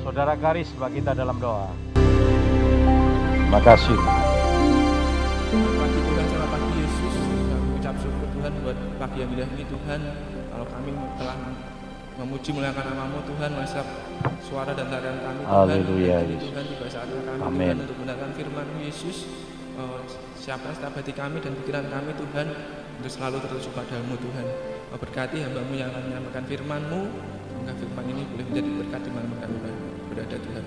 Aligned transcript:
Saudara 0.00 0.32
Garis, 0.34 0.68
bagi 0.74 0.98
kita 0.98 1.12
dalam 1.12 1.36
doa. 1.36 1.68
Terima 1.94 3.60
kasih. 3.60 3.96
Pagi 5.50 5.98
Tuhan 6.00 6.24
selamat 6.24 6.50
pagi 6.54 6.72
Yesus 6.78 7.14
Kami 7.50 7.68
ucap 7.74 7.94
syukur 7.98 8.26
Tuhan 8.30 8.52
buat 8.62 8.78
pagi 8.96 9.18
yang 9.18 9.30
indah 9.34 9.48
ini 9.50 9.64
Tuhan 9.66 10.00
Kalau 10.46 10.66
kami 10.70 10.90
telah 11.18 11.36
memuji 12.14 12.50
muliakan 12.54 12.84
namamu 12.86 13.18
Tuhan 13.26 13.50
Masa 13.58 13.82
suara 14.38 14.70
dan 14.70 14.86
tarian 14.86 15.18
kami 15.18 15.42
Tuhan 15.42 15.50
Haleluya. 15.50 16.16
Tuhan 16.38 16.64
tiba 16.70 16.86
saatnya 16.86 17.18
kami 17.26 17.42
Amin. 17.42 17.66
Tuhan 17.66 17.82
untuk 17.82 17.96
mendengarkan 17.98 18.30
firman-Mu 18.32 18.78
Yesus 18.80 19.18
Eh, 19.74 19.98
Siapa 20.38 20.70
setiap 20.70 20.94
hati 20.94 21.10
kami 21.10 21.42
dan 21.42 21.52
pikiran 21.58 21.84
kami 21.90 22.14
Tuhan 22.14 22.46
Untuk 23.02 23.10
selalu 23.10 23.36
tertuju 23.42 23.68
padamu 23.74 24.14
Tuhan 24.16 24.46
Eh, 24.94 24.98
Berkati 25.02 25.42
hambamu 25.42 25.74
yang 25.74 25.90
akan 25.90 26.02
menyampaikan 26.06 26.44
firman-Mu 26.46 27.00
Semoga 27.50 27.74
firman 27.74 28.04
ini 28.06 28.22
boleh 28.24 28.44
menjadi 28.46 28.70
berkat 28.78 29.00
di 29.02 29.10
mana 29.10 29.34
kami 29.36 29.56
berada 30.30 30.46
Tuhan 30.46 30.64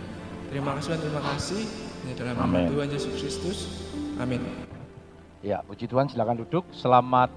Terima 0.52 0.70
kasih 0.76 0.86
Tuhan, 0.92 1.00
terima 1.00 1.22
kasih 1.24 1.64
Ini 2.04 2.12
dalam 2.20 2.36
nama. 2.36 2.60
Tuhan 2.68 2.88
Yesus 2.92 3.14
Kristus 3.16 3.58
Amin 4.20 4.44
Ya, 5.44 5.60
puji 5.60 5.92
Tuhan, 5.92 6.08
silakan 6.08 6.40
duduk. 6.40 6.64
Selamat 6.72 7.28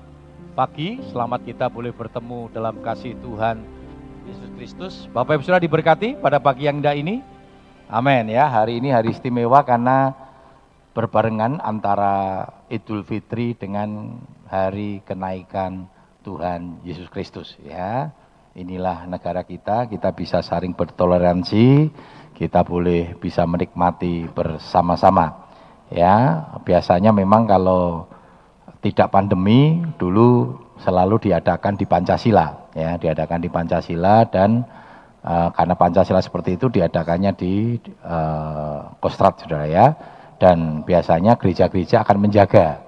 pagi, 0.55 1.03
selamat 1.11 1.43
kita 1.43 1.67
boleh 1.67 1.91
bertemu 1.91 2.47
dalam 2.55 2.79
kasih 2.79 3.19
Tuhan 3.19 3.67
Yesus 4.31 4.51
Kristus. 4.55 4.95
Bapak 5.11 5.35
Ibu 5.35 5.43
Saudara 5.43 5.59
diberkati 5.59 6.15
pada 6.15 6.39
pagi 6.39 6.71
yang 6.71 6.79
indah 6.79 6.95
ini. 6.95 7.19
Amin 7.91 8.31
ya, 8.31 8.47
hari 8.47 8.79
ini 8.79 8.95
hari 8.95 9.11
istimewa 9.11 9.67
karena 9.67 10.15
berbarengan 10.95 11.59
antara 11.59 12.47
Idul 12.71 13.03
Fitri 13.03 13.59
dengan 13.59 14.23
hari 14.47 15.03
kenaikan 15.03 15.91
Tuhan 16.23 16.87
Yesus 16.87 17.11
Kristus 17.11 17.59
ya. 17.59 18.15
Inilah 18.57 19.05
negara 19.05 19.45
kita, 19.45 19.85
kita 19.85 20.17
bisa 20.17 20.41
saling 20.41 20.73
bertoleransi, 20.73 21.93
kita 22.37 22.61
boleh 22.61 23.17
bisa 23.17 23.49
menikmati 23.49 24.29
bersama-sama. 24.29 25.49
Ya, 25.89 26.45
biasanya 26.61 27.17
memang 27.17 27.49
kalau 27.49 28.05
tidak 28.85 29.09
pandemi 29.09 29.81
dulu 29.97 30.61
selalu 30.85 31.31
diadakan 31.31 31.81
di 31.81 31.89
Pancasila. 31.89 32.69
Ya 32.77 33.01
diadakan 33.01 33.41
di 33.41 33.49
Pancasila 33.49 34.29
dan 34.29 34.69
eh, 35.25 35.49
karena 35.57 35.75
Pancasila 35.75 36.21
seperti 36.21 36.61
itu 36.61 36.69
diadakannya 36.69 37.33
di 37.33 37.81
eh, 37.89 38.79
Kostrad 39.01 39.41
saudara 39.41 39.65
ya. 39.65 39.87
Dan 40.37 40.85
biasanya 40.85 41.41
gereja-gereja 41.41 42.05
akan 42.05 42.29
menjaga. 42.29 42.85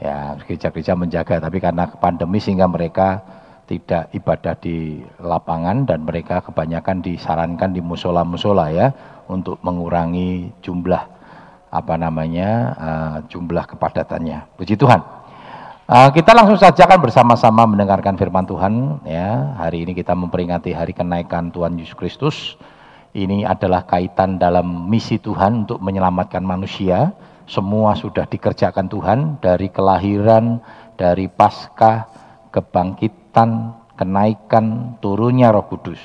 Ya 0.00 0.38
gereja-gereja 0.40 0.96
menjaga 0.96 1.36
tapi 1.42 1.60
karena 1.60 1.90
pandemi 2.00 2.40
sehingga 2.40 2.64
mereka 2.64 3.20
tidak 3.68 4.08
ibadah 4.16 4.56
di 4.56 5.04
lapangan 5.20 5.84
dan 5.84 6.08
mereka 6.08 6.40
kebanyakan 6.40 7.04
disarankan 7.04 7.76
di 7.76 7.84
musola-musola 7.84 8.72
ya 8.72 8.88
untuk 9.28 9.60
mengurangi 9.60 10.56
jumlah 10.64 11.04
apa 11.68 11.94
namanya 12.00 12.48
eh, 12.80 13.16
jumlah 13.28 13.68
kepadatannya. 13.68 14.56
Puji 14.56 14.80
Tuhan. 14.80 15.04
Eh, 15.88 16.10
kita 16.16 16.32
langsung 16.32 16.56
saja 16.56 16.88
kan 16.88 16.96
bersama-sama 16.96 17.68
mendengarkan 17.68 18.16
firman 18.16 18.48
Tuhan 18.48 19.04
ya. 19.04 19.56
Hari 19.60 19.84
ini 19.84 19.92
kita 19.92 20.16
memperingati 20.16 20.72
hari 20.72 20.96
kenaikan 20.96 21.52
Tuhan 21.52 21.76
Yesus 21.76 21.92
Kristus. 21.92 22.36
Ini 23.12 23.44
adalah 23.48 23.84
kaitan 23.84 24.36
dalam 24.40 24.88
misi 24.88 25.20
Tuhan 25.20 25.68
untuk 25.68 25.80
menyelamatkan 25.80 26.44
manusia. 26.44 27.12
Semua 27.48 27.96
sudah 27.96 28.28
dikerjakan 28.28 28.92
Tuhan 28.92 29.18
dari 29.40 29.72
kelahiran, 29.72 30.60
dari 31.00 31.24
paskah, 31.32 32.04
kebangkitan, 33.38 33.50
kenaikan, 33.94 34.66
turunnya 34.98 35.54
Roh 35.54 35.66
Kudus. 35.66 36.00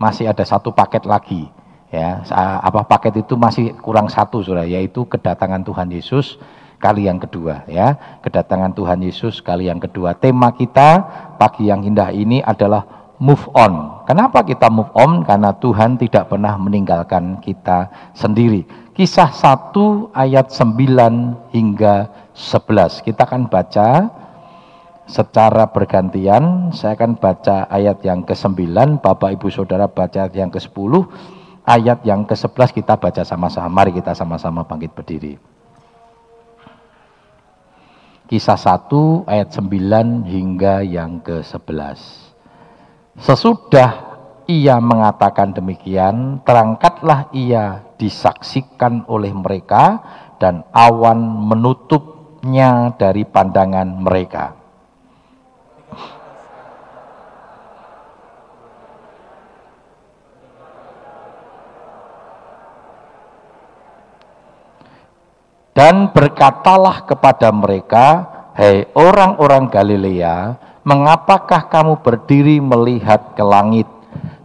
Masih 0.00 0.32
ada 0.32 0.40
satu 0.44 0.72
paket 0.72 1.04
lagi 1.04 1.44
ya. 1.92 2.24
Apa 2.64 2.88
paket 2.88 3.20
itu 3.20 3.36
masih 3.36 3.76
kurang 3.84 4.08
satu 4.08 4.40
saudara 4.40 4.64
yaitu 4.64 5.04
kedatangan 5.04 5.60
Tuhan 5.60 5.92
Yesus 5.92 6.40
kali 6.80 7.04
yang 7.04 7.20
kedua 7.20 7.68
ya. 7.68 8.00
Kedatangan 8.24 8.72
Tuhan 8.72 9.04
Yesus 9.04 9.44
kali 9.44 9.68
yang 9.68 9.76
kedua. 9.76 10.16
Tema 10.16 10.56
kita 10.56 11.04
pagi 11.36 11.68
yang 11.68 11.84
indah 11.84 12.08
ini 12.16 12.40
adalah 12.40 13.12
move 13.20 13.44
on. 13.52 14.04
Kenapa 14.08 14.40
kita 14.40 14.72
move 14.72 14.88
on? 14.96 15.20
Karena 15.28 15.52
Tuhan 15.52 16.00
tidak 16.00 16.32
pernah 16.32 16.56
meninggalkan 16.56 17.36
kita 17.44 17.92
sendiri. 18.16 18.64
Kisah 18.96 19.28
1 19.32 20.16
ayat 20.16 20.48
9 20.48 21.52
hingga 21.52 22.08
11 22.32 23.04
kita 23.04 23.28
akan 23.28 23.52
baca 23.52 23.88
secara 25.10 25.66
bergantian 25.74 26.70
saya 26.70 26.94
akan 26.94 27.18
baca 27.18 27.66
ayat 27.66 27.98
yang 28.06 28.22
ke-9 28.22 29.02
Bapak 29.02 29.34
Ibu 29.34 29.50
Saudara 29.50 29.90
baca 29.90 30.30
ayat 30.30 30.34
yang 30.38 30.54
ke-10 30.54 30.92
ayat 31.66 31.98
yang 32.06 32.22
ke-11 32.22 32.70
kita 32.70 32.94
baca 32.94 33.22
sama-sama. 33.26 33.82
Mari 33.82 33.90
kita 33.90 34.14
sama-sama 34.14 34.62
bangkit 34.62 34.94
berdiri. 34.94 35.34
Kisah 38.30 38.54
1 38.54 39.26
ayat 39.26 39.50
9 39.50 40.30
hingga 40.30 40.86
yang 40.86 41.18
ke-11. 41.18 41.98
Sesudah 43.18 43.90
ia 44.46 44.78
mengatakan 44.78 45.50
demikian, 45.50 46.38
terangkatlah 46.46 47.26
ia 47.34 47.82
disaksikan 47.98 49.02
oleh 49.10 49.34
mereka 49.34 49.98
dan 50.38 50.62
awan 50.70 51.18
menutupnya 51.50 52.94
dari 52.94 53.26
pandangan 53.26 53.98
mereka. 53.98 54.59
Dan 65.70 66.10
berkatalah 66.10 67.06
kepada 67.06 67.54
mereka, 67.54 68.26
Hei 68.58 68.90
orang-orang 68.98 69.70
Galilea, 69.70 70.58
mengapakah 70.82 71.70
kamu 71.70 72.02
berdiri 72.02 72.58
melihat 72.58 73.38
ke 73.38 73.44
langit? 73.46 73.86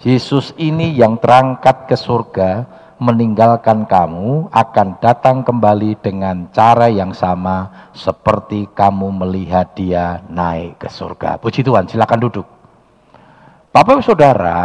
Yesus 0.05 0.53
ini 0.61 0.93
yang 0.93 1.17
terangkat 1.17 1.89
ke 1.89 1.97
surga, 1.97 2.69
meninggalkan 3.01 3.89
kamu, 3.89 4.53
akan 4.53 4.87
datang 5.01 5.41
kembali 5.41 5.97
dengan 5.99 6.45
cara 6.53 6.87
yang 6.87 7.11
sama 7.11 7.89
seperti 7.91 8.69
kamu 8.71 9.25
melihat 9.25 9.73
dia 9.73 10.21
naik 10.29 10.77
ke 10.77 10.87
surga. 10.87 11.41
Puji 11.41 11.65
Tuhan, 11.65 11.89
silakan 11.89 12.21
duduk. 12.21 12.47
Bapak 13.73 14.05
Saudara, 14.05 14.61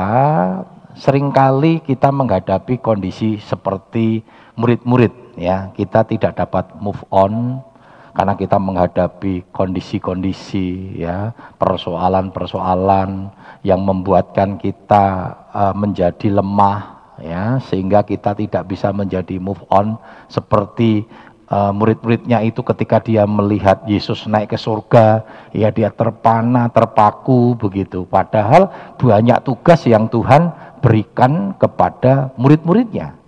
sering 0.94 1.32
kali 1.32 1.82
kita 1.82 2.12
menghadapi 2.12 2.78
kondisi 2.78 3.40
seperti 3.40 4.22
murid-murid 4.54 5.29
ya. 5.38 5.70
Kita 5.74 6.02
tidak 6.06 6.38
dapat 6.38 6.74
move 6.78 7.00
on 7.12 7.62
karena 8.10 8.34
kita 8.34 8.58
menghadapi 8.58 9.54
kondisi-kondisi 9.54 10.98
ya, 10.98 11.30
persoalan-persoalan 11.56 13.30
yang 13.62 13.80
membuatkan 13.86 14.58
kita 14.58 15.36
eh, 15.54 15.74
menjadi 15.78 16.42
lemah 16.42 16.78
ya, 17.22 17.62
sehingga 17.62 18.02
kita 18.02 18.34
tidak 18.34 18.66
bisa 18.66 18.90
menjadi 18.90 19.38
move 19.38 19.62
on 19.70 19.94
seperti 20.26 21.06
eh, 21.46 21.72
murid-muridnya 21.72 22.42
itu 22.42 22.66
ketika 22.66 22.98
dia 22.98 23.22
melihat 23.30 23.86
Yesus 23.86 24.26
naik 24.26 24.52
ke 24.52 24.58
surga, 24.58 25.22
ya 25.54 25.70
dia 25.70 25.94
terpana, 25.94 26.66
terpaku 26.66 27.54
begitu. 27.54 28.10
Padahal 28.10 28.74
banyak 28.98 29.38
tugas 29.46 29.86
yang 29.86 30.10
Tuhan 30.10 30.50
berikan 30.82 31.54
kepada 31.54 32.34
murid-muridnya. 32.34 33.19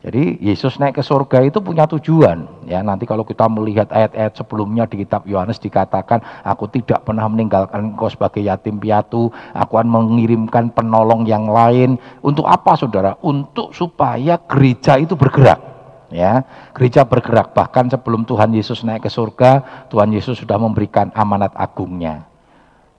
Jadi 0.00 0.40
Yesus 0.40 0.80
naik 0.80 0.96
ke 0.96 1.04
surga 1.04 1.44
itu 1.44 1.60
punya 1.60 1.84
tujuan. 1.84 2.64
Ya, 2.64 2.80
nanti 2.80 3.04
kalau 3.04 3.20
kita 3.20 3.44
melihat 3.52 3.92
ayat-ayat 3.92 4.32
sebelumnya 4.32 4.88
di 4.88 5.04
kitab 5.04 5.28
Yohanes 5.28 5.60
dikatakan, 5.60 6.24
aku 6.40 6.72
tidak 6.72 7.04
pernah 7.04 7.28
meninggalkan 7.28 7.92
engkau 7.92 8.08
sebagai 8.08 8.40
yatim 8.40 8.80
piatu, 8.80 9.28
aku 9.52 9.72
akan 9.76 9.92
mengirimkan 9.92 10.72
penolong 10.72 11.28
yang 11.28 11.44
lain. 11.52 12.00
Untuk 12.24 12.48
apa 12.48 12.80
Saudara? 12.80 13.20
Untuk 13.20 13.76
supaya 13.76 14.40
gereja 14.40 14.96
itu 14.96 15.12
bergerak. 15.12 15.68
Ya, 16.10 16.42
gereja 16.72 17.04
bergerak 17.04 17.52
bahkan 17.52 17.86
sebelum 17.86 18.24
Tuhan 18.24 18.50
Yesus 18.56 18.82
naik 18.82 19.06
ke 19.06 19.10
surga, 19.12 19.84
Tuhan 19.92 20.10
Yesus 20.10 20.42
sudah 20.42 20.56
memberikan 20.56 21.12
amanat 21.12 21.52
agungnya. 21.54 22.24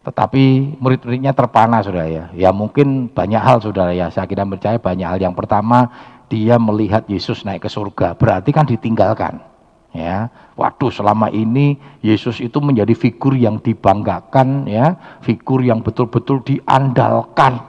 Tetapi 0.01 0.77
murid-muridnya 0.81 1.33
terpana 1.33 1.81
saudara 1.85 2.09
ya. 2.09 2.25
Ya 2.33 2.49
mungkin 2.49 3.05
banyak 3.09 3.37
hal 3.37 3.57
saudara 3.61 3.93
ya. 3.93 4.09
Saya 4.09 4.25
kira 4.25 4.41
percaya 4.49 4.81
banyak 4.81 5.05
hal. 5.05 5.19
Yang 5.21 5.37
pertama 5.37 5.93
dia 6.31 6.55
melihat 6.55 7.03
Yesus 7.11 7.43
naik 7.43 7.67
ke 7.67 7.69
surga. 7.69 8.15
Berarti 8.15 8.55
kan 8.55 8.63
ditinggalkan. 8.63 9.51
Ya, 9.91 10.31
waduh 10.55 10.87
selama 10.87 11.27
ini 11.27 11.75
Yesus 11.99 12.39
itu 12.39 12.63
menjadi 12.63 12.95
figur 12.95 13.35
yang 13.35 13.59
dibanggakan 13.59 14.63
ya, 14.63 14.95
figur 15.19 15.59
yang 15.59 15.83
betul-betul 15.83 16.39
diandalkan 16.47 17.59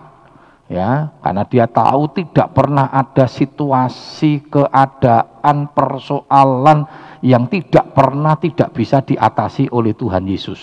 ya, 0.71 1.11
karena 1.19 1.43
dia 1.51 1.67
tahu 1.67 2.15
tidak 2.15 2.55
pernah 2.55 2.95
ada 2.95 3.27
situasi 3.27 4.47
keadaan 4.47 5.75
persoalan 5.75 6.87
yang 7.27 7.51
tidak 7.51 7.91
pernah 7.91 8.39
tidak 8.39 8.71
bisa 8.71 9.03
diatasi 9.03 9.67
oleh 9.75 9.91
Tuhan 9.91 10.23
Yesus. 10.23 10.63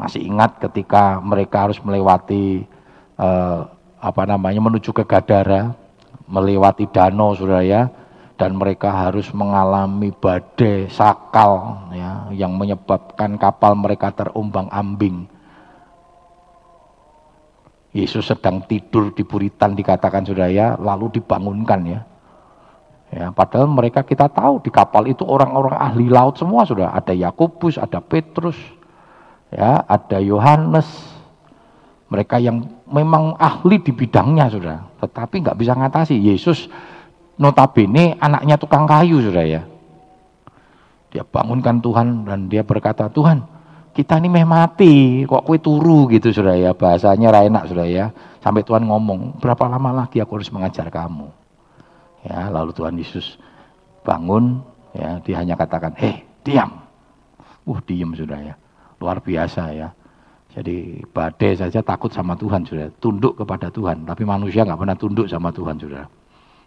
Masih 0.00 0.24
ingat 0.24 0.64
ketika 0.64 1.20
mereka 1.20 1.68
harus 1.68 1.76
melewati 1.84 2.64
eh, 3.20 3.60
apa 4.00 4.24
namanya 4.24 4.64
menuju 4.64 4.96
ke 4.96 5.04
Gadara, 5.04 5.76
melewati 6.24 6.88
danau 6.88 7.36
saudara 7.36 7.60
ya, 7.60 7.82
dan 8.40 8.56
mereka 8.56 8.88
harus 8.88 9.28
mengalami 9.36 10.08
badai 10.16 10.88
sakal 10.88 11.84
ya, 11.92 12.32
yang 12.32 12.56
menyebabkan 12.56 13.36
kapal 13.36 13.76
mereka 13.76 14.08
terumbang-ambing. 14.16 15.28
Yesus 17.92 18.30
sedang 18.30 18.64
tidur 18.64 19.12
di 19.12 19.26
buritan 19.26 19.76
dikatakan 19.76 20.24
saudara 20.24 20.48
ya, 20.48 20.80
lalu 20.80 21.20
dibangunkan 21.20 21.80
ya. 21.84 22.00
Ya, 23.10 23.26
padahal 23.34 23.66
mereka 23.66 24.06
kita 24.06 24.30
tahu 24.30 24.62
di 24.62 24.70
kapal 24.70 25.10
itu 25.10 25.26
orang-orang 25.26 25.74
ahli 25.74 26.06
laut 26.06 26.38
semua 26.38 26.62
sudah 26.62 26.94
ada 26.94 27.10
Yakobus, 27.10 27.74
ada 27.74 27.98
Petrus, 27.98 28.54
ya, 29.50 29.82
ada 29.82 30.22
Yohanes. 30.22 30.86
Mereka 32.10 32.42
yang 32.42 32.66
memang 32.90 33.38
ahli 33.38 33.78
di 33.78 33.94
bidangnya 33.94 34.50
sudah, 34.50 34.78
tetapi 34.98 35.46
nggak 35.46 35.58
bisa 35.58 35.78
ngatasi. 35.78 36.18
Yesus 36.18 36.66
notabene 37.38 38.18
anaknya 38.18 38.58
tukang 38.58 38.84
kayu 38.84 39.22
sudah 39.22 39.46
ya. 39.46 39.62
Dia 41.10 41.22
bangunkan 41.22 41.78
Tuhan 41.78 42.26
dan 42.26 42.50
dia 42.50 42.66
berkata, 42.66 43.06
Tuhan 43.10 43.46
kita 43.94 44.22
ini 44.22 44.30
meh 44.30 44.46
mati, 44.46 45.26
kok 45.26 45.42
kue 45.42 45.58
turu 45.58 46.06
gitu 46.10 46.30
sudah 46.30 46.54
ya. 46.54 46.70
Bahasanya 46.74 47.30
enak 47.30 47.70
sudah 47.70 47.86
ya. 47.86 48.06
Sampai 48.42 48.62
Tuhan 48.62 48.86
ngomong, 48.86 49.42
berapa 49.42 49.66
lama 49.66 50.04
lagi 50.04 50.22
aku 50.22 50.38
harus 50.38 50.50
mengajar 50.54 50.86
kamu. 50.88 51.28
Ya, 52.24 52.48
lalu 52.52 52.70
Tuhan 52.72 52.94
Yesus 52.96 53.36
bangun, 54.02 54.64
ya, 54.96 55.20
dia 55.20 55.36
hanya 55.40 55.56
katakan, 55.56 55.92
"Hei, 55.96 56.24
diam." 56.46 56.80
Uh, 57.68 57.78
diam 57.84 58.16
sudah 58.16 58.40
ya. 58.40 58.54
Luar 58.96 59.20
biasa 59.20 59.76
ya. 59.76 59.92
Jadi 60.50 60.98
badai 61.14 61.54
saja 61.54 61.78
takut 61.78 62.10
sama 62.10 62.34
Tuhan 62.34 62.66
sudah, 62.66 62.90
tunduk 62.98 63.38
kepada 63.38 63.70
Tuhan. 63.70 64.02
Tapi 64.02 64.26
manusia 64.26 64.66
nggak 64.66 64.80
pernah 64.82 64.98
tunduk 64.98 65.26
sama 65.30 65.54
Tuhan 65.54 65.78
sudah. 65.78 66.04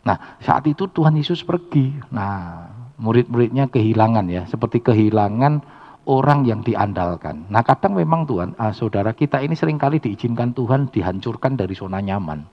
Nah 0.03 0.39
saat 0.39 0.63
itu 0.68 0.88
Tuhan 0.88 1.19
Yesus 1.19 1.44
pergi. 1.44 1.91
Nah 2.15 2.63
murid-muridnya 2.95 3.68
kehilangan 3.68 4.25
ya, 4.31 4.47
seperti 4.47 4.80
kehilangan 4.80 5.59
orang 6.07 6.47
yang 6.47 6.63
diandalkan. 6.63 7.47
Nah 7.51 7.63
kadang 7.63 7.95
memang 7.95 8.27
Tuhan, 8.27 8.56
ah, 8.59 8.71
saudara 8.75 9.12
kita 9.15 9.39
ini 9.44 9.56
sering 9.56 9.80
kali 9.80 10.00
diizinkan 10.00 10.56
Tuhan 10.56 10.91
dihancurkan 10.91 11.59
dari 11.59 11.75
zona 11.75 12.00
nyaman. 12.00 12.44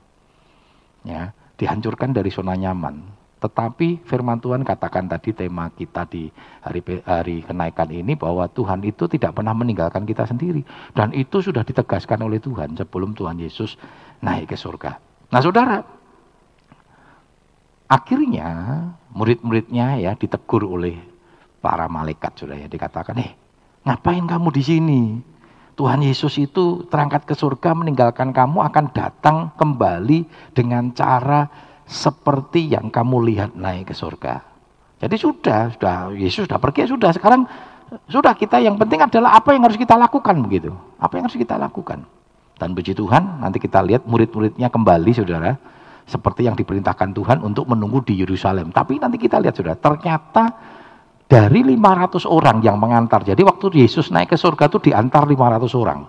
Ya, 1.06 1.32
dihancurkan 1.56 2.12
dari 2.12 2.28
zona 2.28 2.58
nyaman. 2.58 3.19
Tetapi 3.40 4.04
firman 4.04 4.36
Tuhan 4.36 4.60
katakan 4.60 5.08
tadi 5.08 5.32
tema 5.32 5.72
kita 5.72 6.04
di 6.04 6.28
hari 6.60 6.84
hari 7.08 7.40
kenaikan 7.40 7.88
ini 7.88 8.12
bahwa 8.12 8.44
Tuhan 8.52 8.84
itu 8.84 9.08
tidak 9.08 9.32
pernah 9.32 9.56
meninggalkan 9.56 10.04
kita 10.04 10.28
sendiri 10.28 10.60
dan 10.92 11.16
itu 11.16 11.40
sudah 11.40 11.64
ditegaskan 11.64 12.20
oleh 12.20 12.36
Tuhan 12.36 12.76
sebelum 12.76 13.16
Tuhan 13.16 13.40
Yesus 13.40 13.80
naik 14.20 14.52
ke 14.52 14.56
surga. 14.60 15.00
Nah, 15.32 15.40
Saudara, 15.40 15.80
akhirnya 17.88 18.48
murid-muridnya 19.16 19.96
ya 19.96 20.12
ditegur 20.12 20.68
oleh 20.68 21.00
para 21.64 21.88
malaikat 21.88 22.36
sudah 22.44 22.60
ya 22.60 22.68
dikatakan, 22.68 23.16
"Eh, 23.24 23.32
ngapain 23.88 24.28
kamu 24.28 24.48
di 24.52 24.62
sini? 24.62 25.02
Tuhan 25.80 26.04
Yesus 26.04 26.36
itu 26.36 26.84
terangkat 26.92 27.24
ke 27.24 27.32
surga 27.32 27.72
meninggalkan 27.72 28.36
kamu 28.36 28.68
akan 28.68 28.92
datang 28.92 29.48
kembali 29.56 30.28
dengan 30.52 30.92
cara 30.92 31.48
seperti 31.90 32.70
yang 32.70 32.86
kamu 32.86 33.34
lihat 33.34 33.50
naik 33.58 33.90
ke 33.90 33.94
surga. 33.98 34.46
Jadi 35.02 35.16
sudah, 35.18 35.74
sudah 35.74 36.14
Yesus 36.14 36.46
sudah 36.46 36.62
pergi, 36.62 36.86
sudah 36.86 37.10
sekarang 37.10 37.42
sudah 38.06 38.38
kita 38.38 38.62
yang 38.62 38.78
penting 38.78 39.02
adalah 39.02 39.34
apa 39.34 39.50
yang 39.50 39.66
harus 39.66 39.74
kita 39.74 39.98
lakukan 39.98 40.38
begitu. 40.38 40.70
Apa 41.02 41.18
yang 41.18 41.26
harus 41.26 41.34
kita 41.34 41.58
lakukan. 41.58 42.06
Dan 42.54 42.76
puji 42.76 42.94
Tuhan, 42.94 43.42
nanti 43.42 43.58
kita 43.58 43.82
lihat 43.82 44.06
murid-muridnya 44.06 44.70
kembali 44.70 45.10
saudara, 45.16 45.56
seperti 46.06 46.46
yang 46.46 46.54
diperintahkan 46.54 47.10
Tuhan 47.10 47.42
untuk 47.42 47.66
menunggu 47.66 48.04
di 48.06 48.20
Yerusalem. 48.22 48.70
Tapi 48.70 49.00
nanti 49.02 49.18
kita 49.18 49.42
lihat 49.42 49.56
saudara, 49.58 49.80
ternyata 49.80 50.54
dari 51.26 51.64
500 51.64 52.28
orang 52.28 52.60
yang 52.62 52.76
mengantar. 52.78 53.24
Jadi 53.26 53.40
waktu 53.42 53.72
Yesus 53.82 54.12
naik 54.14 54.30
ke 54.30 54.36
surga 54.38 54.70
itu 54.70 54.92
diantar 54.92 55.26
500 55.26 55.72
orang. 55.74 56.06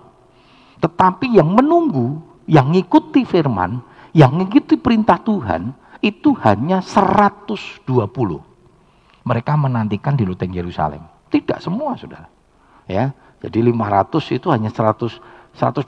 Tetapi 0.83 1.39
yang 1.39 1.49
menunggu, 1.49 2.19
yang 2.45 2.69
ngikuti 2.69 3.23
firman, 3.23 3.79
yang 4.11 4.37
ngikuti 4.39 4.75
perintah 4.79 5.19
Tuhan, 5.19 5.71
itu 6.01 6.33
hanya 6.41 6.81
120. 6.83 7.85
Mereka 9.21 9.53
menantikan 9.53 10.17
di 10.17 10.25
luteng 10.25 10.51
Yerusalem. 10.51 11.05
Tidak 11.29 11.61
semua, 11.61 11.95
saudara. 11.95 12.27
Ya, 12.89 13.13
jadi 13.39 13.61
500 13.61 14.35
itu 14.35 14.49
hanya 14.51 14.73
100, 14.73 15.21
120. 15.55 15.87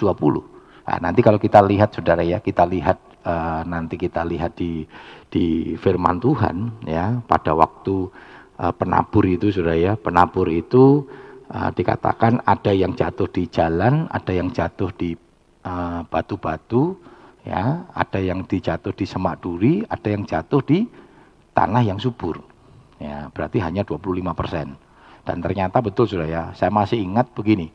Nah, 0.84 0.98
nanti 1.02 1.20
kalau 1.26 1.42
kita 1.42 1.60
lihat, 1.66 1.98
saudara 1.98 2.22
ya, 2.22 2.40
kita 2.40 2.64
lihat 2.64 3.02
uh, 3.26 3.66
nanti 3.66 3.98
kita 3.98 4.24
lihat 4.24 4.56
di 4.56 4.86
di 5.28 5.74
firman 5.76 6.22
Tuhan, 6.22 6.86
ya, 6.86 7.20
pada 7.26 7.58
waktu 7.58 8.08
uh, 8.60 8.74
penabur 8.74 9.26
itu 9.26 9.50
sudah 9.50 9.74
ya 9.74 9.94
penabur 9.98 10.50
itu 10.50 11.08
uh, 11.50 11.70
dikatakan 11.74 12.44
ada 12.46 12.72
yang 12.74 12.94
jatuh 12.94 13.30
di 13.30 13.50
jalan 13.50 14.06
ada 14.10 14.32
yang 14.34 14.54
jatuh 14.54 14.92
di 14.94 15.16
batu-batu 16.12 16.82
uh, 16.92 16.96
ya 17.44 17.88
ada 17.92 18.20
yang 18.20 18.48
dijatuh 18.48 18.96
di 18.96 19.04
semak 19.04 19.44
duri 19.44 19.84
ada 19.88 20.08
yang 20.08 20.24
jatuh 20.24 20.64
di 20.64 20.88
tanah 21.54 21.84
yang 21.86 22.02
subur. 22.02 22.42
Ya 22.98 23.30
berarti 23.30 23.62
hanya 23.62 23.86
25 23.86 24.34
persen. 24.34 24.76
Dan 25.24 25.40
ternyata 25.40 25.80
betul 25.80 26.10
sudah 26.10 26.28
ya. 26.28 26.44
Saya 26.58 26.74
masih 26.74 27.00
ingat 27.00 27.32
begini 27.32 27.72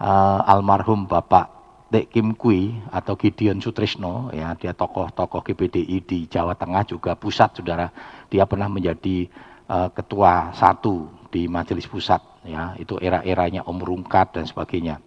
uh, 0.00 0.40
almarhum 0.48 1.04
bapak 1.04 1.52
Dek 1.86 2.10
Kim 2.10 2.34
Kui 2.34 2.74
atau 2.90 3.14
Gideon 3.14 3.62
Sutrisno 3.62 4.34
ya 4.34 4.58
dia 4.58 4.74
tokoh-tokoh 4.74 5.46
GBDI 5.46 6.02
di 6.02 6.26
Jawa 6.26 6.58
Tengah 6.58 6.82
juga 6.82 7.14
pusat 7.14 7.54
saudara. 7.54 7.92
Dia 8.26 8.42
pernah 8.48 8.66
menjadi 8.66 9.30
uh, 9.70 9.88
ketua 9.94 10.50
satu 10.56 11.06
di 11.30 11.46
majelis 11.46 11.86
pusat 11.86 12.18
ya. 12.42 12.74
Itu 12.74 12.98
era-eranya 12.98 13.62
Om 13.62 13.78
Rungkat 13.78 14.34
dan 14.34 14.44
sebagainya. 14.50 14.98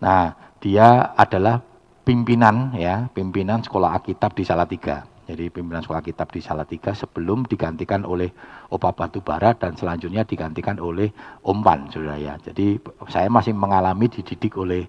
Nah 0.00 0.32
dia 0.64 1.12
adalah 1.12 1.60
pimpinan 2.04 2.76
ya 2.76 3.08
pimpinan 3.10 3.64
sekolah 3.64 3.98
Alkitab 4.00 4.36
di 4.36 4.44
Salatiga. 4.44 5.08
Jadi 5.24 5.48
pimpinan 5.48 5.80
sekolah 5.80 6.04
kitab 6.04 6.28
di 6.36 6.44
Salatiga 6.44 6.92
sebelum 6.92 7.48
digantikan 7.48 8.04
oleh 8.04 8.28
Opa 8.68 8.92
Batubara 8.92 9.56
dan 9.56 9.72
selanjutnya 9.72 10.20
digantikan 10.28 10.76
oleh 10.76 11.08
Om 11.40 11.64
Pan, 11.64 11.88
saudara 11.88 12.20
ya. 12.20 12.36
Jadi 12.36 12.76
saya 13.08 13.32
masih 13.32 13.56
mengalami 13.56 14.12
dididik 14.12 14.52
oleh 14.60 14.84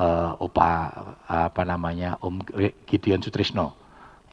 uh, 0.00 0.40
Opa 0.40 0.88
apa 1.28 1.62
namanya 1.68 2.16
Om 2.24 2.40
Gideon 2.88 3.20
Sutrisno 3.20 3.84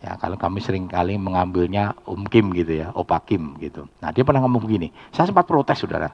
Ya, 0.02 0.18
kalau 0.18 0.34
kami 0.34 0.66
sering 0.66 0.90
kali 0.90 1.14
mengambilnya 1.22 1.94
Om 2.10 2.26
Kim 2.26 2.50
gitu 2.58 2.74
ya, 2.82 2.90
Opa 2.90 3.22
Kim 3.22 3.54
gitu. 3.62 3.86
Nah, 4.02 4.10
dia 4.10 4.26
pernah 4.26 4.42
ngomong 4.42 4.66
begini, 4.66 4.90
saya 5.14 5.30
sempat 5.30 5.46
protes 5.46 5.78
saudara. 5.78 6.10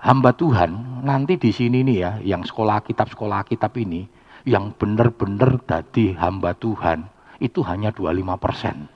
Hamba 0.00 0.32
Tuhan 0.32 1.04
nanti 1.04 1.36
di 1.36 1.52
sini 1.52 1.84
nih 1.84 1.96
ya, 2.00 2.10
yang 2.24 2.48
sekolah 2.48 2.80
kitab 2.80 3.12
sekolah 3.12 3.44
kitab 3.44 3.76
ini, 3.76 4.08
yang 4.48 4.72
benar-benar 4.72 5.60
dadi 5.68 6.16
hamba 6.16 6.56
Tuhan 6.56 7.04
itu 7.36 7.60
hanya 7.68 7.92
25 7.92 8.24
persen. 8.40 8.88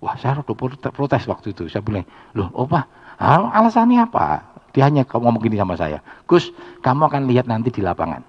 Wah, 0.00 0.16
saya 0.16 0.40
udah 0.40 0.56
protes 0.88 1.28
waktu 1.28 1.52
itu. 1.52 1.68
Saya 1.68 1.84
bilang, 1.84 2.08
loh, 2.32 2.48
opa, 2.56 2.88
alasannya 3.20 4.08
apa? 4.08 4.40
Dia 4.72 4.88
hanya 4.88 5.04
ngomong 5.04 5.44
gini 5.44 5.60
sama 5.60 5.76
saya, 5.76 6.00
Gus, 6.24 6.48
kamu 6.80 7.12
akan 7.12 7.28
lihat 7.28 7.44
nanti 7.44 7.68
di 7.68 7.84
lapangan. 7.84 8.24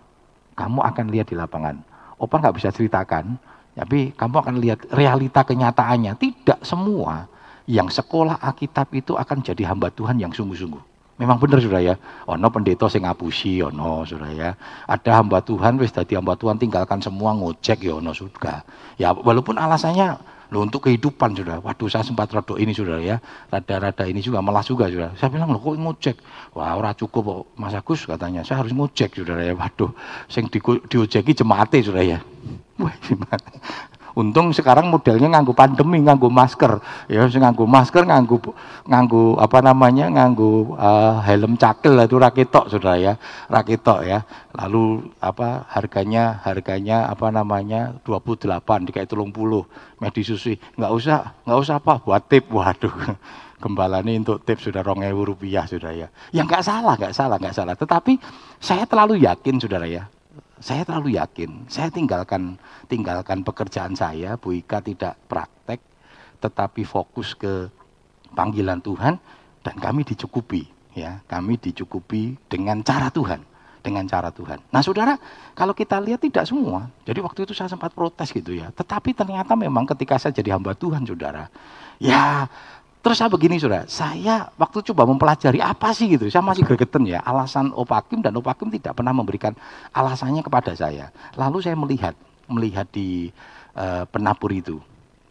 Kamu 0.59 0.83
akan 0.83 1.05
lihat 1.07 1.31
di 1.31 1.39
lapangan. 1.39 1.79
Opa 2.19 2.43
nggak 2.43 2.59
bisa 2.59 2.69
ceritakan, 2.75 3.39
tapi 3.71 4.11
kamu 4.11 4.35
akan 4.43 4.55
lihat 4.59 4.83
realita 4.91 5.47
kenyataannya. 5.47 6.19
Tidak 6.19 6.67
semua 6.67 7.31
yang 7.71 7.87
sekolah 7.87 8.43
Alkitab 8.43 8.91
itu 8.91 9.15
akan 9.15 9.39
jadi 9.39 9.71
hamba 9.71 9.87
Tuhan 9.95 10.19
yang 10.19 10.35
sungguh-sungguh. 10.35 10.90
Memang 11.21 11.37
benar 11.37 11.61
sudah 11.61 11.77
ya. 11.77 11.93
Ono 12.25 12.49
pendeta 12.49 12.89
sing 12.89 13.05
ngapusi 13.05 13.61
ono 13.61 14.01
sudah 14.01 14.33
ya. 14.33 14.57
Ada 14.89 15.21
hamba 15.21 15.45
Tuhan 15.45 15.77
wis 15.77 15.93
dadi 15.93 16.17
hamba 16.17 16.33
Tuhan 16.33 16.57
tinggalkan 16.57 16.97
semua 16.97 17.37
ngojek 17.37 17.85
ya 17.85 18.01
ono 18.01 18.09
sudah. 18.09 18.65
Ya 18.97 19.13
walaupun 19.13 19.61
alasannya 19.61 20.17
lo 20.49 20.65
untuk 20.65 20.89
kehidupan 20.89 21.37
sudah. 21.37 21.61
Waduh 21.61 21.93
saya 21.93 22.01
sempat 22.01 22.33
rada 22.33 22.57
ini 22.57 22.73
sudah 22.73 22.97
ya. 22.97 23.21
Rada-rada 23.53 24.09
ini 24.09 24.25
juga 24.25 24.41
malas 24.41 24.65
juga 24.65 24.89
sudah. 24.89 25.13
Saya 25.13 25.29
bilang 25.29 25.53
lo 25.53 25.61
kok 25.61 25.77
ngojek? 25.77 26.17
Wah 26.57 26.73
ora 26.73 26.97
cukup 26.97 27.21
kok 27.21 27.41
Mas 27.53 27.77
Agus 27.77 28.09
katanya. 28.09 28.41
Saya 28.41 28.65
harus 28.65 28.73
ngojek 28.73 29.13
sudah 29.13 29.37
ya. 29.45 29.53
Waduh 29.53 29.93
sing 30.25 30.49
di, 30.49 30.57
diojeki 30.57 31.37
jemaate 31.37 31.85
sudah 31.85 32.01
ya. 32.01 32.19
Wah, 32.81 32.97
Untung 34.11 34.51
sekarang 34.51 34.91
modelnya 34.91 35.31
nganggu 35.31 35.55
pandemi, 35.55 36.03
nganggu 36.03 36.27
masker. 36.27 36.83
Ya, 37.07 37.23
nganggu 37.23 37.63
masker, 37.63 38.03
nganggu 38.03 38.37
nganggu 38.83 39.39
apa 39.39 39.63
namanya, 39.63 40.11
nganggu 40.11 40.75
uh, 40.75 41.23
helm 41.23 41.55
cakil 41.55 41.95
itu 41.95 42.19
raketok 42.19 42.67
sudah 42.67 42.95
ya, 42.99 43.13
raketok 43.47 43.99
ya. 44.03 44.19
Lalu 44.51 45.15
apa 45.23 45.63
harganya 45.71 46.43
harganya 46.43 47.07
apa 47.07 47.31
namanya 47.31 47.95
28 48.03 48.87
dikai 48.91 49.07
30 49.07 49.31
medisusi. 50.03 50.59
Enggak 50.75 50.91
usah, 50.91 51.19
enggak 51.47 51.59
usah 51.63 51.75
apa 51.79 51.93
buat 52.03 52.23
tip. 52.27 52.51
Waduh. 52.51 52.95
Gembala 53.61 54.01
ini 54.01 54.17
untuk 54.17 54.41
tip 54.41 54.57
sudah 54.57 54.81
rong 54.81 55.05
rupiah 55.05 55.69
sudah 55.69 55.93
ya. 55.93 56.09
yang 56.33 56.49
enggak 56.49 56.65
salah, 56.65 56.97
enggak 56.97 57.13
salah, 57.13 57.37
enggak 57.37 57.53
salah. 57.53 57.75
Tetapi 57.77 58.17
saya 58.57 58.89
terlalu 58.89 59.21
yakin 59.21 59.61
saudara 59.61 59.85
ya, 59.85 60.09
Saya 60.61 60.85
terlalu 60.85 61.17
yakin. 61.17 61.65
Saya 61.67 61.89
tinggalkan 61.89 62.61
tinggalkan 62.85 63.41
pekerjaan 63.41 63.97
saya, 63.97 64.37
Bu 64.37 64.53
Ika 64.53 64.85
tidak 64.85 65.17
praktek, 65.25 65.81
tetapi 66.37 66.85
fokus 66.85 67.33
ke 67.33 67.67
panggilan 68.37 68.79
Tuhan 68.79 69.17
dan 69.65 69.75
kami 69.81 70.05
dicukupi, 70.05 70.69
ya. 70.93 71.19
Kami 71.25 71.57
dicukupi 71.57 72.37
dengan 72.45 72.85
cara 72.85 73.09
Tuhan 73.09 73.51
dengan 73.81 74.05
cara 74.05 74.29
Tuhan. 74.29 74.61
Nah 74.69 74.85
saudara, 74.85 75.17
kalau 75.57 75.73
kita 75.73 75.97
lihat 75.97 76.21
tidak 76.21 76.45
semua, 76.45 76.87
jadi 77.01 77.17
waktu 77.19 77.49
itu 77.49 77.57
saya 77.57 77.67
sempat 77.67 77.89
protes 77.91 78.29
gitu 78.29 78.53
ya, 78.53 78.69
tetapi 78.69 79.11
ternyata 79.17 79.57
memang 79.57 79.89
ketika 79.89 80.21
saya 80.21 80.31
jadi 80.37 80.55
hamba 80.55 80.77
Tuhan 80.77 81.01
saudara, 81.03 81.49
ya 81.97 82.45
terus 83.01 83.17
saya 83.17 83.29
begini 83.33 83.57
saudara, 83.57 83.89
saya 83.89 84.49
waktu 84.55 84.85
coba 84.93 85.09
mempelajari 85.09 85.57
apa 85.57 85.89
sih 85.91 86.07
gitu, 86.09 86.29
saya 86.29 86.45
masih 86.45 86.63
gregetan 86.63 87.03
ya, 87.03 87.19
alasan 87.25 87.73
Opakim 87.73 88.21
dan 88.21 88.37
Opakim 88.37 88.69
tidak 88.69 88.93
pernah 88.97 89.11
memberikan 89.11 89.57
alasannya 89.91 90.45
kepada 90.45 90.77
saya. 90.77 91.09
Lalu 91.33 91.65
saya 91.65 91.73
melihat, 91.73 92.13
melihat 92.45 92.85
di 92.93 93.33
uh, 93.73 94.05
penabur 94.05 94.53
itu, 94.53 94.77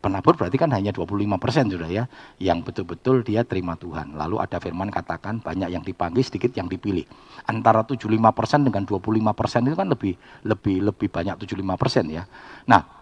penabur 0.01 0.35
berarti 0.35 0.57
kan 0.57 0.73
hanya 0.73 0.91
25 0.91 1.37
persen 1.37 1.69
sudah 1.69 1.87
ya, 1.87 2.05
yang 2.41 2.65
betul-betul 2.65 3.21
dia 3.23 3.45
terima 3.45 3.77
Tuhan. 3.77 4.17
Lalu 4.17 4.41
ada 4.41 4.57
firman 4.59 4.89
katakan 4.89 5.45
banyak 5.45 5.71
yang 5.71 5.85
dipanggil, 5.85 6.25
sedikit 6.25 6.51
yang 6.57 6.67
dipilih. 6.67 7.05
Antara 7.47 7.85
75 7.85 8.09
persen 8.33 8.65
dengan 8.65 8.83
25 8.89 9.31
persen 9.37 9.61
itu 9.69 9.77
kan 9.77 9.87
lebih 9.87 10.17
lebih 10.49 10.77
lebih 10.91 11.09
banyak 11.13 11.37
75 11.39 11.81
persen 11.81 12.05
ya. 12.09 12.25
Nah, 12.67 13.00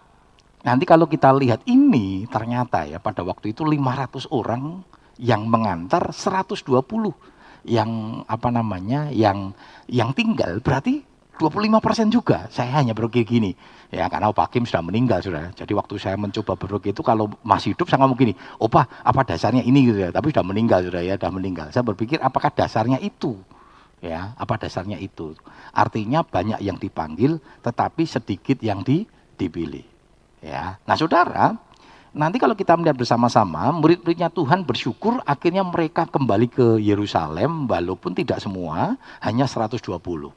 nanti 0.65 0.83
kalau 0.83 1.07
kita 1.07 1.31
lihat 1.35 1.63
ini 1.67 2.27
ternyata 2.27 2.83
ya 2.83 2.99
pada 2.99 3.23
waktu 3.23 3.55
itu 3.55 3.63
500 3.63 4.29
orang 4.31 4.83
yang 5.19 5.47
mengantar 5.47 6.15
120 6.15 6.63
yang 7.67 8.23
apa 8.23 8.49
namanya 8.49 9.11
yang 9.11 9.51
yang 9.91 10.15
tinggal 10.15 10.63
berarti 10.63 11.03
25 11.39 11.79
persen 11.79 12.11
juga. 12.11 12.51
Saya 12.51 12.83
hanya 12.83 12.91
berugi 12.91 13.23
gini. 13.23 13.55
Ya, 13.89 14.11
karena 14.11 14.29
Opa 14.29 14.51
Kim 14.51 14.67
sudah 14.67 14.83
meninggal, 14.83 15.23
sudah. 15.23 15.55
Jadi 15.55 15.71
waktu 15.71 15.95
saya 15.95 16.19
mencoba 16.19 16.59
berugi 16.59 16.91
itu, 16.91 16.99
kalau 16.99 17.31
masih 17.41 17.73
hidup, 17.73 17.87
saya 17.87 18.03
ngomong 18.03 18.19
gini, 18.19 18.35
Opa, 18.59 18.85
apa 18.85 19.23
dasarnya 19.23 19.63
ini 19.63 19.87
gitu 19.87 20.03
ya. 20.03 20.11
Tapi 20.11 20.35
sudah 20.35 20.45
meninggal, 20.45 20.83
sudah 20.85 21.01
ya, 21.01 21.15
sudah 21.15 21.31
meninggal. 21.31 21.67
Saya 21.71 21.87
berpikir, 21.87 22.19
apakah 22.19 22.51
dasarnya 22.51 22.99
itu? 22.99 23.39
Ya, 24.03 24.35
apa 24.35 24.59
dasarnya 24.59 24.99
itu? 24.99 25.33
Artinya 25.71 26.21
banyak 26.27 26.59
yang 26.59 26.75
dipanggil, 26.75 27.39
tetapi 27.63 28.03
sedikit 28.03 28.59
yang 28.59 28.83
di, 28.83 29.07
dipilih. 29.39 29.98
Ya, 30.39 30.79
nah 30.87 30.95
saudara, 30.95 31.59
nanti 32.15 32.39
kalau 32.39 32.55
kita 32.55 32.79
melihat 32.79 32.95
bersama-sama, 32.95 33.75
murid-muridnya 33.75 34.31
Tuhan 34.31 34.63
bersyukur 34.63 35.19
akhirnya 35.27 35.67
mereka 35.67 36.07
kembali 36.07 36.47
ke 36.47 36.67
Yerusalem, 36.79 37.67
walaupun 37.67 38.15
tidak 38.15 38.39
semua, 38.39 38.95
hanya 39.19 39.45
120 39.45 40.31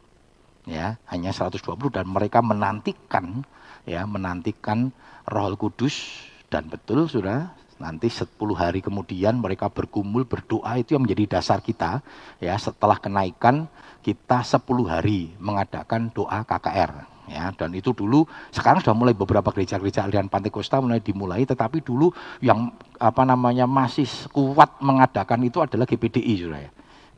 ya 0.67 0.95
hanya 1.11 1.35
120 1.35 1.59
dan 1.91 2.07
mereka 2.07 2.39
menantikan 2.39 3.43
ya 3.87 4.07
menantikan 4.07 4.95
Roh 5.27 5.55
Kudus. 5.59 6.29
Dan 6.53 6.69
betul 6.69 7.09
sudah 7.09 7.57
nanti 7.81 8.13
10 8.13 8.29
hari 8.53 8.85
kemudian 8.85 9.41
mereka 9.41 9.73
berkumpul 9.73 10.29
berdoa 10.29 10.77
itu 10.77 10.93
yang 10.95 11.09
menjadi 11.09 11.41
dasar 11.41 11.65
kita. 11.65 12.05
Ya 12.39 12.55
setelah 12.61 13.01
kenaikan 13.01 13.67
kita 14.05 14.45
10 14.45 14.61
hari 14.85 15.33
mengadakan 15.41 16.13
doa 16.13 16.45
KKR 16.45 17.12
ya 17.31 17.55
dan 17.55 17.71
itu 17.75 17.95
dulu 17.95 18.27
sekarang 18.51 18.83
sudah 18.83 18.99
mulai 18.99 19.15
beberapa 19.15 19.55
gereja-gereja 19.55 20.07
aliran 20.07 20.27
Pantekosta 20.27 20.83
mulai 20.83 20.99
dimulai 20.99 21.47
tetapi 21.47 21.83
dulu 21.83 22.11
yang 22.43 22.75
apa 22.99 23.23
namanya 23.23 23.67
masih 23.71 24.07
kuat 24.35 24.83
mengadakan 24.83 25.47
itu 25.47 25.63
adalah 25.63 25.87
GPDI 25.87 26.35
sudah 26.39 26.61
ya 26.63 26.71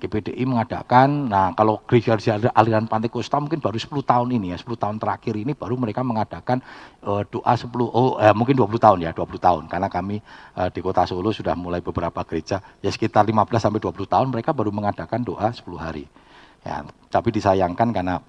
GPDI 0.04 0.44
mengadakan, 0.44 1.32
nah 1.32 1.56
kalau 1.56 1.80
gereja 1.88 2.18
aliran 2.52 2.84
Pantai 2.84 3.08
Kosta 3.08 3.40
mungkin 3.40 3.62
baru 3.62 3.80
10 3.80 4.04
tahun 4.04 4.28
ini 4.36 4.52
ya, 4.52 4.58
10 4.60 4.76
tahun 4.76 4.96
terakhir 5.00 5.32
ini 5.38 5.56
baru 5.56 5.80
mereka 5.80 6.04
mengadakan 6.04 6.60
uh, 7.06 7.24
doa 7.24 7.54
10, 7.56 7.70
oh 7.88 8.20
eh, 8.20 8.34
mungkin 8.36 8.52
20 8.52 8.68
tahun 8.76 8.98
ya, 9.00 9.10
20 9.16 9.40
tahun. 9.40 9.62
Karena 9.70 9.88
kami 9.88 10.20
uh, 10.60 10.68
di 10.68 10.80
kota 10.84 11.08
Solo 11.08 11.32
sudah 11.32 11.56
mulai 11.56 11.80
beberapa 11.80 12.20
gereja, 12.28 12.60
ya 12.84 12.90
sekitar 12.92 13.24
15 13.24 13.48
sampai 13.56 13.80
20 13.80 14.04
tahun 14.04 14.26
mereka 14.28 14.52
baru 14.52 14.68
mengadakan 14.68 15.24
doa 15.24 15.48
10 15.48 15.62
hari. 15.80 16.04
Ya, 16.64 16.84
tapi 17.08 17.28
disayangkan 17.32 17.88
karena 17.94 18.20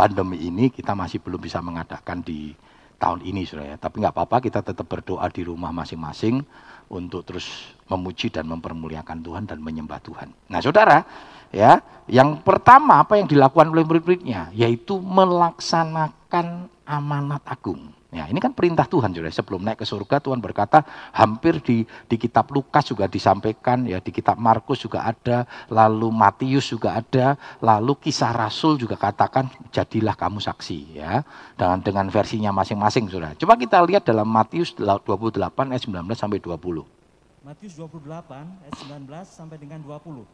pandemi 0.00 0.40
ini 0.48 0.72
kita 0.72 0.96
masih 0.96 1.20
belum 1.20 1.36
bisa 1.36 1.60
mengadakan 1.60 2.24
di 2.24 2.56
tahun 2.96 3.20
ini 3.20 3.44
sudah 3.44 3.68
ya. 3.68 3.76
Tapi 3.76 4.00
nggak 4.00 4.16
apa-apa 4.16 4.40
kita 4.40 4.64
tetap 4.64 4.88
berdoa 4.88 5.28
di 5.28 5.44
rumah 5.44 5.68
masing-masing 5.76 6.40
untuk 6.88 7.20
terus 7.28 7.76
memuji 7.84 8.32
dan 8.32 8.48
mempermuliakan 8.48 9.20
Tuhan 9.20 9.44
dan 9.44 9.60
menyembah 9.60 10.00
Tuhan. 10.00 10.32
Nah, 10.48 10.60
Saudara, 10.64 11.04
ya, 11.52 11.84
yang 12.08 12.40
pertama 12.40 13.04
apa 13.04 13.20
yang 13.20 13.28
dilakukan 13.28 13.68
oleh 13.76 13.84
murid-muridnya 13.84 14.48
yaitu 14.56 14.96
melaksanakan 14.96 16.72
amanat 16.88 17.44
agung. 17.44 17.92
Ya, 18.10 18.26
ini 18.26 18.42
kan 18.42 18.50
perintah 18.50 18.90
Tuhan 18.90 19.14
sudah 19.14 19.30
sebelum 19.30 19.62
naik 19.62 19.78
ke 19.78 19.86
surga 19.86 20.18
Tuhan 20.18 20.42
berkata 20.42 20.82
hampir 21.14 21.62
di 21.62 21.86
di 22.10 22.16
kitab 22.18 22.50
Lukas 22.50 22.90
juga 22.90 23.06
disampaikan 23.06 23.86
ya 23.86 24.02
di 24.02 24.10
kitab 24.10 24.34
Markus 24.34 24.82
juga 24.82 25.06
ada, 25.06 25.46
lalu 25.70 26.10
Matius 26.10 26.74
juga 26.74 26.98
ada, 26.98 27.38
lalu 27.62 27.94
kisah 28.02 28.34
Rasul 28.34 28.82
juga 28.82 28.98
katakan 28.98 29.46
jadilah 29.70 30.18
kamu 30.18 30.42
saksi 30.42 30.78
ya. 30.98 31.22
Dengan 31.54 31.78
dengan 31.86 32.06
versinya 32.10 32.50
masing-masing 32.50 33.06
sudah. 33.06 33.38
Coba 33.38 33.54
kita 33.54 33.78
lihat 33.86 34.02
dalam 34.02 34.26
Matius 34.26 34.74
28 34.74 35.70
ayat 35.70 35.82
19 35.86 36.10
sampai 36.18 36.42
20. 36.42 37.46
Matius 37.46 37.78
28 37.78 38.66
ayat 38.66 38.74
19 38.90 39.06
sampai 39.22 39.54
dengan 39.54 39.78
20. 39.86 40.26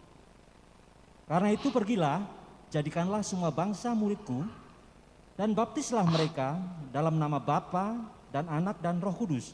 Karena 1.28 1.52
itu 1.52 1.68
pergilah, 1.68 2.24
jadikanlah 2.72 3.20
semua 3.20 3.52
bangsa 3.52 3.92
muridku 3.92 4.48
dan 5.36 5.52
baptislah 5.52 6.04
mereka 6.08 6.56
dalam 6.90 7.20
nama 7.20 7.36
Bapa 7.36 8.00
dan 8.32 8.48
Anak 8.48 8.80
dan 8.80 8.98
Roh 8.98 9.12
Kudus. 9.12 9.52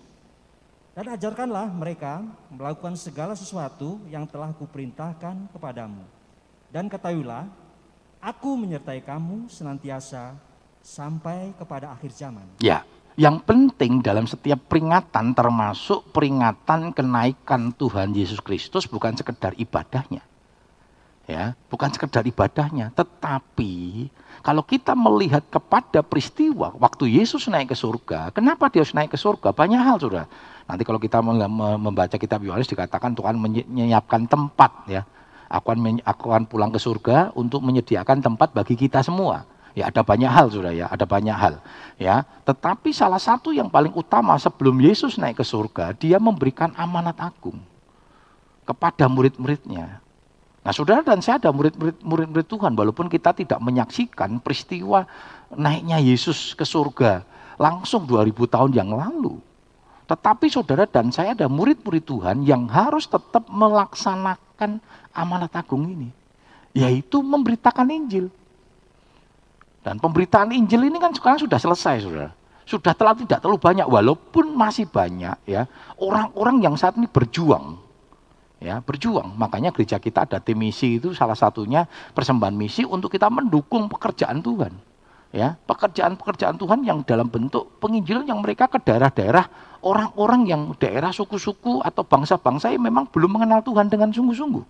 Dan 0.94 1.10
ajarkanlah 1.10 1.72
mereka 1.72 2.22
melakukan 2.52 2.94
segala 2.94 3.34
sesuatu 3.34 3.98
yang 4.06 4.28
telah 4.28 4.54
kuperintahkan 4.54 5.50
kepadamu. 5.50 6.04
Dan 6.70 6.86
ketahuilah, 6.86 7.48
aku 8.22 8.54
menyertai 8.54 9.02
kamu 9.02 9.48
senantiasa 9.50 10.36
sampai 10.84 11.56
kepada 11.56 11.96
akhir 11.96 12.12
zaman. 12.12 12.44
Ya, 12.60 12.84
yang 13.16 13.40
penting 13.40 14.00
dalam 14.04 14.28
setiap 14.28 14.60
peringatan 14.68 15.32
termasuk 15.36 16.12
peringatan 16.12 16.92
kenaikan 16.96 17.72
Tuhan 17.72 18.12
Yesus 18.12 18.40
Kristus 18.40 18.84
bukan 18.84 19.16
sekedar 19.16 19.56
ibadahnya. 19.56 20.24
Ya, 21.32 21.56
bukan 21.72 21.88
sekedar 21.88 22.20
ibadahnya, 22.28 22.92
tetapi 22.92 24.04
kalau 24.44 24.60
kita 24.60 24.92
melihat 24.92 25.40
kepada 25.48 26.04
peristiwa 26.04 26.76
waktu 26.76 27.08
Yesus 27.08 27.48
naik 27.48 27.72
ke 27.72 27.76
surga, 27.78 28.28
kenapa 28.36 28.68
dia 28.68 28.84
harus 28.84 28.92
naik 28.92 29.16
ke 29.16 29.18
surga? 29.18 29.56
Banyak 29.56 29.80
hal 29.80 29.96
sudah. 29.96 30.28
Nanti 30.68 30.84
kalau 30.84 31.00
kita 31.00 31.24
membaca 31.24 32.20
kitab 32.20 32.44
Yohanes 32.44 32.68
dikatakan 32.68 33.16
Tuhan 33.16 33.40
menyiapkan 33.40 34.28
tempat 34.28 34.84
ya. 34.84 35.08
Aku 35.48 35.72
akan, 35.72 36.44
pulang 36.44 36.68
ke 36.68 36.76
surga 36.76 37.32
untuk 37.32 37.64
menyediakan 37.64 38.20
tempat 38.20 38.52
bagi 38.52 38.76
kita 38.76 39.00
semua. 39.00 39.48
Ya 39.72 39.88
ada 39.88 40.04
banyak 40.04 40.28
hal 40.28 40.52
sudah 40.52 40.76
ya, 40.76 40.84
ada 40.92 41.08
banyak 41.08 41.32
hal. 41.32 41.64
Ya, 41.96 42.28
tetapi 42.44 42.92
salah 42.92 43.20
satu 43.20 43.56
yang 43.56 43.72
paling 43.72 43.96
utama 43.96 44.36
sebelum 44.36 44.76
Yesus 44.84 45.16
naik 45.16 45.40
ke 45.40 45.44
surga, 45.48 45.96
dia 45.96 46.20
memberikan 46.20 46.76
amanat 46.76 47.16
agung 47.16 47.56
kepada 48.68 49.08
murid-muridnya. 49.08 50.04
Nah 50.62 50.70
saudara 50.70 51.02
dan 51.02 51.18
saya 51.18 51.42
ada 51.42 51.50
murid-murid 51.50 52.46
Tuhan, 52.46 52.78
walaupun 52.78 53.10
kita 53.10 53.34
tidak 53.34 53.58
menyaksikan 53.58 54.38
peristiwa 54.38 55.02
naiknya 55.50 55.98
Yesus 55.98 56.54
ke 56.54 56.62
surga 56.62 57.26
langsung 57.58 58.06
2000 58.06 58.30
tahun 58.46 58.70
yang 58.70 58.94
lalu. 58.94 59.42
Tetapi 60.06 60.46
saudara 60.46 60.86
dan 60.86 61.10
saya 61.10 61.34
ada 61.34 61.50
murid-murid 61.50 62.06
Tuhan 62.06 62.46
yang 62.46 62.70
harus 62.70 63.10
tetap 63.10 63.46
melaksanakan 63.50 64.78
amanat 65.10 65.50
agung 65.58 65.82
ini. 65.90 66.14
Yaitu 66.72 67.20
memberitakan 67.20 67.90
Injil. 67.90 68.30
Dan 69.82 69.98
pemberitaan 69.98 70.54
Injil 70.54 70.86
ini 70.86 71.02
kan 71.02 71.10
sekarang 71.10 71.42
sudah 71.42 71.58
selesai 71.58 72.06
saudara. 72.06 72.30
Sudah 72.62 72.94
telah 72.94 73.18
tidak 73.18 73.42
terlalu 73.42 73.58
banyak, 73.58 73.86
walaupun 73.90 74.54
masih 74.54 74.86
banyak 74.86 75.34
ya 75.42 75.66
orang-orang 75.98 76.62
yang 76.62 76.78
saat 76.78 76.94
ini 76.94 77.10
berjuang 77.10 77.74
ya 78.62 78.78
berjuang. 78.78 79.34
Makanya 79.34 79.74
gereja 79.74 79.98
kita 79.98 80.24
ada 80.24 80.38
tim 80.38 80.62
misi 80.62 81.02
itu 81.02 81.10
salah 81.10 81.34
satunya 81.34 81.90
persembahan 82.14 82.54
misi 82.54 82.86
untuk 82.86 83.10
kita 83.10 83.26
mendukung 83.26 83.90
pekerjaan 83.90 84.38
Tuhan. 84.40 84.94
Ya, 85.32 85.56
pekerjaan-pekerjaan 85.64 86.60
Tuhan 86.60 86.84
yang 86.84 87.00
dalam 87.08 87.24
bentuk 87.24 87.80
penginjilan 87.80 88.28
yang 88.28 88.44
mereka 88.44 88.68
ke 88.68 88.76
daerah-daerah 88.76 89.48
orang-orang 89.80 90.44
yang 90.44 90.62
daerah 90.76 91.08
suku-suku 91.08 91.80
atau 91.80 92.04
bangsa-bangsa 92.04 92.68
yang 92.68 92.84
memang 92.84 93.08
belum 93.08 93.40
mengenal 93.40 93.64
Tuhan 93.64 93.88
dengan 93.88 94.12
sungguh-sungguh. 94.12 94.64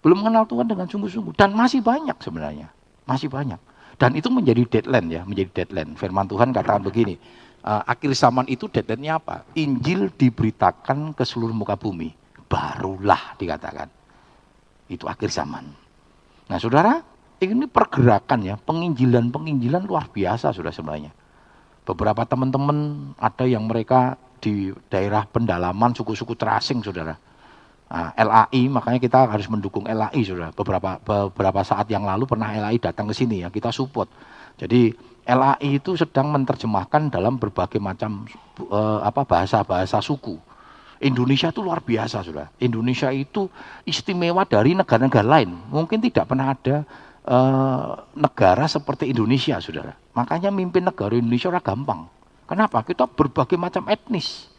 Belum 0.00 0.16
mengenal 0.24 0.48
Tuhan 0.48 0.64
dengan 0.64 0.88
sungguh-sungguh 0.88 1.36
dan 1.36 1.52
masih 1.52 1.84
banyak 1.84 2.16
sebenarnya. 2.24 2.72
Masih 3.04 3.28
banyak. 3.28 3.60
Dan 4.00 4.16
itu 4.16 4.32
menjadi 4.32 4.64
deadline 4.64 5.12
ya, 5.12 5.22
menjadi 5.28 5.60
deadline. 5.60 5.92
Firman 6.00 6.24
Tuhan 6.24 6.56
katakan 6.56 6.80
begini, 6.80 7.20
uh, 7.64 7.82
akhir 7.86 8.12
zaman 8.16 8.46
itu 8.48 8.68
deadline-nya 8.68 9.20
apa? 9.20 9.44
Injil 9.56 10.12
diberitakan 10.12 11.16
ke 11.16 11.24
seluruh 11.24 11.54
muka 11.54 11.76
bumi. 11.76 12.12
Barulah 12.50 13.38
dikatakan. 13.38 13.88
Itu 14.90 15.06
akhir 15.06 15.30
zaman. 15.30 15.70
Nah 16.50 16.58
saudara, 16.58 16.98
Ini 17.40 17.72
pergerakan 17.72 18.44
ya, 18.44 18.60
penginjilan-penginjilan 18.60 19.88
luar 19.88 20.12
biasa 20.12 20.52
sudah 20.52 20.68
sebenarnya. 20.68 21.08
Beberapa 21.88 22.28
teman-teman 22.28 23.10
ada 23.16 23.48
yang 23.48 23.64
mereka 23.64 24.20
di 24.44 24.76
daerah 24.92 25.24
pendalaman 25.24 25.96
suku-suku 25.96 26.36
terasing 26.36 26.84
saudara. 26.84 27.16
Nah, 27.88 28.12
LAI 28.12 28.68
makanya 28.68 29.00
kita 29.00 29.24
harus 29.24 29.48
mendukung 29.48 29.88
LAI 29.88 30.20
saudara. 30.20 30.52
Beberapa 30.52 31.00
beberapa 31.00 31.60
saat 31.64 31.88
yang 31.88 32.04
lalu 32.04 32.28
pernah 32.28 32.52
LAI 32.52 32.76
datang 32.76 33.08
ke 33.08 33.16
sini 33.16 33.40
ya 33.40 33.48
kita 33.48 33.72
support. 33.72 34.12
Jadi 34.60 34.92
LAI 35.24 35.80
itu 35.80 35.94
sedang 35.96 36.32
menerjemahkan 36.32 37.12
dalam 37.12 37.36
berbagai 37.36 37.78
macam 37.80 38.24
uh, 38.68 39.00
apa 39.04 39.24
bahasa-bahasa 39.24 40.00
suku. 40.00 40.36
Indonesia 41.00 41.48
itu 41.48 41.64
luar 41.64 41.80
biasa 41.80 42.20
saudara. 42.20 42.52
Indonesia 42.60 43.08
itu 43.08 43.48
istimewa 43.88 44.44
dari 44.44 44.76
negara-negara 44.76 45.24
lain. 45.24 45.56
Mungkin 45.72 45.96
tidak 46.04 46.28
pernah 46.28 46.52
ada 46.52 46.84
uh, 47.24 48.04
negara 48.12 48.68
seperti 48.68 49.08
Indonesia 49.08 49.56
saudara. 49.64 49.96
Makanya 50.12 50.52
mimpin 50.52 50.84
negara 50.84 51.16
Indonesia 51.16 51.48
ora 51.48 51.64
gampang. 51.64 52.04
Kenapa? 52.44 52.84
Kita 52.84 53.08
berbagai 53.08 53.56
macam 53.56 53.88
etnis. 53.88 54.52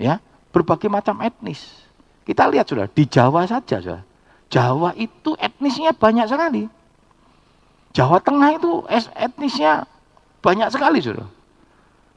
Ya, 0.00 0.24
berbagai 0.56 0.88
macam 0.88 1.20
etnis 1.20 1.84
kita 2.24 2.48
lihat 2.48 2.66
sudah, 2.66 2.88
di 2.88 3.04
Jawa 3.04 3.44
saja 3.44 3.76
sudah. 3.78 4.02
Jawa 4.48 4.96
itu 4.96 5.36
etnisnya 5.36 5.92
banyak 5.92 6.24
sekali. 6.24 6.64
Jawa 7.92 8.18
Tengah 8.24 8.56
itu 8.56 8.84
etnisnya 9.12 9.84
banyak 10.44 10.68
sekali 10.68 11.00
sudah. 11.00 11.24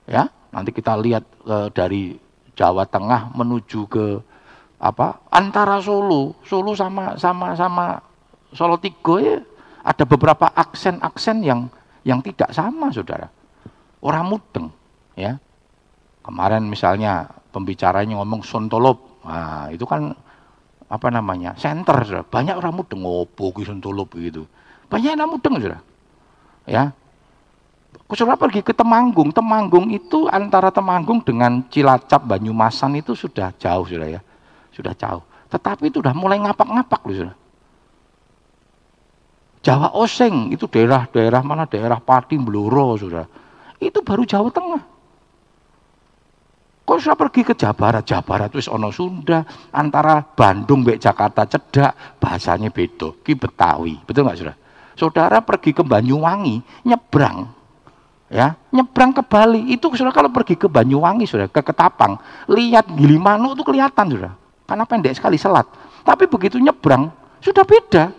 Ya, 0.04 0.28
nanti 0.52 0.76
kita 0.76 1.00
lihat 1.00 1.24
e, 1.48 1.56
dari 1.72 2.20
Jawa 2.60 2.84
Tengah 2.84 3.32
menuju 3.32 3.88
ke 3.88 4.20
apa 4.78 5.24
antara 5.32 5.80
Solo, 5.80 6.36
Solo 6.44 6.76
sama 6.76 7.16
sama 7.16 7.56
sama 7.56 7.98
Solo 8.52 8.76
Tigo 8.78 9.18
ya 9.18 9.40
ada 9.82 10.04
beberapa 10.04 10.52
aksen-aksen 10.52 11.48
yang 11.48 11.72
yang 12.04 12.20
tidak 12.20 12.52
sama 12.52 12.92
saudara. 12.92 13.32
Orang 14.04 14.28
mudeng 14.28 14.68
ya. 15.16 15.40
Kemarin 16.28 16.68
misalnya 16.68 17.24
pembicaranya 17.56 18.20
ngomong 18.20 18.44
Sontolop, 18.44 19.08
Nah, 19.28 19.68
itu 19.76 19.84
kan 19.84 20.16
apa 20.88 21.08
namanya? 21.12 21.52
Center 21.60 22.00
sudah. 22.08 22.24
Banyak 22.24 22.56
orang 22.56 22.80
mudeng 22.80 23.04
ngopo 23.04 23.52
ki 23.52 23.68
Sentulup 23.68 24.16
begitu. 24.16 24.48
Banyak 24.88 25.20
yang 25.20 25.28
mudeng 25.28 25.60
sudah. 25.60 25.82
Ya. 26.64 26.96
Saudara 28.08 28.40
pergi 28.40 28.64
ke 28.64 28.72
Temanggung. 28.72 29.36
Temanggung 29.36 29.92
itu 29.92 30.32
antara 30.32 30.72
Temanggung 30.72 31.20
dengan 31.20 31.60
Cilacap 31.68 32.24
Banyumasan 32.24 32.96
itu 32.96 33.12
sudah 33.12 33.52
jauh 33.60 33.84
sudah 33.84 34.08
ya. 34.08 34.22
Sudah 34.72 34.96
jauh. 34.96 35.24
Tetapi 35.52 35.92
itu 35.92 36.00
sudah 36.00 36.16
mulai 36.16 36.40
ngapak-ngapak 36.40 37.02
loh 37.04 37.16
sudah. 37.16 37.36
Jawa 39.68 39.92
Oseng 40.00 40.56
itu 40.56 40.64
daerah-daerah 40.72 41.44
mana 41.44 41.68
daerah 41.68 42.00
Pati 42.00 42.40
Bluro 42.40 42.96
sudah. 42.96 43.28
Itu 43.84 44.00
baru 44.00 44.24
Jawa 44.24 44.48
Tengah. 44.56 44.84
Kok 46.88 47.00
sudah 47.04 47.20
pergi 47.20 47.44
ke 47.44 47.52
Jawa 47.52 47.76
Barat? 47.76 48.08
Jawa 48.08 48.24
Barat 48.24 48.48
itu 48.56 48.64
ono 48.72 48.88
Sunda, 48.96 49.44
antara 49.76 50.24
Bandung 50.24 50.88
mbek 50.88 51.04
Jakarta 51.04 51.44
cedak, 51.44 52.16
bahasanya 52.16 52.72
beda. 52.72 53.12
Ki 53.28 53.36
Betawi. 53.36 54.00
Betul 54.08 54.24
nggak 54.24 54.40
Saudara? 54.40 54.56
Saudara 54.96 55.38
pergi 55.44 55.76
ke 55.76 55.84
Banyuwangi, 55.84 56.88
nyebrang. 56.88 57.57
Ya, 58.28 58.60
nyebrang 58.76 59.16
ke 59.16 59.24
Bali. 59.24 59.72
Itu 59.72 59.88
Saudara 59.96 60.12
kalau 60.12 60.30
pergi 60.32 60.60
ke 60.60 60.68
Banyuwangi 60.68 61.24
Saudara, 61.24 61.48
ke 61.48 61.64
Ketapang, 61.64 62.20
lihat 62.52 62.92
Gilimanuk 62.92 63.56
itu 63.56 63.64
kelihatan 63.64 64.06
Saudara. 64.12 64.32
Karena 64.68 64.84
pendek 64.84 65.16
sekali 65.16 65.40
selat. 65.40 65.64
Tapi 66.04 66.28
begitu 66.28 66.60
nyebrang, 66.60 67.08
sudah 67.40 67.64
beda. 67.64 68.12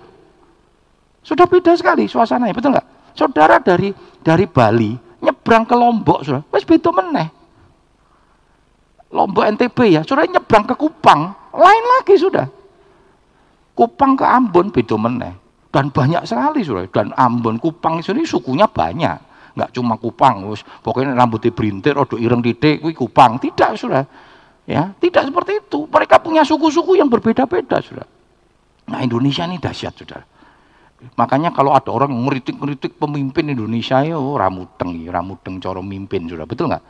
Sudah 1.20 1.44
beda 1.44 1.76
sekali 1.76 2.08
suasananya, 2.08 2.56
betul 2.56 2.72
nggak? 2.72 2.88
Saudara 3.12 3.60
dari 3.60 3.92
dari 4.24 4.48
Bali 4.48 4.96
nyebrang 5.20 5.68
ke 5.68 5.76
Lombok, 5.76 6.24
Saudara, 6.24 6.44
wes 6.48 6.64
beda 6.64 6.88
meneh 6.88 7.28
Lombok 9.08 9.44
NTB 9.56 9.78
ya, 9.88 10.00
sudah 10.04 10.28
nyebrang 10.28 10.68
ke 10.68 10.76
Kupang, 10.76 11.32
lain 11.56 11.84
lagi 11.96 12.20
sudah. 12.20 12.44
Kupang 13.72 14.18
ke 14.18 14.24
Ambon 14.26 14.68
beda 14.68 14.96
meneh. 15.00 15.32
Dan 15.72 15.88
banyak 15.88 16.28
sekali 16.28 16.60
sudah. 16.60 16.84
Dan 16.92 17.16
Ambon, 17.16 17.56
Kupang 17.56 18.04
ini 18.04 18.28
sukunya 18.28 18.68
banyak. 18.68 19.16
Enggak 19.58 19.74
cuma 19.74 19.98
Kupang, 19.98 20.46
wis 20.54 20.62
pokoknya 20.62 21.18
rambutnya 21.18 21.50
berintir, 21.50 21.98
odo 21.98 22.14
ireng 22.14 22.38
titik, 22.38 22.78
kuwi 22.78 22.94
Kupang. 22.94 23.42
Tidak 23.42 23.74
sudah. 23.74 24.06
Ya, 24.70 24.94
tidak 25.02 25.26
seperti 25.26 25.58
itu. 25.66 25.90
Mereka 25.90 26.22
punya 26.22 26.46
suku-suku 26.46 26.94
yang 26.94 27.10
berbeda-beda 27.10 27.82
sudah. 27.82 28.06
Nah 28.86 29.02
Indonesia 29.02 29.42
ini 29.50 29.58
dahsyat 29.58 29.98
sudah. 29.98 30.22
Makanya 31.18 31.50
kalau 31.50 31.74
ada 31.74 31.90
orang 31.90 32.10
ngeritik-ngeritik 32.10 32.98
pemimpin 32.98 33.50
Indonesia 33.50 34.02
ya 34.02 34.18
oh, 34.18 34.38
ramudeng, 34.38 35.06
ramudeng 35.10 35.58
coro 35.58 35.82
mimpin 35.82 36.30
sudah. 36.30 36.46
Betul 36.46 36.70
nggak? 36.70 36.84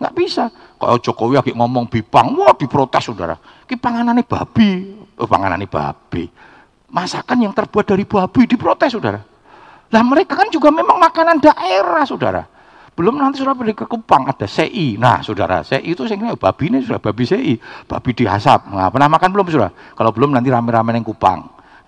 Nggak 0.00 0.14
bisa. 0.16 0.48
Kalau 0.80 0.96
Jokowi 1.00 1.40
lagi 1.40 1.52
ngomong 1.52 1.88
bipang, 1.88 2.36
wah 2.36 2.56
diprotes 2.56 3.04
saudara. 3.04 3.36
Ki 3.64 3.76
panganane 3.76 4.24
babi, 4.24 4.96
oh, 5.16 5.28
panganane 5.28 5.68
babi. 5.68 6.24
Masakan 6.90 7.48
yang 7.48 7.52
terbuat 7.56 7.84
dari 7.84 8.04
babi 8.08 8.48
diprotes 8.48 8.92
saudara. 8.96 9.20
Lah 9.90 10.02
mereka 10.06 10.38
kan 10.38 10.46
juga 10.50 10.70
memang 10.70 11.02
makanan 11.02 11.42
daerah 11.42 12.06
saudara. 12.06 12.42
Belum 12.94 13.16
nanti 13.16 13.40
sudah 13.40 13.56
pergi 13.56 13.74
ke 13.74 13.86
Kupang 13.88 14.28
ada 14.28 14.46
CI. 14.46 15.00
Nah 15.00 15.24
saudara, 15.24 15.66
CI 15.66 15.94
itu 15.94 16.06
saya 16.06 16.20
kira 16.20 16.36
babi 16.36 16.64
ini 16.70 16.78
sudah 16.84 17.00
babi 17.02 17.24
CI, 17.26 17.54
babi 17.88 18.10
dihasap. 18.12 18.70
Nah, 18.70 18.92
pernah 18.92 19.08
makan 19.08 19.30
belum 19.34 19.46
saudara? 19.50 19.72
Kalau 19.72 20.10
belum 20.12 20.36
nanti 20.36 20.52
rame-rame 20.52 20.94
yang 20.94 21.06
Kupang. 21.06 21.40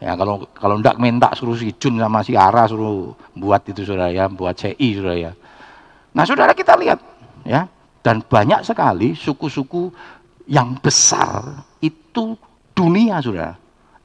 Ya 0.02 0.18
kalau 0.18 0.50
kalau 0.50 0.82
ndak 0.82 0.98
minta 0.98 1.30
suruh 1.30 1.54
si 1.54 1.78
Jun 1.78 1.94
sama 2.02 2.26
si 2.26 2.34
Ara 2.34 2.66
suruh 2.66 3.14
buat 3.38 3.62
itu 3.70 3.86
saudara 3.86 4.10
ya, 4.10 4.26
buat 4.26 4.58
CI 4.58 4.98
saudara 4.98 5.14
ya. 5.14 5.32
Nah 6.10 6.24
saudara 6.26 6.58
kita 6.58 6.74
lihat 6.74 6.98
ya, 7.46 7.70
dan 8.02 8.18
banyak 8.26 8.66
sekali 8.66 9.14
suku-suku 9.14 9.94
yang 10.50 10.74
besar 10.82 11.62
itu 11.78 12.34
dunia 12.74 13.22
sudah. 13.22 13.61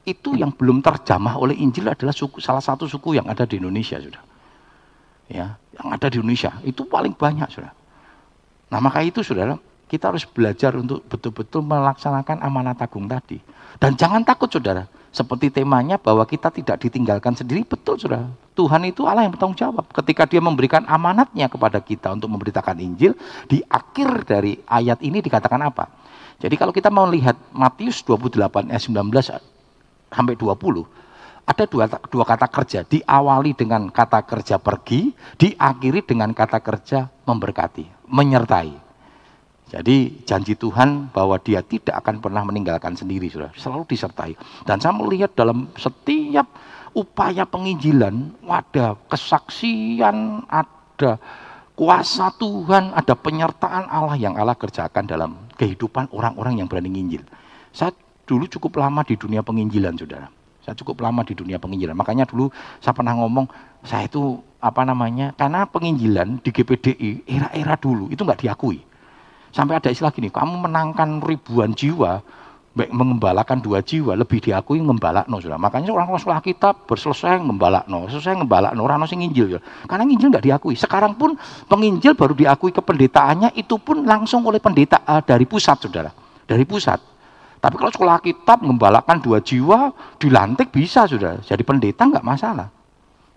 Itu 0.07 0.39
yang 0.39 0.55
belum 0.55 0.79
terjamah 0.79 1.35
oleh 1.35 1.59
Injil 1.59 1.91
adalah 1.91 2.15
suku, 2.15 2.39
salah 2.39 2.63
satu 2.63 2.87
suku 2.87 3.19
yang 3.19 3.27
ada 3.27 3.43
di 3.43 3.59
Indonesia 3.59 3.99
sudah. 3.99 4.23
Ya, 5.27 5.59
yang 5.75 5.87
ada 5.91 6.07
di 6.07 6.23
Indonesia 6.23 6.55
itu 6.63 6.87
paling 6.87 7.11
banyak 7.11 7.51
sudah. 7.51 7.75
Nah 8.71 8.79
maka 8.79 9.03
itu 9.03 9.19
saudara, 9.19 9.59
kita 9.91 10.15
harus 10.15 10.23
belajar 10.23 10.71
untuk 10.79 11.03
betul-betul 11.11 11.59
melaksanakan 11.59 12.39
amanat 12.39 12.79
agung 12.79 13.03
tadi. 13.11 13.43
Dan 13.75 13.99
jangan 13.99 14.23
takut 14.23 14.47
saudara, 14.47 14.87
seperti 15.11 15.51
temanya 15.51 15.99
bahwa 15.99 16.23
kita 16.23 16.55
tidak 16.55 16.79
ditinggalkan 16.87 17.35
sendiri, 17.35 17.67
betul 17.67 17.99
saudara. 17.99 18.31
Tuhan 18.55 18.87
itu 18.87 19.03
Allah 19.03 19.27
yang 19.27 19.35
bertanggung 19.35 19.59
jawab. 19.59 19.91
Ketika 19.91 20.23
dia 20.23 20.39
memberikan 20.39 20.87
amanatnya 20.87 21.51
kepada 21.51 21.83
kita 21.83 22.15
untuk 22.15 22.31
memberitakan 22.31 22.79
Injil, 22.79 23.11
di 23.51 23.59
akhir 23.67 24.23
dari 24.23 24.55
ayat 24.71 25.03
ini 25.03 25.19
dikatakan 25.19 25.59
apa? 25.67 25.91
Jadi 26.39 26.55
kalau 26.55 26.71
kita 26.71 26.87
mau 26.87 27.11
lihat 27.11 27.35
Matius 27.51 28.07
28 28.07 28.71
ayat 28.71 28.83
19 28.87 29.56
sampai 30.11 30.35
20, 30.35 30.85
ada 31.47 31.63
dua, 31.63 31.87
dua 31.87 32.25
kata 32.27 32.47
kerja. 32.51 32.83
Diawali 32.83 33.55
dengan 33.55 33.87
kata 33.87 34.19
kerja 34.27 34.59
pergi, 34.59 35.15
diakhiri 35.39 36.03
dengan 36.03 36.35
kata 36.35 36.59
kerja 36.59 37.07
memberkati, 37.23 38.11
menyertai. 38.11 38.87
Jadi 39.67 40.23
janji 40.23 40.55
Tuhan 40.55 41.11
bahwa 41.11 41.35
dia 41.43 41.59
tidak 41.59 41.99
akan 42.03 42.23
pernah 42.23 42.43
meninggalkan 42.43 42.95
sendiri, 42.95 43.27
sudah 43.27 43.51
selalu 43.55 43.83
disertai. 43.87 44.35
Dan 44.63 44.79
saya 44.79 44.95
melihat 44.95 45.35
dalam 45.35 45.71
setiap 45.75 46.47
upaya 46.95 47.43
penginjilan, 47.43 48.47
ada 48.47 48.95
kesaksian, 49.11 50.47
ada 50.47 51.19
kuasa 51.75 52.31
Tuhan, 52.39 52.95
ada 52.95 53.11
penyertaan 53.15 53.91
Allah 53.91 54.15
yang 54.15 54.39
Allah 54.39 54.55
kerjakan 54.55 55.03
dalam 55.03 55.31
kehidupan 55.59 56.15
orang-orang 56.15 56.63
yang 56.63 56.67
berani 56.71 56.87
nginjil. 56.87 57.27
Saya 57.75 57.91
dulu 58.27 58.45
cukup 58.51 58.83
lama 58.83 59.01
di 59.07 59.15
dunia 59.15 59.39
penginjilan, 59.39 59.95
saudara. 59.95 60.27
Saya 60.61 60.75
cukup 60.75 60.99
lama 60.99 61.23
di 61.23 61.31
dunia 61.31 61.57
penginjilan. 61.63 61.95
Makanya 61.95 62.27
dulu 62.27 62.51
saya 62.83 62.91
pernah 62.91 63.15
ngomong, 63.15 63.47
saya 63.87 64.11
itu 64.11 64.43
apa 64.59 64.83
namanya, 64.83 65.31
karena 65.39 65.63
penginjilan 65.63 66.43
di 66.43 66.51
GPDI 66.51 67.23
era-era 67.23 67.79
dulu 67.79 68.11
itu 68.11 68.19
nggak 68.27 68.43
diakui 68.43 68.83
Sampai 69.55 69.79
ada 69.79 69.89
istilah 69.89 70.11
gini, 70.11 70.27
kamu 70.27 70.69
menangkan 70.69 71.23
ribuan 71.23 71.71
jiwa, 71.71 72.21
baik 72.77 72.91
mengembalakan 72.93 73.57
dua 73.57 73.81
jiwa, 73.81 74.13
lebih 74.13 74.37
diakui 74.37 74.77
ngembalak 74.77 75.25
no 75.25 75.41
sudah. 75.41 75.57
Makanya 75.57 75.89
orang 75.89 76.13
sekolah 76.13 76.45
kita 76.45 76.77
berselesai 76.85 77.41
ngembalak 77.41 77.89
no, 77.89 78.05
selesai 78.05 78.37
ngembalak 78.37 78.77
no, 78.77 78.85
orang 78.85 79.07
sing 79.09 79.23
nginjil 79.23 79.57
ya. 79.57 79.59
Karena 79.89 80.05
nginjil 80.05 80.29
nggak 80.29 80.45
diakui. 80.45 80.77
Sekarang 80.77 81.17
pun 81.17 81.33
penginjil 81.65 82.13
baru 82.13 82.37
diakui 82.37 82.69
kependetaannya 82.75 83.57
itu 83.57 83.81
pun 83.81 84.05
langsung 84.05 84.45
oleh 84.45 84.61
pendeta 84.61 85.01
uh, 85.07 85.25
dari 85.25 85.49
pusat 85.49 85.79
saudara, 85.81 86.13
dari 86.45 86.61
pusat. 86.67 87.16
Tapi 87.57 87.75
kalau 87.75 87.89
sekolah 87.89 88.21
kitab 88.21 88.61
membalakkan 88.61 89.17
dua 89.17 89.41
jiwa, 89.41 89.89
dilantik 90.21 90.69
bisa 90.69 91.09
sudah. 91.09 91.41
Jadi 91.41 91.65
pendeta 91.65 92.05
nggak 92.05 92.25
masalah. 92.25 92.69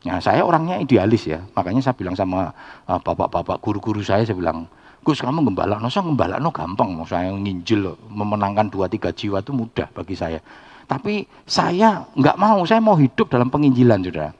Nah, 0.00 0.16
saya 0.20 0.44
orangnya 0.44 0.80
idealis 0.80 1.28
ya. 1.28 1.44
Makanya 1.52 1.84
saya 1.84 1.96
bilang 1.96 2.16
sama 2.16 2.52
uh, 2.88 3.00
bapak-bapak 3.00 3.60
guru-guru 3.60 4.00
saya, 4.00 4.24
saya 4.24 4.36
bilang, 4.36 4.64
Gus 5.00 5.20
kamu 5.20 5.44
gembalak, 5.48 5.80
saya 5.88 6.04
gembalak 6.04 6.38
no 6.44 6.52
gampang, 6.52 6.92
saya 7.08 7.32
nginjil 7.32 7.96
memenangkan 8.12 8.68
dua 8.68 8.84
tiga 8.84 9.08
jiwa 9.08 9.40
itu 9.40 9.52
mudah 9.56 9.88
bagi 9.96 10.12
saya. 10.12 10.40
Tapi 10.84 11.24
saya 11.48 12.04
nggak 12.12 12.36
mau, 12.36 12.60
saya 12.68 12.84
mau 12.84 12.96
hidup 13.00 13.32
dalam 13.32 13.48
penginjilan, 13.48 14.04
saudara. 14.04 14.36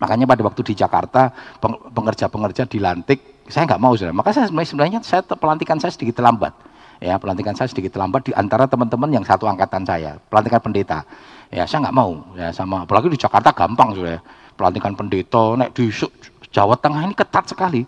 Makanya 0.00 0.24
pada 0.24 0.40
waktu 0.40 0.72
di 0.72 0.74
Jakarta 0.76 1.32
pengerja-pengerja 1.92 2.64
dilantik, 2.64 3.44
saya 3.48 3.68
nggak 3.68 3.80
mau 3.80 3.92
saudara. 3.92 4.16
Maka 4.16 4.32
saya 4.32 4.48
sebenarnya 4.48 5.04
saya 5.04 5.20
pelantikan 5.20 5.76
saya 5.76 5.92
sedikit 5.92 6.16
terlambat. 6.16 6.56
Ya, 7.02 7.18
pelantikan 7.18 7.54
saya 7.54 7.66
sedikit 7.70 7.94
terlambat 7.94 8.30
di 8.30 8.32
antara 8.34 8.70
teman-teman 8.70 9.10
yang 9.10 9.24
satu 9.26 9.50
angkatan 9.50 9.82
saya, 9.82 10.18
pelantikan 10.30 10.62
pendeta. 10.62 11.02
Ya, 11.50 11.66
saya 11.66 11.86
nggak 11.86 11.96
mau 11.96 12.34
ya 12.34 12.50
sama 12.50 12.86
apalagi 12.86 13.10
di 13.10 13.18
Jakarta 13.18 13.50
gampang 13.54 13.94
sudah. 13.94 14.18
Ya. 14.18 14.20
Pelantikan 14.54 14.94
pendeta 14.94 15.58
naik 15.58 15.74
di 15.74 15.90
Jawa 16.54 16.78
Tengah 16.78 17.02
ini 17.10 17.14
ketat 17.18 17.50
sekali. 17.50 17.82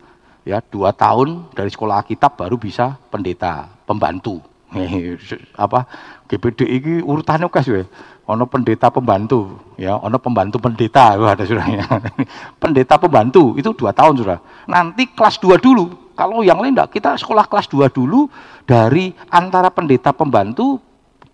Ya, 0.47 0.63
dua 0.63 0.91
tahun 0.95 1.51
dari 1.55 1.71
sekolah 1.71 2.07
kitab 2.07 2.39
baru 2.39 2.59
bisa 2.59 2.99
pendeta, 3.11 3.71
pembantu. 3.87 4.43
apa 5.65 5.87
GPD 6.27 6.61
ini 6.67 6.93
urutannya 6.99 7.47
kas 7.47 7.71
ya 7.71 7.87
ono 8.27 8.45
pendeta 8.51 8.91
pembantu 8.91 9.63
ya 9.79 9.95
ono 9.95 10.19
pembantu 10.19 10.59
pendeta 10.59 11.15
ada 11.15 11.47
surahnya 11.47 11.87
pendeta 12.63 12.99
pembantu 12.99 13.55
itu 13.55 13.71
dua 13.73 13.95
tahun 13.95 14.27
sudah 14.27 14.39
nanti 14.67 15.07
kelas 15.15 15.39
dua 15.39 15.57
dulu 15.63 16.06
kalau 16.17 16.41
yang 16.41 16.59
lain 16.59 16.73
enggak. 16.73 16.97
Kita 16.97 17.15
sekolah 17.21 17.45
kelas 17.45 17.69
dua 17.69 17.93
dulu 17.93 18.27
dari 18.65 19.13
antara 19.29 19.69
pendeta 19.69 20.17
pembantu 20.17 20.81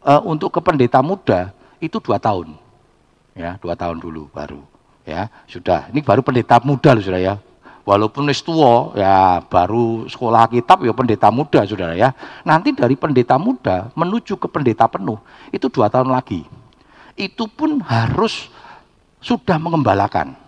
uh, 0.03 0.21
untuk 0.27 0.51
ke 0.51 0.61
pendeta 0.61 0.99
muda 1.01 1.55
itu 1.79 2.03
dua 2.03 2.19
tahun. 2.19 2.59
Ya 3.39 3.57
dua 3.63 3.79
tahun 3.79 4.03
dulu 4.03 4.27
baru. 4.35 4.59
Ya 5.07 5.31
sudah. 5.47 5.87
Ini 5.95 6.03
baru 6.03 6.27
pendeta 6.27 6.59
muda 6.61 6.99
loh 6.99 7.05
sudah 7.07 7.23
ya. 7.23 7.35
Walaupun 7.83 8.31
wis 8.31 8.43
ya 8.95 9.43
baru 9.43 10.07
sekolah 10.07 10.47
kitab 10.51 10.83
ya 10.87 10.95
pendeta 10.95 11.31
muda 11.31 11.63
saudara 11.63 11.95
ya. 11.95 12.11
Nanti 12.43 12.75
dari 12.75 12.99
pendeta 12.99 13.39
muda 13.39 13.91
menuju 13.95 14.35
ke 14.39 14.51
pendeta 14.51 14.91
penuh 14.91 15.19
itu 15.55 15.71
dua 15.71 15.87
tahun 15.87 16.11
lagi. 16.11 16.43
Itu 17.15 17.47
pun 17.47 17.79
harus 17.87 18.51
sudah 19.23 19.59
mengembalakan. 19.63 20.42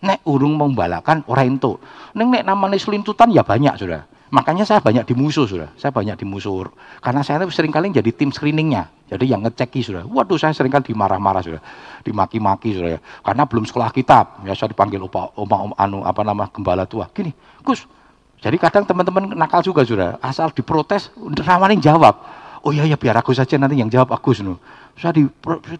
Nek 0.00 0.24
urung 0.24 0.56
mengembalakan 0.56 1.28
orang 1.28 1.60
itu. 1.60 1.76
Neng 2.16 2.32
nek 2.32 2.48
namanya 2.48 2.80
selintutan 2.80 3.28
ya 3.28 3.44
banyak 3.44 3.76
sudah. 3.76 4.08
Makanya 4.30 4.62
saya 4.62 4.78
banyak 4.78 5.04
dimusuh 5.04 5.44
sudah. 5.44 5.74
Saya 5.74 5.90
banyak 5.90 6.14
dimusuh. 6.14 6.70
Karena 7.02 7.20
saya 7.26 7.42
sering 7.50 7.74
kali 7.74 7.90
jadi 7.90 8.14
tim 8.14 8.30
screeningnya. 8.30 8.88
Jadi 9.10 9.26
yang 9.26 9.42
ngeceki 9.42 9.80
sudah. 9.82 10.02
Waduh 10.06 10.38
saya 10.38 10.54
sering 10.54 10.70
kali 10.70 10.94
dimarah-marah 10.94 11.42
sudah. 11.42 11.60
Dimaki-maki 12.06 12.78
sudah 12.78 12.90
ya. 12.96 13.00
Karena 13.26 13.42
belum 13.44 13.66
sekolah 13.66 13.90
kitab. 13.90 14.40
Ya 14.46 14.54
saya 14.54 14.70
dipanggil 14.70 15.02
opa, 15.02 15.34
oma, 15.34 15.56
oma 15.68 15.74
anu 15.76 16.06
apa 16.06 16.22
nama 16.22 16.46
gembala 16.46 16.86
tua. 16.86 17.10
Gini, 17.10 17.34
Gus. 17.60 17.84
Jadi 18.40 18.56
kadang 18.56 18.88
teman-teman 18.88 19.36
nakal 19.36 19.60
juga 19.60 19.84
sudah. 19.84 20.16
Asal 20.24 20.54
diprotes, 20.54 21.12
namanya 21.44 21.92
jawab. 21.92 22.16
Oh 22.64 22.72
iya 22.72 22.84
ya 22.84 22.96
biar 22.96 23.16
aku 23.20 23.32
saja 23.32 23.56
nanti 23.56 23.76
yang 23.76 23.88
jawab 23.92 24.14
Agus. 24.16 24.40
No 24.40 24.60
bisa, 24.94 25.08
di, 25.14 25.24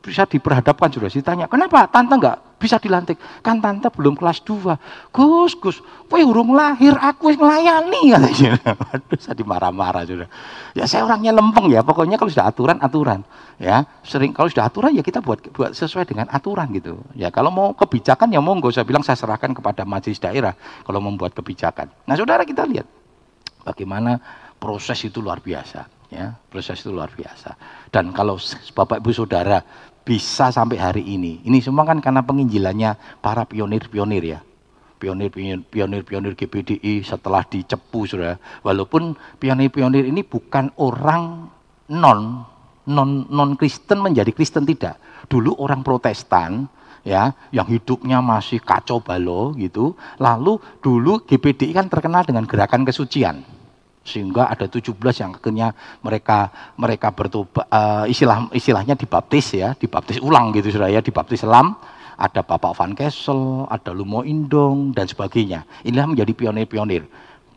bisa 0.00 0.24
diperhadapkan 0.24 0.88
sudah 0.88 1.10
ditanya 1.12 1.46
kenapa? 1.46 1.84
Tante 1.92 2.16
nggak 2.16 2.60
bisa 2.60 2.76
dilantik? 2.76 3.16
Kan 3.40 3.64
tante 3.64 3.88
belum 3.88 4.16
kelas 4.16 4.44
2 4.44 5.12
Gus 5.12 5.52
Gus 5.56 5.76
kowe 6.08 6.20
urung 6.20 6.52
lahir 6.52 6.92
aku 6.96 7.32
melayani 7.36 8.08
katanya. 8.12 8.52
Aduh 8.92 9.18
saya 9.20 9.36
dimarah-marah 9.36 10.04
sudah 10.04 10.28
ya 10.76 10.84
saya 10.84 11.08
orangnya 11.08 11.32
lempeng 11.32 11.72
ya. 11.72 11.80
Pokoknya 11.80 12.20
kalau 12.20 12.28
sudah 12.28 12.48
aturan 12.48 12.76
aturan. 12.80 13.20
Ya 13.60 13.84
sering 14.04 14.32
kalau 14.32 14.48
sudah 14.48 14.68
aturan 14.68 14.92
ya 14.92 15.04
kita 15.04 15.24
buat 15.24 15.40
buat 15.52 15.72
sesuai 15.72 16.08
dengan 16.08 16.28
aturan 16.28 16.68
gitu. 16.76 17.00
Ya 17.16 17.32
kalau 17.32 17.48
mau 17.52 17.72
kebijakan 17.72 18.32
ya 18.32 18.40
monggo. 18.44 18.72
Saya 18.72 18.84
bilang 18.84 19.04
saya 19.04 19.16
serahkan 19.16 19.52
kepada 19.56 19.84
majelis 19.88 20.20
daerah 20.20 20.52
kalau 20.84 21.00
membuat 21.00 21.32
kebijakan. 21.32 21.92
Nah 22.08 22.16
saudara 22.16 22.44
kita 22.44 22.64
lihat 22.64 22.84
bagaimana 23.64 24.16
proses 24.60 25.00
itu 25.04 25.20
luar 25.24 25.40
biasa 25.40 25.99
ya 26.10 26.34
proses 26.50 26.82
itu 26.82 26.90
luar 26.90 27.08
biasa. 27.14 27.54
Dan 27.88 28.10
kalau 28.10 28.36
bapak 28.74 29.00
ibu 29.00 29.14
saudara 29.14 29.62
bisa 30.02 30.50
sampai 30.50 30.76
hari 30.76 31.02
ini 31.06 31.40
ini 31.46 31.62
semua 31.62 31.86
kan 31.86 32.02
karena 32.02 32.26
penginjilannya 32.26 33.22
para 33.22 33.46
pionir-pionir 33.46 34.24
ya. 34.26 34.40
Pionir-pionir 35.00 36.36
GPDI 36.36 37.00
setelah 37.00 37.40
dicepu 37.48 38.04
sudah. 38.04 38.36
Walaupun 38.60 39.16
pionir-pionir 39.40 40.04
ini 40.04 40.20
bukan 40.20 40.76
orang 40.76 41.48
non 41.88 42.44
non 42.84 43.24
non 43.32 43.56
Kristen 43.56 44.04
menjadi 44.04 44.28
Kristen 44.36 44.68
tidak. 44.68 45.00
Dulu 45.24 45.56
orang 45.56 45.80
Protestan 45.80 46.68
ya 47.00 47.32
yang 47.48 47.64
hidupnya 47.64 48.20
masih 48.20 48.60
kacau 48.60 49.00
balau 49.00 49.56
gitu 49.56 49.96
lalu 50.20 50.60
dulu 50.84 51.24
GPDI 51.24 51.72
kan 51.72 51.88
terkenal 51.88 52.28
dengan 52.28 52.44
gerakan 52.44 52.84
kesucian 52.84 53.40
sehingga 54.00 54.48
ada 54.48 54.64
17 54.64 54.96
yang 55.20 55.36
akhirnya 55.36 55.76
mereka 56.00 56.48
mereka 56.80 57.12
bertobat 57.12 57.68
uh, 57.68 58.04
istilah 58.08 58.48
istilahnya 58.56 58.96
dibaptis 58.96 59.52
ya 59.52 59.76
dibaptis 59.76 60.18
ulang 60.24 60.50
gitu 60.56 60.72
sudah 60.72 60.88
ya 60.88 61.04
dibaptis 61.04 61.44
selam. 61.44 61.76
Ada 62.20 62.44
Bapak 62.44 62.76
Van 62.76 62.92
Kessel 62.92 63.64
ada 63.64 63.96
Lumo 63.96 64.20
Indong 64.20 64.92
dan 64.92 65.08
sebagainya. 65.08 65.64
Inilah 65.88 66.04
menjadi 66.04 66.36
pionir-pionir 66.36 67.08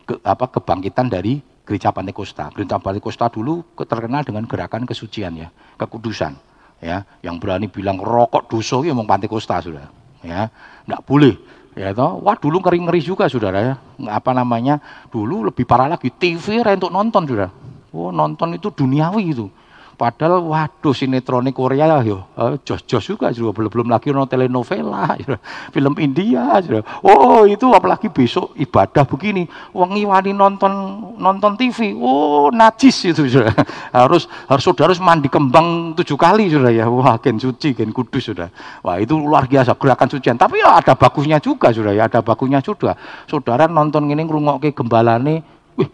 ke, 0.07 0.15
apa 0.23 0.47
kebangkitan 0.47 1.11
dari 1.11 1.43
gereja 1.67 1.91
Pantekosta. 1.91 2.47
Gereja 2.55 2.79
Pantekosta 2.79 3.27
dulu 3.27 3.75
terkenal 3.75 4.23
dengan 4.23 4.47
gerakan 4.47 4.87
kesucian 4.87 5.35
ya 5.35 5.51
kekudusan 5.75 6.39
ya. 6.79 7.03
Yang 7.19 7.35
berani 7.43 7.67
bilang 7.67 7.99
rokok 7.99 8.47
dosa 8.47 8.79
ya 8.87 8.95
mau 8.95 9.03
Pantekosta 9.03 9.59
sudah 9.59 9.91
ya. 10.23 10.47
Tidak 10.47 11.01
boleh 11.03 11.35
Ya 11.73 11.89
toh, 11.89 12.21
wah 12.21 12.37
dulu 12.37 12.61
ngeri-ngeri 12.61 13.01
juga 13.01 13.25
saudara 13.25 13.59
ya. 13.61 13.75
Apa 14.13 14.29
namanya? 14.33 14.77
Dulu 15.09 15.49
lebih 15.49 15.65
parah 15.65 15.89
lagi, 15.89 16.13
TV 16.13 16.61
untuk 16.61 16.93
nonton 16.93 17.25
saudara. 17.25 17.49
Oh 17.93 18.13
nonton 18.13 18.57
itu 18.57 18.69
duniawi 18.69 19.33
itu. 19.33 19.49
Padahal 19.93 20.41
waduh 20.41 20.89
sinetron 20.89 21.45
Korea 21.53 21.85
ya 21.85 21.97
yo, 22.01 22.25
eh, 22.33 22.57
jos-jos 22.65 23.05
juga 23.13 23.29
juga 23.29 23.53
belum 23.53 23.69
belum 23.69 23.87
lagi 23.93 24.09
nonton 24.09 24.33
telenovela, 24.33 25.13
ya. 25.21 25.37
film 25.69 25.93
India, 26.01 26.57
ya. 26.65 26.81
oh 27.05 27.45
itu 27.45 27.69
apalagi 27.69 28.09
besok 28.09 28.57
ibadah 28.57 29.05
begini, 29.05 29.45
wangi 29.69 30.01
wani 30.01 30.33
nonton 30.33 30.73
nonton 31.21 31.53
TV, 31.61 31.93
oh 31.93 32.49
najis 32.49 33.13
itu 33.13 33.29
sudah, 33.29 33.53
harus 33.93 34.25
harus 34.49 34.63
saudara 34.65 34.89
harus 34.89 34.97
mandi 34.97 35.29
kembang 35.29 35.93
tujuh 35.93 36.17
kali 36.17 36.49
sudah 36.49 36.73
ya, 36.73 36.89
wah 36.89 37.21
gen 37.21 37.37
suci 37.37 37.77
gen 37.77 37.93
kudus 37.93 38.33
sudah, 38.33 38.49
wah 38.81 38.97
itu 38.97 39.13
luar 39.13 39.45
biasa 39.45 39.77
gerakan 39.77 40.09
sucian, 40.09 40.41
tapi 40.41 40.57
ya 40.57 40.73
ada 40.73 40.97
bagusnya 40.97 41.37
juga 41.37 41.69
sudah 41.69 41.93
ya, 41.93 42.09
ada 42.09 42.25
bagusnya 42.25 42.65
juga, 42.65 42.97
saudara 43.29 43.69
nonton 43.69 44.09
ini 44.09 44.25
ngrungokke 44.25 44.73
gembalane, 44.73 45.45
wih 45.77 45.89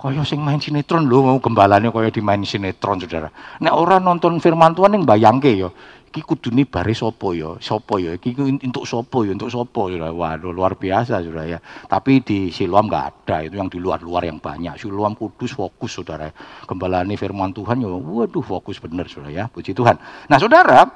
Kaya 0.00 0.24
sing 0.24 0.40
main 0.40 0.56
sinetron 0.56 1.04
lho 1.04 1.20
mau 1.20 1.36
gembalane 1.44 1.92
kaya 1.92 2.08
dimain 2.08 2.40
sinetron 2.40 3.04
Saudara. 3.04 3.28
Nek 3.60 3.74
ora 3.76 4.00
nonton 4.00 4.40
firman 4.40 4.72
Tuhan 4.72 4.96
ning 4.96 5.04
bayangke 5.04 5.52
ya. 5.52 5.68
Iki 6.08 6.24
kudune 6.24 6.64
bare 6.64 6.96
sapa 6.96 7.36
ya? 7.36 7.60
Sapa 7.60 8.00
ya? 8.00 8.16
Iki 8.16 8.64
untuk 8.64 8.88
sapa 8.88 9.28
ya? 9.28 9.36
Untuk 9.36 9.52
sapa 9.52 9.92
ya? 9.92 10.08
Waduh 10.08 10.56
luar 10.56 10.80
biasa 10.80 11.20
Saudara 11.20 11.44
ya. 11.44 11.60
Tapi 11.84 12.24
di 12.24 12.48
Siloam 12.48 12.88
enggak 12.88 13.28
ada, 13.28 13.44
itu 13.44 13.60
yang 13.60 13.68
di 13.68 13.76
luar-luar 13.76 14.24
yang 14.24 14.40
banyak. 14.40 14.80
Siloam 14.80 15.12
Kudus 15.12 15.52
fokus 15.52 15.92
Saudara. 15.92 16.32
Gembalane 16.64 17.20
firman 17.20 17.52
Tuhan 17.52 17.84
ya 17.84 17.92
waduh 17.92 18.40
fokus 18.40 18.80
bener 18.80 19.04
Saudara 19.04 19.28
ya. 19.28 19.44
Puji 19.52 19.76
Tuhan. 19.76 20.00
Nah 20.32 20.38
Saudara, 20.40 20.88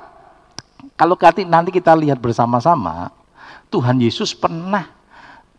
kalau 0.97 1.21
nanti 1.45 1.71
kita 1.77 1.93
lihat 1.93 2.17
bersama-sama, 2.25 3.13
Tuhan 3.69 4.01
Yesus 4.01 4.33
pernah 4.33 5.04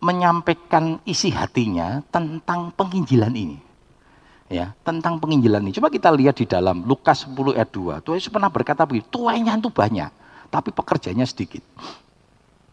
menyampaikan 0.06 1.02
isi 1.02 1.34
hatinya 1.34 1.98
tentang 2.14 2.70
penginjilan 2.70 3.34
ini. 3.34 3.58
Ya, 4.46 4.78
tentang 4.86 5.18
penginjilan 5.18 5.58
ini. 5.66 5.74
Coba 5.74 5.90
kita 5.90 6.14
lihat 6.14 6.38
di 6.38 6.46
dalam 6.46 6.86
Lukas 6.86 7.26
10 7.26 7.58
ayat 7.58 7.66
2. 7.74 7.98
Tuhan 8.06 8.14
Yesus 8.22 8.30
pernah 8.30 8.46
berkata 8.46 8.86
begitu, 8.86 9.10
tuanya 9.10 9.58
itu 9.58 9.66
banyak, 9.66 10.06
tapi 10.54 10.70
pekerjanya 10.70 11.26
sedikit. 11.26 11.66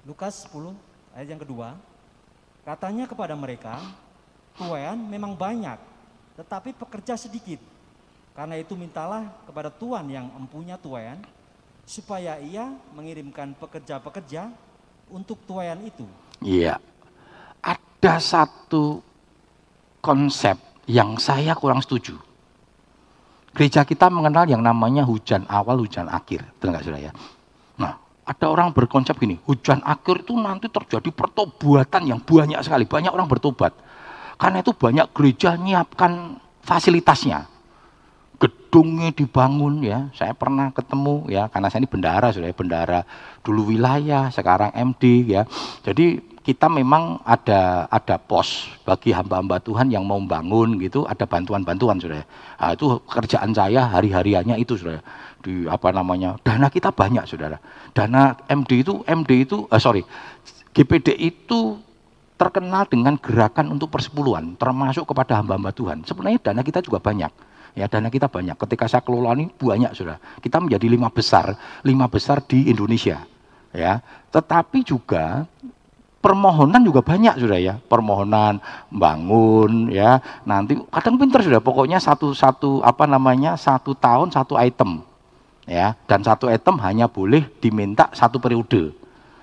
Lukas 0.06 0.46
10 0.46 0.78
ayat 1.17 1.34
yang 1.34 1.41
kedua, 1.41 1.74
katanya 2.62 3.10
kepada 3.10 3.34
mereka, 3.34 3.82
tuan 4.54 5.02
memang 5.10 5.34
banyak, 5.34 5.82
tetapi 6.38 6.78
pekerja 6.78 7.17
sedikit. 7.17 7.58
Karena 8.38 8.62
itu 8.62 8.78
mintalah 8.78 9.34
kepada 9.50 9.74
Tuhan 9.74 10.06
yang 10.13 10.30
empunya 10.38 10.78
tuan, 10.78 11.26
supaya 11.89 12.38
ia 12.38 12.69
mengirimkan 12.93 13.58
pekerja-pekerja 13.58 14.54
untuk 15.10 15.41
tuan 15.50 15.82
itu. 15.89 16.06
Iya, 16.38 16.78
ada 18.03 18.19
satu 18.19 18.99
konsep 20.03 20.59
yang 20.91 21.15
saya 21.15 21.55
kurang 21.55 21.79
setuju. 21.79 22.19
Gereja 23.55 23.87
kita 23.87 24.11
mengenal 24.11 24.43
yang 24.43 24.59
namanya 24.59 25.07
hujan 25.07 25.47
awal, 25.47 25.79
hujan 25.79 26.11
akhir. 26.11 26.43
Betul 26.59 26.75
nggak 26.75 26.83
saudara 26.83 26.99
ya? 26.99 27.11
Nah, 27.79 27.95
ada 28.27 28.45
orang 28.51 28.75
berkonsep 28.75 29.15
gini, 29.15 29.39
hujan 29.47 29.79
akhir 29.87 30.27
itu 30.27 30.35
nanti 30.35 30.67
terjadi 30.67 31.15
pertobatan 31.15 32.03
yang 32.03 32.19
banyak 32.19 32.59
sekali. 32.59 32.83
Banyak 32.83 33.15
orang 33.15 33.31
bertobat. 33.31 33.71
Karena 34.35 34.59
itu 34.59 34.75
banyak 34.75 35.07
gereja 35.15 35.55
nyiapkan 35.55 36.43
fasilitasnya. 36.59 37.47
Gedungnya 38.35 39.15
dibangun 39.15 39.79
ya. 39.79 40.11
Saya 40.11 40.35
pernah 40.35 40.75
ketemu 40.75 41.31
ya, 41.31 41.47
karena 41.47 41.71
saya 41.71 41.79
ini 41.79 41.87
bendara 41.87 42.35
sudah 42.35 42.51
ya, 42.51 42.57
bendara 42.57 42.99
dulu 43.47 43.71
wilayah, 43.71 44.27
sekarang 44.27 44.75
MD 44.75 45.31
ya. 45.39 45.47
Jadi 45.87 46.33
kita 46.43 46.67
memang 46.67 47.23
ada 47.23 47.88
ada 47.88 48.19
pos 48.19 48.67
bagi 48.84 49.15
hamba-hamba 49.15 49.63
Tuhan 49.63 49.88
yang 49.88 50.03
mau 50.03 50.19
bangun 50.19 50.75
gitu, 50.84 51.08
ada 51.08 51.23
bantuan-bantuan 51.23 51.97
sudah. 52.03 52.27
Nah, 52.60 52.75
itu 52.75 52.99
kerjaan 53.08 53.56
saya 53.56 53.88
hari-hariannya 53.88 54.60
itu 54.60 54.75
sudah 54.75 54.99
di 55.39 55.63
apa 55.67 55.95
namanya 55.95 56.36
dana 56.43 56.67
kita 56.67 56.91
banyak 56.91 57.23
saudara. 57.23 57.63
Dana 57.95 58.36
MD 58.51 58.84
itu 58.84 58.99
MD 59.08 59.47
itu 59.47 59.63
uh, 59.71 59.79
sorry 59.79 60.03
GPD 60.75 61.15
itu 61.15 61.79
terkenal 62.36 62.84
dengan 62.91 63.15
gerakan 63.15 63.71
untuk 63.71 63.88
persepuluhan, 63.93 64.60
termasuk 64.60 65.08
kepada 65.08 65.39
hamba-hamba 65.39 65.71
Tuhan. 65.71 66.03
Sebenarnya 66.03 66.43
dana 66.43 66.60
kita 66.60 66.84
juga 66.84 66.99
banyak. 66.99 67.32
Ya, 67.73 67.88
dana 67.88 68.12
kita 68.12 68.27
banyak. 68.27 68.60
Ketika 68.60 68.86
saya 68.86 69.01
kelola 69.01 69.34
ini 69.34 69.47
banyak 69.49 69.95
sudah. 69.95 70.19
Kita 70.43 70.60
menjadi 70.60 70.91
lima 70.91 71.08
besar, 71.08 71.56
lima 71.88 72.06
besar 72.12 72.43
di 72.43 72.67
Indonesia. 72.67 73.23
Ya, 73.73 74.06
tetapi 74.29 74.86
juga 74.86 75.49
permohonan 76.23 76.79
juga 76.88 77.03
banyak 77.03 77.36
sudah 77.36 77.59
ya. 77.59 77.75
Permohonan 77.75 78.63
bangun 78.88 79.91
ya. 79.91 80.23
Nanti 80.47 80.79
kadang 80.88 81.19
pinter 81.19 81.43
sudah 81.43 81.59
pokoknya 81.59 81.99
satu 81.99 82.31
satu 82.31 82.79
apa 82.79 83.03
namanya 83.03 83.59
satu 83.59 83.91
tahun 83.91 84.31
satu 84.31 84.55
item 84.55 85.03
ya. 85.67 85.99
Dan 86.07 86.23
satu 86.23 86.47
item 86.47 86.79
hanya 86.79 87.12
boleh 87.12 87.43
diminta 87.59 88.07
satu 88.15 88.39
periode. 88.39 88.95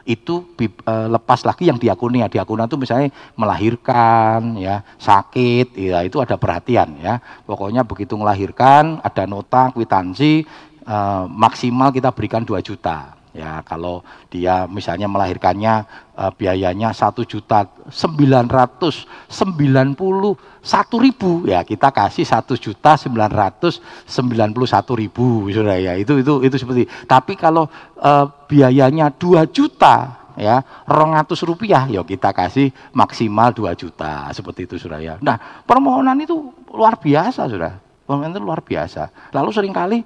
Itu 0.09 0.57
e, 0.57 0.95
lepas 1.13 1.45
lagi 1.45 1.69
yang 1.69 1.77
diakuni. 1.77 2.25
Ya 2.25 2.33
diakuna 2.33 2.65
itu 2.65 2.81
misalnya 2.81 3.13
melahirkan 3.37 4.57
ya 4.57 4.81
sakit 4.97 5.77
ya 5.77 6.01
itu 6.01 6.17
ada 6.25 6.41
perhatian 6.41 6.97
ya. 6.97 7.21
Pokoknya 7.45 7.85
begitu 7.85 8.17
melahirkan 8.17 9.05
ada 9.05 9.29
nota 9.29 9.69
kwitansi 9.77 10.49
e, 10.89 10.97
maksimal 11.29 11.93
kita 11.93 12.09
berikan 12.09 12.41
2 12.41 12.57
juta 12.65 13.20
ya 13.31 13.63
kalau 13.63 14.03
dia 14.27 14.67
misalnya 14.67 15.07
melahirkannya 15.07 15.87
e, 16.19 16.25
biayanya 16.35 16.91
satu 16.91 17.23
juta 17.23 17.67
sembilan 17.87 18.51
ratus 18.51 19.07
sembilan 19.31 19.95
puluh 19.95 20.35
satu 20.59 20.99
ribu. 20.99 21.47
Ya 21.47 21.63
kita 21.63 21.95
kasih 21.95 22.27
satu 22.27 22.59
juta 22.59 22.99
sembilan 22.99 23.31
ratus 23.31 23.79
sembilan 24.07 24.51
puluh 24.51 24.67
satu 24.67 24.99
ribu 24.99 25.47
sudah 25.51 25.79
ya. 25.79 25.95
Itu 25.95 26.19
itu 26.19 26.43
itu 26.43 26.57
seperti. 26.59 26.87
Tapi 27.07 27.39
kalau 27.39 27.71
e, 27.97 28.13
biayanya 28.51 29.15
dua 29.15 29.47
juta 29.47 30.19
ya 30.39 30.63
rongatus 30.87 31.43
rupiah 31.45 31.85
ya 31.91 32.01
kita 32.01 32.33
kasih 32.33 32.73
maksimal 32.95 33.53
dua 33.53 33.77
juta 33.77 34.31
seperti 34.33 34.67
itu 34.67 34.77
sudah 34.79 34.99
ya. 35.03 35.15
Nah 35.23 35.63
permohonan 35.63 36.19
itu 36.23 36.51
luar 36.71 36.99
biasa 36.99 37.47
sudah. 37.47 37.79
Permohonan 38.07 38.35
itu 38.35 38.43
luar 38.43 38.59
biasa. 38.65 39.31
Lalu 39.31 39.51
sering 39.55 39.75
kali 39.75 40.03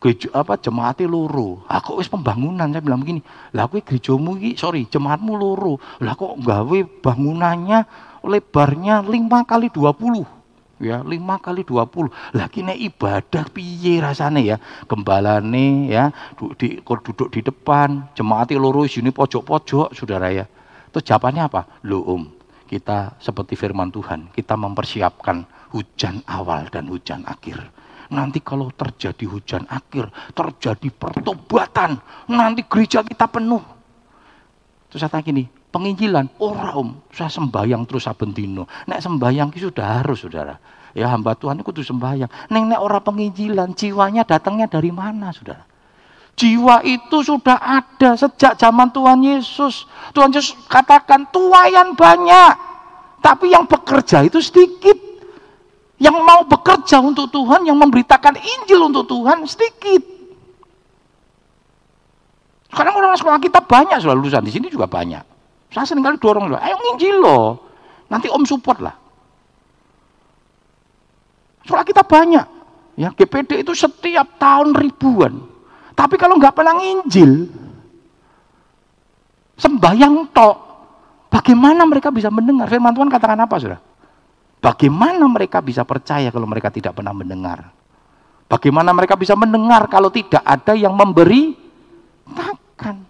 gereja 0.00 0.32
apa 0.32 0.56
jemaatnya 0.56 1.06
loro. 1.06 1.62
Aku 1.68 2.00
wis 2.00 2.08
pembangunan 2.08 2.72
saya 2.72 2.80
bilang 2.80 3.04
begini. 3.04 3.20
Lah 3.52 3.68
kowe 3.68 3.78
gerejamu 3.84 4.40
iki 4.40 4.56
sorry 4.56 4.88
jemaatmu 4.88 5.36
loro. 5.36 5.76
Lah 6.00 6.16
kok 6.16 6.40
gawe 6.40 6.78
bangunannya 7.04 7.84
lebarnya 8.24 9.04
5 9.04 9.12
kali 9.48 9.68
20 9.72 10.40
ya 10.80 11.04
5 11.04 11.12
kali 11.44 11.62
20 11.62 12.36
lagi 12.36 12.64
nek 12.64 12.78
ibadah 12.80 13.44
piye 13.52 14.00
rasane 14.00 14.48
ya 14.48 14.56
gembalane 14.88 15.92
ya 15.92 16.08
duduk 16.36 16.56
di, 16.56 16.68
duduk 16.80 17.28
di 17.28 17.40
depan 17.44 18.08
jemaati 18.16 18.56
loro 18.56 18.88
sini 18.88 19.12
pojok-pojok 19.12 19.92
saudara 19.92 20.32
ya 20.32 20.48
terus 20.88 21.04
jawabannya 21.04 21.42
apa 21.46 21.60
lo 21.84 22.00
om 22.08 22.22
kita 22.64 23.20
seperti 23.20 23.60
firman 23.60 23.92
Tuhan 23.92 24.32
kita 24.32 24.56
mempersiapkan 24.56 25.44
hujan 25.76 26.24
awal 26.26 26.66
dan 26.72 26.88
hujan 26.88 27.28
akhir 27.28 27.60
Nanti 28.10 28.42
kalau 28.42 28.74
terjadi 28.74 29.22
hujan 29.30 29.64
akhir, 29.70 30.10
terjadi 30.34 30.90
pertobatan, 30.90 32.02
nanti 32.26 32.66
gereja 32.66 33.06
kita 33.06 33.30
penuh. 33.30 33.62
Terus 34.90 34.98
saya 34.98 35.14
tanya 35.14 35.30
gini, 35.30 35.44
penginjilan, 35.46 36.26
ora 36.42 36.74
om, 36.74 36.98
saya 37.14 37.30
sembahyang 37.30 37.86
terus 37.86 38.10
saben 38.10 38.34
dino. 38.34 38.66
Nek 38.90 38.98
sembahyang 38.98 39.54
itu 39.54 39.70
sudah 39.70 40.02
harus 40.02 40.26
saudara. 40.26 40.58
Ya 40.90 41.06
hamba 41.06 41.38
Tuhan 41.38 41.62
itu 41.62 41.70
kudu 41.70 41.86
sembahyang. 41.86 42.50
Neng 42.50 42.74
nek 42.74 42.82
orang 42.82 43.06
penginjilan, 43.06 43.78
jiwanya 43.78 44.26
datangnya 44.26 44.66
dari 44.66 44.90
mana 44.90 45.30
saudara? 45.30 45.62
Jiwa 46.34 46.80
itu 46.88 47.20
sudah 47.20 47.58
ada 47.60 48.16
sejak 48.16 48.56
zaman 48.56 48.88
Tuhan 48.90 49.20
Yesus. 49.20 49.84
Tuhan 50.16 50.32
Yesus 50.32 50.56
katakan 50.66 51.28
tuayan 51.28 51.92
banyak. 51.94 52.54
Tapi 53.20 53.52
yang 53.52 53.68
bekerja 53.68 54.24
itu 54.24 54.40
sedikit. 54.40 55.09
Yang 56.00 56.16
mau 56.24 56.40
bekerja 56.48 56.96
untuk 57.04 57.28
Tuhan, 57.28 57.68
yang 57.68 57.76
memberitakan 57.76 58.40
Injil 58.40 58.80
untuk 58.88 59.04
Tuhan 59.04 59.44
sedikit. 59.44 60.00
Sekarang 62.72 62.96
orang 62.96 63.18
sekolah 63.20 63.36
kita 63.36 63.60
banyak 63.60 64.00
sudah 64.00 64.16
lulusan 64.16 64.40
di 64.40 64.52
sini 64.54 64.72
juga 64.72 64.88
banyak. 64.88 65.20
Saya 65.68 65.84
sering 65.84 66.00
kali 66.00 66.16
dorong, 66.16 66.56
ayo 66.56 66.76
nginjil 66.80 67.20
loh. 67.20 67.60
Nanti 68.08 68.32
om 68.32 68.42
support 68.48 68.80
lah. 68.80 68.96
Sekolah 71.68 71.84
kita 71.84 72.02
banyak. 72.02 72.46
Ya, 72.98 73.12
GPD 73.12 73.62
itu 73.62 73.76
setiap 73.76 74.40
tahun 74.40 74.72
ribuan. 74.74 75.46
Tapi 75.94 76.16
kalau 76.16 76.40
nggak 76.40 76.56
pernah 76.56 76.74
nginjil, 76.80 77.44
sembahyang 79.60 80.32
tok, 80.32 80.56
bagaimana 81.28 81.84
mereka 81.84 82.08
bisa 82.08 82.32
mendengar? 82.32 82.66
Firman 82.72 82.96
Tuhan 82.96 83.12
katakan 83.12 83.38
apa, 83.38 83.56
sudah? 83.60 83.89
Bagaimana 84.60 85.24
mereka 85.24 85.64
bisa 85.64 85.88
percaya 85.88 86.28
kalau 86.28 86.44
mereka 86.44 86.68
tidak 86.68 86.92
pernah 86.92 87.16
mendengar? 87.16 87.72
Bagaimana 88.44 88.92
mereka 88.92 89.16
bisa 89.16 89.32
mendengar 89.32 89.88
kalau 89.88 90.12
tidak 90.12 90.44
ada 90.44 90.76
yang 90.76 90.92
memberi 90.92 91.56
makan? 92.28 93.08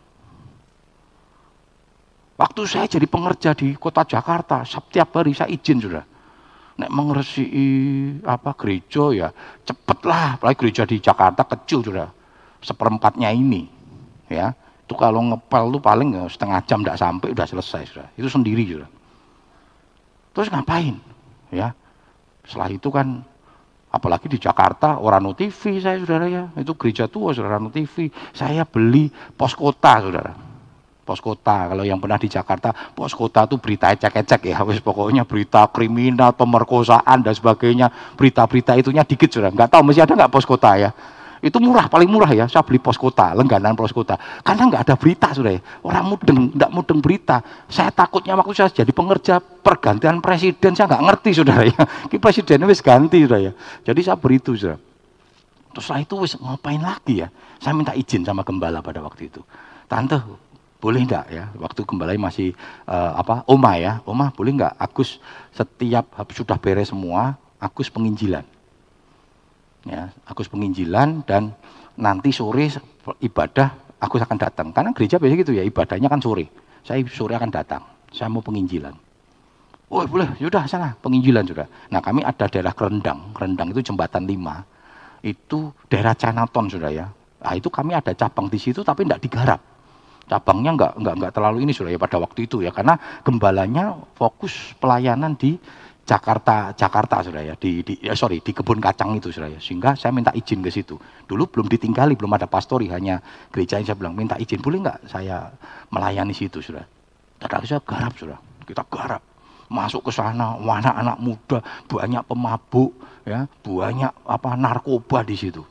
Waktu 2.39 2.61
saya 2.65 2.87
jadi 2.87 3.05
pengerja 3.05 3.53
di 3.53 3.75
kota 3.77 4.07
Jakarta, 4.07 4.63
setiap 4.63 5.13
hari 5.19 5.35
saya 5.35 5.51
izin 5.51 5.83
sudah. 5.83 6.05
Nek 6.81 6.89
mengersi 6.89 7.45
apa 8.25 8.57
gereja 8.57 9.13
ya 9.13 9.29
cepetlah, 9.67 10.41
apalagi 10.41 10.57
gereja 10.65 10.89
di 10.89 10.97
Jakarta 10.97 11.45
kecil 11.45 11.85
sudah, 11.85 12.09
seperempatnya 12.65 13.29
ini, 13.29 13.69
ya 14.33 14.57
itu 14.89 14.97
kalau 14.97 15.21
ngepel 15.29 15.77
tuh 15.77 15.83
paling 15.85 16.17
ya 16.17 16.25
setengah 16.25 16.61
jam 16.65 16.81
tidak 16.81 16.97
sampai 16.97 17.29
udah 17.37 17.47
selesai 17.47 17.83
sudah, 17.85 18.09
itu 18.17 18.29
sendiri 18.33 18.65
sudah. 18.65 18.89
Terus 20.33 20.49
ngapain? 20.49 20.97
Ya. 21.53 21.75
Setelah 22.47 22.71
itu 22.73 22.89
kan 22.91 23.23
apalagi 23.91 24.31
di 24.31 24.39
Jakarta 24.39 25.03
orang 25.03 25.35
TV 25.35 25.79
saya 25.83 25.99
saudara 26.01 26.27
ya. 26.27 26.45
Itu 26.57 26.75
gereja 26.75 27.07
tua 27.07 27.35
saudara 27.35 27.61
TV 27.71 28.11
saya 28.35 28.67
beli 28.67 29.11
pos 29.35 29.55
kota 29.55 30.03
saudara. 30.03 30.33
Pos 31.05 31.19
kota. 31.19 31.75
Kalau 31.75 31.83
yang 31.83 31.99
pernah 31.99 32.19
di 32.19 32.31
Jakarta 32.31 32.71
pos 32.71 33.13
kota 33.13 33.45
itu 33.47 33.59
berita 33.59 33.91
ecek-ecek 33.91 34.51
ya. 34.51 34.63
Wis 34.67 34.81
pokoknya 34.81 35.27
berita 35.27 35.67
kriminal 35.71 36.33
pemerkosaan 36.35 37.23
dan 37.23 37.35
sebagainya. 37.35 37.91
Berita-berita 38.15 38.79
itunya 38.79 39.03
dikit 39.03 39.29
saudara. 39.31 39.51
Nggak 39.51 39.71
tahu 39.75 39.83
masih 39.87 40.07
ada 40.07 40.15
nggak 40.15 40.33
pos 40.33 40.47
kota 40.47 40.79
ya 40.79 40.91
itu 41.41 41.57
murah, 41.57 41.89
paling 41.89 42.09
murah 42.13 42.29
ya. 42.29 42.45
Saya 42.45 42.61
beli 42.61 42.77
pos 42.77 43.01
kota, 43.01 43.33
lengganan 43.33 43.73
pos 43.73 43.97
kota. 43.97 44.21
Karena 44.45 44.69
nggak 44.69 44.83
ada 44.85 44.95
berita 45.01 45.33
sudah 45.33 45.57
ya. 45.57 45.61
Orang 45.81 46.13
mudeng, 46.13 46.53
nggak 46.53 46.71
mudeng 46.71 47.01
berita. 47.01 47.41
Saya 47.65 47.89
takutnya 47.89 48.37
waktu 48.37 48.53
saya 48.53 48.69
jadi 48.69 48.93
pengerja 48.93 49.41
pergantian 49.41 50.21
presiden, 50.21 50.77
saya 50.77 50.93
nggak 50.93 51.05
ngerti 51.09 51.31
sudah 51.33 51.59
ya. 51.65 51.81
Ki 52.13 52.21
presidennya 52.21 52.69
wis 52.69 52.85
ganti 52.85 53.25
sudah 53.25 53.41
ya. 53.41 53.53
Jadi 53.89 54.01
saya 54.05 54.21
beritu 54.21 54.53
sudah. 54.53 54.77
Terus 55.73 55.85
setelah 55.89 56.05
itu 56.05 56.15
wis 56.21 56.37
ngapain 56.37 56.83
lagi 56.85 57.25
ya? 57.25 57.29
Saya 57.57 57.73
minta 57.73 57.97
izin 57.97 58.21
sama 58.21 58.45
gembala 58.45 58.85
pada 58.85 59.01
waktu 59.01 59.33
itu. 59.33 59.41
Tante, 59.89 60.21
boleh 60.77 61.01
enggak 61.09 61.25
ya? 61.33 61.49
Waktu 61.57 61.89
gembala 61.89 62.13
masih 62.21 62.53
uh, 62.85 63.17
apa? 63.17 63.49
Oma 63.49 63.81
ya. 63.81 64.05
Oma, 64.05 64.29
boleh 64.29 64.61
enggak 64.61 64.77
Agus 64.77 65.17
setiap 65.57 66.05
sudah 66.37 66.61
beres 66.61 66.93
semua, 66.93 67.41
Agus 67.57 67.89
penginjilan 67.89 68.45
ya 69.87 70.13
Agus 70.29 70.49
penginjilan 70.53 71.25
dan 71.25 71.55
nanti 71.97 72.33
sore 72.33 72.69
ibadah 73.21 73.91
Agus 74.01 74.25
akan 74.25 74.39
datang. 74.41 74.73
Karena 74.73 74.91
gereja 74.97 75.21
biasa 75.21 75.35
gitu 75.45 75.53
ya 75.53 75.61
ibadahnya 75.61 76.09
kan 76.09 76.21
sore. 76.25 76.49
Saya 76.81 77.05
sore 77.13 77.37
akan 77.37 77.53
datang. 77.53 77.85
Saya 78.09 78.33
mau 78.33 78.41
penginjilan. 78.41 78.97
Oh 79.93 80.03
boleh. 80.09 80.33
Sudah 80.41 80.65
sana. 80.65 80.97
Penginjilan 80.97 81.45
sudah. 81.45 81.69
Nah 81.93 82.01
kami 82.01 82.25
ada 82.25 82.49
daerah 82.49 82.73
Kerendang. 82.73 83.37
Kerendang 83.37 83.69
itu 83.77 83.85
jembatan 83.85 84.25
lima. 84.25 84.65
Itu 85.21 85.77
daerah 85.93 86.17
Canaton 86.17 86.73
sudah 86.73 86.89
ya. 86.89 87.07
Nah 87.45 87.53
itu 87.53 87.69
kami 87.69 87.93
ada 87.93 88.17
cabang 88.17 88.49
di 88.49 88.57
situ 88.57 88.81
tapi 88.81 89.05
tidak 89.05 89.21
digarap. 89.21 89.61
Cabangnya 90.25 90.73
enggak 90.73 90.93
enggak 90.97 91.15
enggak 91.21 91.33
terlalu 91.37 91.59
ini 91.67 91.73
sudah 91.77 91.91
ya 91.93 92.01
pada 92.01 92.17
waktu 92.17 92.49
itu 92.49 92.65
ya. 92.65 92.73
Karena 92.73 92.97
gembalanya 93.21 94.01
fokus 94.17 94.73
pelayanan 94.81 95.37
di 95.37 95.61
Jakarta, 96.11 96.75
Jakarta 96.75 97.23
sudah 97.23 97.39
ya, 97.39 97.55
di, 97.55 97.87
di 97.87 97.95
ya 98.03 98.19
sorry 98.19 98.43
di 98.43 98.51
kebun 98.51 98.83
kacang 98.83 99.15
itu 99.15 99.31
sudah 99.31 99.47
ya, 99.47 99.63
sehingga 99.63 99.95
saya 99.95 100.11
minta 100.11 100.35
izin 100.35 100.59
ke 100.59 100.67
situ. 100.67 100.99
Dulu 100.99 101.47
belum 101.47 101.71
ditinggali, 101.71 102.19
belum 102.19 102.35
ada 102.35 102.51
pastori, 102.51 102.91
hanya 102.91 103.23
gereja 103.55 103.79
yang 103.79 103.87
saya 103.87 103.95
bilang 103.95 104.19
minta 104.19 104.35
izin, 104.35 104.59
boleh 104.59 104.83
nggak 104.83 105.07
saya 105.07 105.55
melayani 105.95 106.35
situ 106.35 106.59
sudah. 106.59 106.83
Tadi 107.39 107.63
saya 107.71 107.79
garap 107.87 108.19
sudah, 108.19 108.43
kita 108.67 108.83
garap, 108.91 109.23
masuk 109.71 110.11
ke 110.11 110.13
sana, 110.19 110.59
anak-anak 110.59 111.17
muda, 111.23 111.63
banyak 111.87 112.27
pemabuk, 112.27 112.91
ya, 113.23 113.47
banyak 113.63 114.11
apa 114.27 114.51
narkoba 114.59 115.23
di 115.23 115.39
situ, 115.39 115.63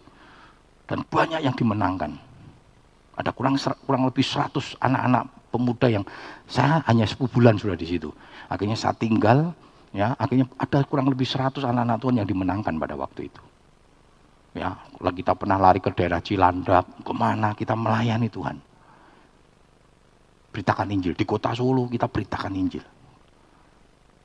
dan 0.88 1.04
banyak 1.04 1.44
yang 1.44 1.52
dimenangkan. 1.52 2.16
Ada 3.20 3.36
kurang 3.36 3.60
kurang 3.84 4.08
lebih 4.08 4.24
100 4.24 4.80
anak-anak 4.80 5.52
pemuda 5.52 5.92
yang 5.92 6.08
saya 6.48 6.80
hanya 6.88 7.04
10 7.04 7.28
bulan 7.28 7.60
sudah 7.60 7.76
di 7.76 7.84
situ. 7.84 8.08
Akhirnya 8.48 8.80
saya 8.80 8.96
tinggal 8.96 9.52
Ya, 9.90 10.14
akhirnya 10.22 10.46
ada 10.62 10.86
kurang 10.86 11.10
lebih 11.10 11.26
100 11.26 11.66
anak-anak 11.66 11.98
Tuhan 11.98 12.16
yang 12.22 12.28
dimenangkan 12.30 12.78
pada 12.78 12.94
waktu 12.94 13.34
itu. 13.34 13.42
Ya, 14.54 14.78
kita 15.02 15.34
pernah 15.34 15.58
lari 15.58 15.82
ke 15.82 15.90
daerah 15.94 16.22
Cilandak, 16.22 17.06
ke 17.06 17.14
mana 17.14 17.54
kita 17.58 17.74
melayani 17.74 18.30
Tuhan. 18.30 18.58
Beritakan 20.50 20.90
Injil. 20.90 21.14
Di 21.14 21.26
kota 21.26 21.54
Solo 21.54 21.86
kita 21.90 22.10
beritakan 22.10 22.54
Injil. 22.58 22.82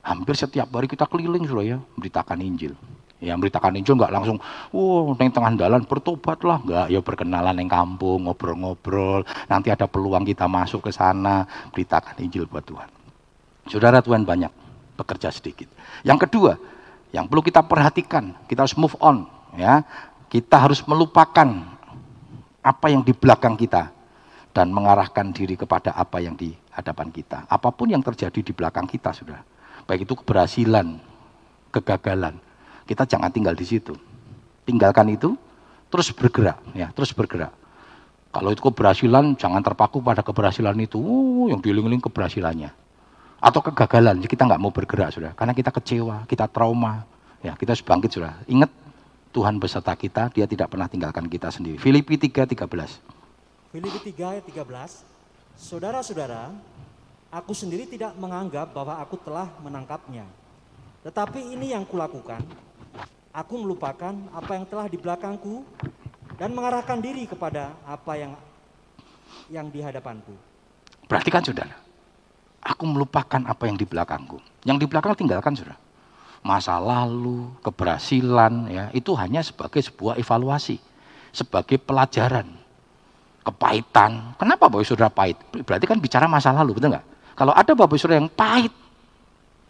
Hampir 0.05 0.37
setiap 0.37 0.69
hari 0.73 0.85
kita 0.85 1.09
keliling 1.09 1.49
sudah 1.49 1.65
ya, 1.65 1.79
beritakan 1.97 2.41
Injil. 2.45 2.77
Ya 3.25 3.33
beritakan 3.41 3.73
Injil 3.81 3.97
nggak 3.97 4.13
langsung, 4.13 4.37
oh 4.77 5.17
neng 5.17 5.33
tengah 5.33 5.57
jalan 5.57 5.81
bertobatlah, 5.89 6.61
nggak 6.61 6.87
ya 6.93 7.01
berkenalan 7.01 7.57
neng 7.57 7.73
kampung, 7.73 8.29
ngobrol-ngobrol. 8.29 9.25
Nanti 9.49 9.73
ada 9.73 9.89
peluang 9.89 10.29
kita 10.29 10.45
masuk 10.45 10.89
ke 10.89 10.91
sana, 10.93 11.49
beritakan 11.73 12.21
Injil 12.21 12.45
buat 12.45 12.69
Tuhan. 12.69 12.89
Saudara 13.65 14.05
Tuhan 14.05 14.29
banyak, 14.29 14.53
bekerja 14.95 15.31
sedikit. 15.31 15.71
Yang 16.07 16.29
kedua, 16.29 16.53
yang 17.15 17.31
perlu 17.31 17.43
kita 17.43 17.63
perhatikan, 17.63 18.35
kita 18.51 18.67
harus 18.67 18.75
move 18.75 18.97
on, 18.99 19.27
ya. 19.55 19.87
Kita 20.31 20.59
harus 20.59 20.83
melupakan 20.83 21.47
apa 22.65 22.87
yang 22.91 23.07
di 23.07 23.15
belakang 23.15 23.55
kita 23.55 23.95
dan 24.51 24.71
mengarahkan 24.75 25.31
diri 25.31 25.55
kepada 25.55 25.95
apa 25.95 26.19
yang 26.19 26.35
di 26.35 26.51
hadapan 26.75 27.15
kita. 27.15 27.47
Apa 27.47 27.71
pun 27.71 27.91
yang 27.91 28.03
terjadi 28.03 28.43
di 28.43 28.51
belakang 28.51 28.91
kita, 28.91 29.15
sudah 29.15 29.39
baik 29.87 30.11
itu 30.11 30.15
keberhasilan, 30.19 30.99
kegagalan, 31.71 32.35
kita 32.85 33.07
jangan 33.07 33.31
tinggal 33.31 33.55
di 33.55 33.63
situ. 33.63 33.95
Tinggalkan 34.65 35.13
itu, 35.13 35.37
terus 35.87 36.11
bergerak, 36.11 36.59
ya, 36.75 36.91
terus 36.93 37.13
bergerak. 37.13 37.53
Kalau 38.35 38.51
itu 38.51 38.59
keberhasilan, 38.59 39.39
jangan 39.39 39.63
terpaku 39.63 40.03
pada 40.03 40.25
keberhasilan 40.27 40.75
itu, 40.83 40.99
oh, 40.99 41.47
yang 41.47 41.63
diling-ling 41.63 42.03
keberhasilannya. 42.03 42.84
Atau 43.45 43.61
kegagalan, 43.61 44.25
kita 44.25 44.49
nggak 44.49 44.57
mau 44.57 44.73
bergerak 44.73 45.13
sudah, 45.13 45.37
karena 45.37 45.53
kita 45.53 45.69
kecewa, 45.69 46.25
kita 46.25 46.49
trauma, 46.49 47.05
ya 47.45 47.53
kita 47.53 47.77
harus 47.77 47.85
bangkit 47.85 48.17
sudah. 48.17 48.41
Ingat 48.49 48.73
Tuhan 49.37 49.61
beserta 49.61 49.93
kita, 49.93 50.33
Dia 50.33 50.49
tidak 50.49 50.73
pernah 50.73 50.89
tinggalkan 50.89 51.29
kita 51.29 51.53
sendiri. 51.53 51.77
Filipi 51.77 52.17
3, 52.17 52.49
13. 52.49 52.65
Filipi 53.69 53.99
3 54.17 54.33
ayat 54.33 54.45
13. 54.49 55.05
Saudara-saudara, 55.61 56.57
Aku 57.35 57.51
sendiri 57.51 57.83
tidak 57.91 58.15
menganggap 58.15 58.71
bahwa 58.71 58.95
aku 59.03 59.19
telah 59.19 59.51
menangkapnya. 59.59 60.23
Tetapi 61.03 61.51
ini 61.51 61.75
yang 61.75 61.83
kulakukan, 61.83 62.39
aku 63.35 63.55
melupakan 63.59 64.15
apa 64.31 64.55
yang 64.55 64.63
telah 64.71 64.87
di 64.87 64.95
belakangku 64.95 65.67
dan 66.39 66.55
mengarahkan 66.55 67.03
diri 67.03 67.27
kepada 67.27 67.75
apa 67.83 68.13
yang 68.15 68.33
yang 69.51 69.67
di 69.67 69.83
hadapanku. 69.83 70.31
Perhatikan 71.11 71.43
saudara, 71.43 71.75
aku 72.65 72.85
melupakan 72.89 73.45
apa 73.45 73.69
yang 73.69 73.77
di 73.77 73.85
belakangku. 73.85 74.41
Yang 74.65 74.77
di 74.83 74.87
belakang 74.89 75.13
tinggalkan 75.15 75.53
saudara. 75.53 75.77
Masa 76.45 76.77
lalu, 76.81 77.53
keberhasilan, 77.65 78.69
ya 78.69 78.85
itu 78.93 79.13
hanya 79.17 79.41
sebagai 79.41 79.81
sebuah 79.81 80.21
evaluasi, 80.21 80.77
sebagai 81.33 81.81
pelajaran, 81.81 82.49
kepahitan. 83.45 84.37
Kenapa 84.37 84.69
bahwa 84.69 84.85
saudara 84.85 85.09
pahit? 85.09 85.41
Berarti 85.65 85.85
kan 85.89 85.97
bicara 86.01 86.29
masa 86.29 86.53
lalu, 86.53 86.77
betul 86.77 86.93
nggak? 86.93 87.07
Kalau 87.35 87.51
ada 87.51 87.73
Bapak 87.75 87.97
Saudara 87.99 88.23
yang 88.23 88.31
pahit, 88.31 88.71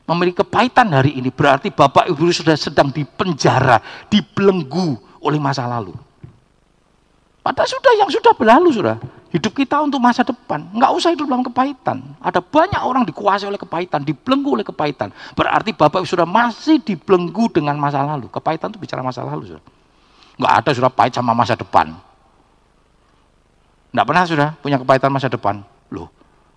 memiliki 0.05 0.45
kepahitan 0.45 0.93
hari 0.93 1.17
ini, 1.17 1.33
berarti 1.33 1.73
Bapak 1.73 2.05
Ibu 2.13 2.29
sudah 2.29 2.59
sedang 2.61 2.93
dipenjara, 2.93 3.81
dibelenggu 4.13 5.01
oleh 5.25 5.41
masa 5.41 5.65
lalu. 5.65 5.97
Padahal 7.45 7.69
sudah 7.69 7.93
yang 8.01 8.09
sudah 8.09 8.33
berlalu 8.33 8.73
sudah. 8.73 8.97
Hidup 9.29 9.53
kita 9.53 9.77
untuk 9.85 10.01
masa 10.01 10.25
depan. 10.25 10.65
Nggak 10.73 10.91
usah 10.97 11.13
hidup 11.13 11.29
dalam 11.29 11.45
kepahitan. 11.45 12.01
Ada 12.25 12.41
banyak 12.41 12.81
orang 12.81 13.05
dikuasai 13.05 13.51
oleh 13.51 13.61
kepahitan, 13.61 14.01
dibelenggu 14.01 14.57
oleh 14.57 14.65
kepahitan. 14.65 15.13
Berarti 15.37 15.77
Bapak 15.77 16.01
Ibu 16.01 16.09
sudah 16.09 16.25
masih 16.25 16.81
dibelenggu 16.81 17.53
dengan 17.53 17.77
masa 17.77 18.01
lalu. 18.01 18.33
Kepahitan 18.33 18.73
itu 18.73 18.81
bicara 18.81 19.05
masa 19.05 19.27
lalu 19.27 19.53
sudah. 19.53 19.65
Nggak 20.41 20.53
ada 20.65 20.71
sudah 20.73 20.91
pahit 20.91 21.13
sama 21.13 21.37
masa 21.37 21.53
depan. 21.53 21.93
Nggak 23.93 24.07
pernah 24.09 24.25
sudah 24.25 24.49
punya 24.65 24.81
kepahitan 24.81 25.11
masa 25.13 25.29
depan. 25.29 25.61
Loh, 25.93 26.09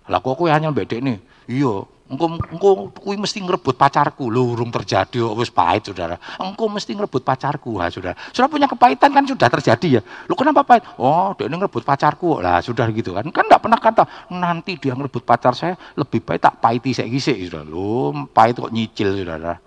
lah 0.08 0.18
kok 0.24 0.34
kowe 0.40 0.48
hanya 0.48 0.72
bedek 0.72 1.04
nih. 1.04 1.20
Iya, 1.48 1.84
engkau 2.08 2.40
engkau 2.52 2.72
kui 2.92 3.16
mesti 3.20 3.40
ngerebut 3.44 3.76
pacarku. 3.76 4.32
Lho, 4.32 4.56
urung 4.56 4.72
terjadi 4.72 5.20
kok 5.20 5.36
wis 5.36 5.52
pahit, 5.52 5.84
Saudara. 5.88 6.16
Engkau 6.40 6.68
mesti 6.68 6.96
ngerebut 6.96 7.20
pacarku, 7.24 7.76
ha, 7.80 7.92
Saudara. 7.92 8.16
Sudah 8.32 8.48
punya 8.48 8.68
kepahitan 8.68 9.12
kan 9.12 9.24
sudah 9.28 9.48
terjadi 9.52 10.00
ya. 10.00 10.02
Lu 10.28 10.34
kenapa 10.36 10.64
pahit? 10.64 10.84
Oh, 10.96 11.36
ini 11.36 11.54
ngerebut 11.56 11.84
pacarku. 11.84 12.40
Lah, 12.40 12.64
sudah 12.64 12.88
gitu 12.92 13.12
kan. 13.12 13.28
Kan 13.28 13.48
enggak 13.48 13.60
pernah 13.60 13.80
kata 13.80 14.04
nanti 14.32 14.80
dia 14.80 14.96
ngerebut 14.96 15.24
pacar 15.24 15.52
saya 15.52 15.76
lebih 15.96 16.24
baik 16.24 16.40
tak 16.40 16.54
pahiti 16.60 16.96
saya 16.96 17.08
gisik, 17.08 17.36
Saudara. 17.48 17.68
Lu 17.68 18.12
pahit 18.32 18.56
kok 18.56 18.72
nyicil, 18.72 19.12
Saudara. 19.24 19.60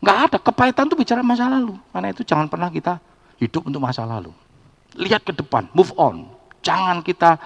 Enggak 0.00 0.18
ada 0.28 0.38
kepahitan 0.40 0.84
itu 0.92 0.96
bicara 0.96 1.20
masa 1.24 1.48
lalu. 1.48 1.76
Karena 1.92 2.08
itu 2.12 2.22
jangan 2.24 2.48
pernah 2.48 2.68
kita 2.68 3.00
hidup 3.40 3.68
untuk 3.68 3.80
masa 3.80 4.04
lalu. 4.04 4.32
Lihat 4.96 5.24
ke 5.24 5.32
depan, 5.32 5.72
move 5.72 5.92
on. 5.96 6.28
Jangan 6.62 7.00
kita 7.02 7.40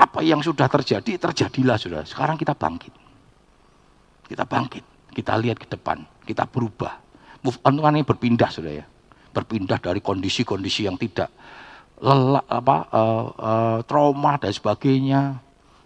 apa 0.00 0.24
yang 0.24 0.40
sudah 0.40 0.64
terjadi, 0.64 1.20
terjadilah 1.20 1.76
sudah. 1.76 2.02
Sekarang 2.08 2.40
kita 2.40 2.56
bangkit. 2.56 2.92
Kita 4.24 4.48
bangkit. 4.48 5.12
Kita 5.12 5.36
lihat 5.36 5.60
ke 5.60 5.68
depan. 5.68 6.00
Kita 6.24 6.48
berubah. 6.48 6.96
Move 7.44 7.60
on 7.68 7.76
kan 7.76 7.92
ini 7.92 8.04
berpindah 8.08 8.48
sudah 8.48 8.72
ya. 8.80 8.86
Berpindah 9.30 9.76
dari 9.76 10.00
kondisi-kondisi 10.00 10.88
yang 10.88 10.96
tidak 10.96 11.28
lelak, 12.00 12.48
apa, 12.48 12.76
uh, 12.88 13.24
uh, 13.36 13.78
trauma 13.84 14.40
dan 14.40 14.52
sebagainya. 14.56 15.36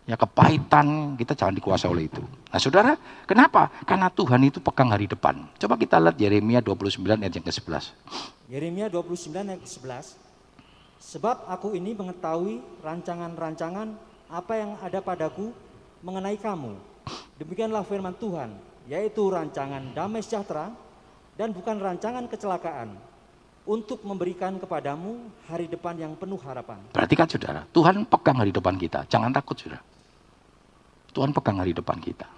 Ya 0.05 0.21
kepahitan, 0.21 1.17
kita 1.17 1.33
jangan 1.33 1.57
dikuasai 1.57 1.89
oleh 1.89 2.13
itu. 2.13 2.21
Nah 2.21 2.61
saudara, 2.61 2.93
kenapa? 3.25 3.73
Karena 3.89 4.13
Tuhan 4.13 4.45
itu 4.45 4.61
pegang 4.61 4.93
hari 4.93 5.09
depan. 5.09 5.49
Coba 5.57 5.81
kita 5.81 5.97
lihat 5.97 6.21
Yeremia 6.21 6.61
29 6.61 7.01
ayat 7.25 7.33
yang 7.33 7.47
ke-11. 7.49 7.85
Yeremia 8.53 8.93
29 8.93 9.33
ayat 9.33 9.61
ke-11. 9.65 10.34
Sebab 11.05 11.45
aku 11.53 11.77
ini 11.77 11.93
mengetahui 11.93 12.81
rancangan-rancangan 12.81 13.89
apa 14.33 14.53
yang 14.57 14.73
ada 14.81 15.05
padaku 15.05 15.53
mengenai 16.01 16.41
kamu. 16.41 16.73
Demikianlah 17.37 17.85
firman 17.85 18.17
Tuhan, 18.17 18.57
yaitu 18.89 19.29
rancangan 19.29 19.93
damai 19.93 20.25
sejahtera 20.25 20.73
dan 21.37 21.53
bukan 21.53 21.77
rancangan 21.77 22.25
kecelakaan 22.25 22.97
untuk 23.69 24.01
memberikan 24.01 24.57
kepadamu 24.57 25.29
hari 25.45 25.69
depan 25.69 25.93
yang 26.01 26.17
penuh 26.17 26.41
harapan. 26.41 26.81
Perhatikan 26.93 27.29
saudara, 27.29 27.69
Tuhan 27.69 28.09
pegang 28.09 28.41
hari 28.41 28.53
depan 28.53 28.77
kita. 28.81 29.05
Jangan 29.05 29.29
takut 29.33 29.61
saudara. 29.61 29.85
Tuhan 31.13 31.31
pegang 31.37 31.61
hari 31.61 31.77
depan 31.77 32.01
kita. 32.01 32.29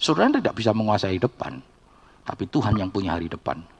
Saudara 0.00 0.32
tidak 0.32 0.56
bisa 0.56 0.72
menguasai 0.72 1.20
depan, 1.20 1.60
tapi 2.24 2.44
Tuhan 2.48 2.72
yang 2.80 2.88
punya 2.88 3.20
hari 3.20 3.28
depan. 3.28 3.73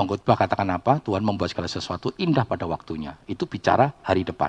Pengkhotbah 0.00 0.32
katakan 0.32 0.64
apa? 0.72 0.96
Tuhan 1.04 1.20
membuat 1.20 1.52
segala 1.52 1.68
sesuatu 1.68 2.08
indah 2.16 2.48
pada 2.48 2.64
waktunya. 2.64 3.20
Itu 3.28 3.44
bicara 3.44 3.92
hari 4.00 4.24
depan. 4.24 4.48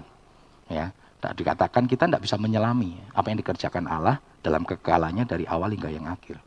Ya, 0.72 0.96
tak 1.20 1.36
dikatakan 1.36 1.92
kita 1.92 2.08
tidak 2.08 2.24
bisa 2.24 2.40
menyelami 2.40 2.96
apa 3.12 3.28
yang 3.28 3.44
dikerjakan 3.44 3.84
Allah 3.84 4.24
dalam 4.40 4.64
kekalannya 4.64 5.28
dari 5.28 5.44
awal 5.44 5.76
hingga 5.76 5.92
yang 5.92 6.08
akhir. 6.08 6.40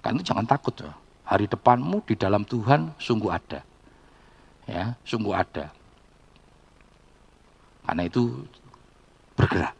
Karena 0.00 0.16
itu 0.16 0.32
jangan 0.32 0.48
takut. 0.48 0.72
Ya. 0.80 0.96
Hari 1.28 1.52
depanmu 1.52 2.00
di 2.08 2.16
dalam 2.16 2.48
Tuhan 2.48 2.96
sungguh 2.96 3.28
ada. 3.28 3.60
Ya, 4.64 4.96
sungguh 5.04 5.36
ada. 5.36 5.68
Karena 7.84 8.08
itu 8.08 8.40
bergerak, 9.36 9.76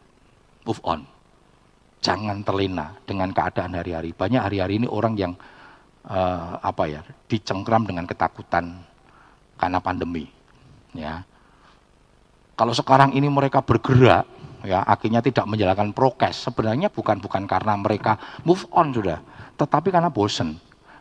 move 0.69 0.85
on. 0.85 1.01
Jangan 2.05 2.45
terlena 2.45 2.93
dengan 3.09 3.33
keadaan 3.33 3.73
hari-hari. 3.73 4.13
Banyak 4.13 4.37
hari-hari 4.37 4.85
ini 4.85 4.87
orang 4.87 5.17
yang 5.17 5.33
uh, 6.07 6.57
apa 6.63 6.83
ya 6.87 7.01
dicengkram 7.27 7.83
dengan 7.83 8.07
ketakutan 8.07 8.79
karena 9.59 9.79
pandemi 9.83 10.27
ya. 10.95 11.23
Kalau 12.57 12.73
sekarang 12.73 13.13
ini 13.13 13.29
mereka 13.29 13.61
bergerak 13.61 14.25
ya 14.65 14.81
akhirnya 14.81 15.21
tidak 15.21 15.45
menjalankan 15.45 15.93
prokes. 15.93 16.49
Sebenarnya 16.49 16.89
bukan 16.89 17.21
bukan 17.21 17.45
karena 17.45 17.77
mereka 17.77 18.17
move 18.41 18.65
on 18.73 18.89
sudah 18.95 19.21
tetapi 19.59 19.93
karena 19.93 20.09
bosen. 20.09 20.57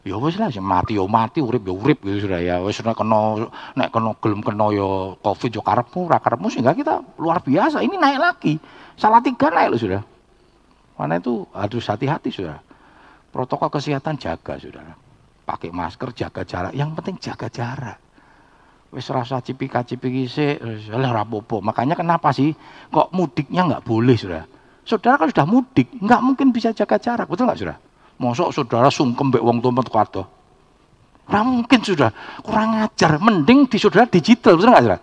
Ya 0.07 0.15
wis 0.23 0.39
lah 0.39 0.47
mati 0.63 0.95
yo 0.95 1.11
mati 1.11 1.43
urip 1.43 1.67
yo 1.67 1.75
urip 1.75 1.99
gitu 2.05 2.29
sudah 2.29 2.39
ya. 2.39 2.61
Wis 2.63 2.79
nek 2.85 2.95
kena 2.95 3.49
nek 3.75 3.89
kena 3.91 4.11
gelem 4.21 4.41
kena 4.45 4.71
yo 4.71 5.17
covid 5.25 5.51
yo 5.51 5.63
karepmu 5.65 6.07
ora 6.07 6.21
karepmu 6.21 6.47
sehingga 6.53 6.77
kita 6.77 7.03
luar 7.19 7.41
biasa. 7.43 7.81
Ini 7.83 7.97
naik 7.97 8.19
lagi 8.21 8.55
salah 8.95 9.25
tiga 9.25 9.49
naik 9.51 9.75
loh 9.75 9.81
sudah. 9.81 10.03
Mana 10.97 11.21
itu 11.21 11.45
harus 11.53 11.85
hati-hati 11.85 12.33
sudah 12.33 12.66
Protokol 13.37 13.69
kesehatan 13.69 14.17
jaga, 14.17 14.57
saudara. 14.57 14.97
Pakai 15.45 15.69
masker, 15.69 16.09
jaga 16.17 16.41
jarak. 16.49 16.73
Yang 16.73 16.91
penting 16.97 17.17
jaga 17.21 17.53
jarak. 17.53 18.01
Wis 18.89 19.13
rasa 19.13 19.45
cipika-cipiki 19.45 20.25
sih, 20.25 20.57
rapopo. 20.89 21.61
Makanya 21.61 21.93
kenapa 21.93 22.33
sih 22.33 22.57
kok 22.89 23.13
mudiknya 23.13 23.69
nggak 23.69 23.85
boleh, 23.85 24.17
saudara? 24.17 24.49
Saudara 24.89 25.21
kan 25.21 25.29
sudah 25.29 25.45
mudik, 25.45 26.01
nggak 26.01 26.21
mungkin 26.25 26.49
bisa 26.49 26.73
jaga 26.73 26.97
jarak, 26.97 27.29
betul 27.29 27.45
nggak 27.45 27.61
saudara? 27.61 27.77
Mosok 28.17 28.57
saudara 28.57 28.89
sungkem 28.89 29.29
mbek 29.29 29.45
wong 29.45 29.61
karto. 29.93 30.25
Ora 31.29 31.45
mungkin 31.45 31.85
sudah, 31.85 32.41
kurang 32.41 32.89
ajar. 32.89 33.21
Mending 33.21 33.69
di 33.69 33.77
saudara 33.77 34.09
digital, 34.09 34.57
betul 34.57 34.73
nggak 34.73 34.81
saudara? 34.89 35.01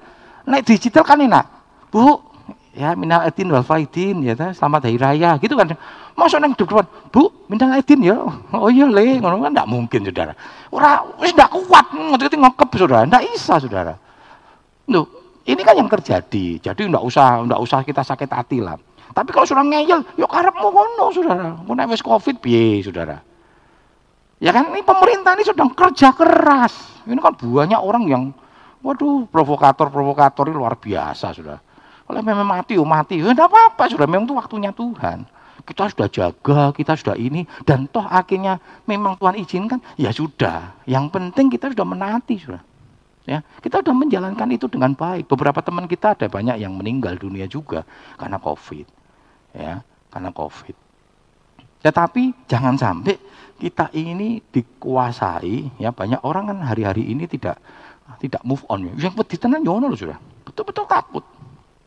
Naik 0.50 0.66
digital 0.66 1.06
kan 1.06 1.22
enak. 1.22 1.46
Bu, 1.94 2.33
ya 2.74 2.98
minal 2.98 3.22
edin 3.24 3.54
wal 3.54 3.62
faidin 3.62 4.26
ya 4.26 4.34
selamat 4.34 4.90
hari 4.90 4.98
raya 4.98 5.38
gitu 5.38 5.54
kan 5.54 5.78
Masa 6.14 6.38
neng 6.38 6.54
depan, 6.54 6.86
Bu, 7.10 7.34
minta 7.50 7.66
edin 7.74 8.06
ya. 8.06 8.14
Oh 8.54 8.70
iya 8.70 8.86
le, 8.86 9.18
ngono 9.18 9.42
kan 9.42 9.50
enggak 9.50 9.70
mungkin 9.70 10.06
Saudara. 10.06 10.38
Ora 10.70 11.02
wis 11.18 11.34
ndak 11.34 11.50
kuat, 11.50 11.90
ngerti 11.90 12.38
ngekep 12.38 12.70
Saudara, 12.78 13.02
ndak 13.10 13.26
bisa 13.34 13.58
Saudara. 13.58 13.98
Loh, 14.94 15.10
ini 15.42 15.62
kan 15.66 15.74
yang 15.74 15.90
terjadi. 15.90 16.62
Jadi 16.62 16.82
enggak 16.86 17.02
usah 17.02 17.42
enggak 17.42 17.58
usah 17.58 17.82
kita 17.82 18.06
sakit 18.06 18.30
hati 18.30 18.62
lah. 18.62 18.78
Tapi 19.14 19.30
kalau 19.34 19.46
sudah 19.46 19.66
ngeyel, 19.66 20.06
yuk 20.18 20.30
karepmu 20.30 20.70
kono, 20.74 21.06
saudara. 21.14 21.54
Mau 21.66 21.78
wis 21.90 22.02
covid 22.02 22.42
piye, 22.42 22.82
saudara. 22.82 23.22
Ya 24.42 24.50
kan 24.50 24.74
ini 24.74 24.82
pemerintah 24.82 25.38
ini 25.38 25.46
sedang 25.46 25.70
kerja 25.74 26.14
keras. 26.14 26.74
Ini 27.06 27.18
kan 27.22 27.38
banyak 27.38 27.78
orang 27.78 28.04
yang, 28.10 28.24
waduh, 28.82 29.30
provokator-provokator 29.30 30.50
ini 30.50 30.58
luar 30.58 30.78
biasa, 30.78 31.30
sudah. 31.30 31.62
Kalau 32.14 32.22
memang 32.22 32.46
mati, 32.46 32.78
oh 32.78 32.86
mati, 32.86 33.18
ya 33.18 33.34
enggak 33.34 33.50
apa-apa, 33.50 33.90
sudah. 33.90 34.06
Memang 34.06 34.30
itu 34.30 34.38
waktunya 34.38 34.70
Tuhan. 34.70 35.26
Kita 35.66 35.90
sudah 35.90 36.06
jaga, 36.14 36.70
kita 36.70 36.94
sudah 36.94 37.18
ini, 37.18 37.50
dan 37.66 37.90
toh 37.90 38.06
akhirnya 38.06 38.62
memang 38.86 39.18
Tuhan 39.18 39.34
izinkan, 39.42 39.82
ya 39.98 40.14
sudah. 40.14 40.78
Yang 40.86 41.10
penting 41.10 41.50
kita 41.50 41.74
sudah 41.74 41.88
menanti, 41.90 42.38
sudah. 42.38 42.62
Ya, 43.26 43.42
kita 43.66 43.82
sudah 43.82 43.98
menjalankan 43.98 44.46
itu 44.54 44.70
dengan 44.70 44.94
baik. 44.94 45.26
Beberapa 45.26 45.66
teman 45.66 45.90
kita 45.90 46.14
ada 46.14 46.30
banyak 46.30 46.62
yang 46.62 46.78
meninggal 46.78 47.18
dunia 47.18 47.50
juga 47.50 47.82
karena 48.20 48.38
COVID. 48.38 48.86
Ya, 49.58 49.82
karena 50.14 50.30
COVID. 50.30 50.76
Tetapi 51.82 52.46
jangan 52.46 52.78
sampai 52.78 53.18
kita 53.58 53.90
ini 53.96 54.44
dikuasai 54.44 55.80
ya 55.80 55.96
banyak 55.96 56.20
orang 56.28 56.52
kan 56.52 56.60
hari-hari 56.68 57.10
ini 57.16 57.26
tidak 57.26 57.58
tidak 58.20 58.44
move 58.44 58.62
on 58.68 58.92
ya. 58.92 59.08
Yang 59.08 59.24
pedih 59.24 59.40
tenan 59.40 59.64
yono 59.64 59.88
loh 59.88 59.96
sudah. 59.96 60.20
Betul-betul 60.44 60.86
takut. 60.86 61.24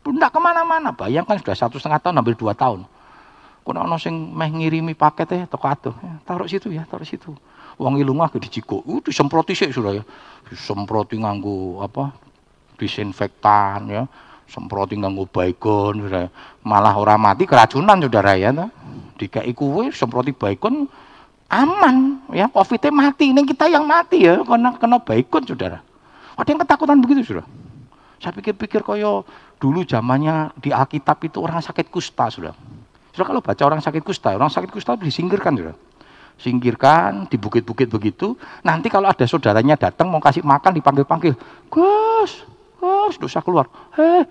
Tidak 0.06 0.30
ke 0.30 0.38
mana-mana. 0.38 0.94
Bayangkan 0.94 1.34
sudah 1.42 1.58
satu 1.58 1.82
setengah 1.82 1.98
tahun 1.98 2.22
hampir 2.22 2.38
dua 2.38 2.54
tahun. 2.54 2.86
Kuna 3.66 3.82
ono 3.82 3.98
sing 3.98 4.14
meh 4.14 4.46
ngirimi 4.46 4.94
paket 4.94 5.34
ya 5.34 5.44
toko 5.50 5.66
adoh. 5.66 5.98
Ya, 5.98 6.14
taruh 6.22 6.46
situ 6.46 6.70
ya, 6.70 6.86
taruh 6.86 7.02
situ. 7.02 7.34
Wong 7.82 7.98
ilungah 7.98 8.30
ke 8.30 8.38
dicikuk. 8.38 8.86
Uh, 8.86 9.02
disemproti 9.02 9.58
sih 9.58 9.74
sudah 9.74 9.98
ya. 9.98 10.04
Disemproti 10.46 11.18
nganggo 11.18 11.82
apa? 11.82 12.14
Disinfektan 12.78 13.90
ya. 13.90 14.06
Semproti 14.46 14.94
nganggo 14.94 15.26
baikon 15.26 16.06
sudah. 16.06 16.30
Malah 16.62 16.94
orang 16.94 17.18
mati 17.18 17.42
keracunan 17.42 17.98
saudara 17.98 18.38
ya. 18.38 18.54
Dikai 19.18 19.50
kuwe 19.50 19.90
semproti 19.90 20.30
baikon 20.30 20.86
aman 21.50 22.26
ya 22.34 22.50
covid 22.50 22.82
mati 22.90 23.30
ini 23.30 23.46
kita 23.46 23.70
yang 23.70 23.86
mati 23.86 24.26
ya 24.26 24.42
karena 24.42 24.74
kena 24.74 24.98
baikon 24.98 25.46
saudara 25.46 25.78
ada 26.34 26.48
yang 26.50 26.60
ketakutan 26.66 26.98
begitu 26.98 27.34
sudah 27.34 27.46
saya 28.18 28.34
pikir-pikir 28.34 28.82
koyo 28.82 29.22
dulu 29.56 29.82
zamannya 29.84 30.52
di 30.60 30.70
Alkitab 30.72 31.22
itu 31.24 31.40
orang 31.40 31.64
sakit 31.64 31.88
kusta 31.88 32.28
sudah 32.28 32.52
sudah 33.12 33.26
kalau 33.26 33.40
baca 33.40 33.62
orang 33.64 33.80
sakit 33.80 34.02
kusta 34.04 34.36
orang 34.36 34.52
sakit 34.52 34.68
kusta 34.68 34.96
disingkirkan 35.00 35.56
sudah 35.56 35.76
singkirkan 36.36 37.24
di 37.32 37.40
bukit-bukit 37.40 37.88
begitu 37.88 38.36
nanti 38.60 38.92
kalau 38.92 39.08
ada 39.08 39.24
saudaranya 39.24 39.80
datang 39.80 40.12
mau 40.12 40.20
kasih 40.20 40.44
makan 40.44 40.76
dipanggil-panggil 40.76 41.32
Gus 41.72 42.44
Gus 42.76 43.14
dosa 43.16 43.40
keluar 43.40 43.72
heh 43.96 44.28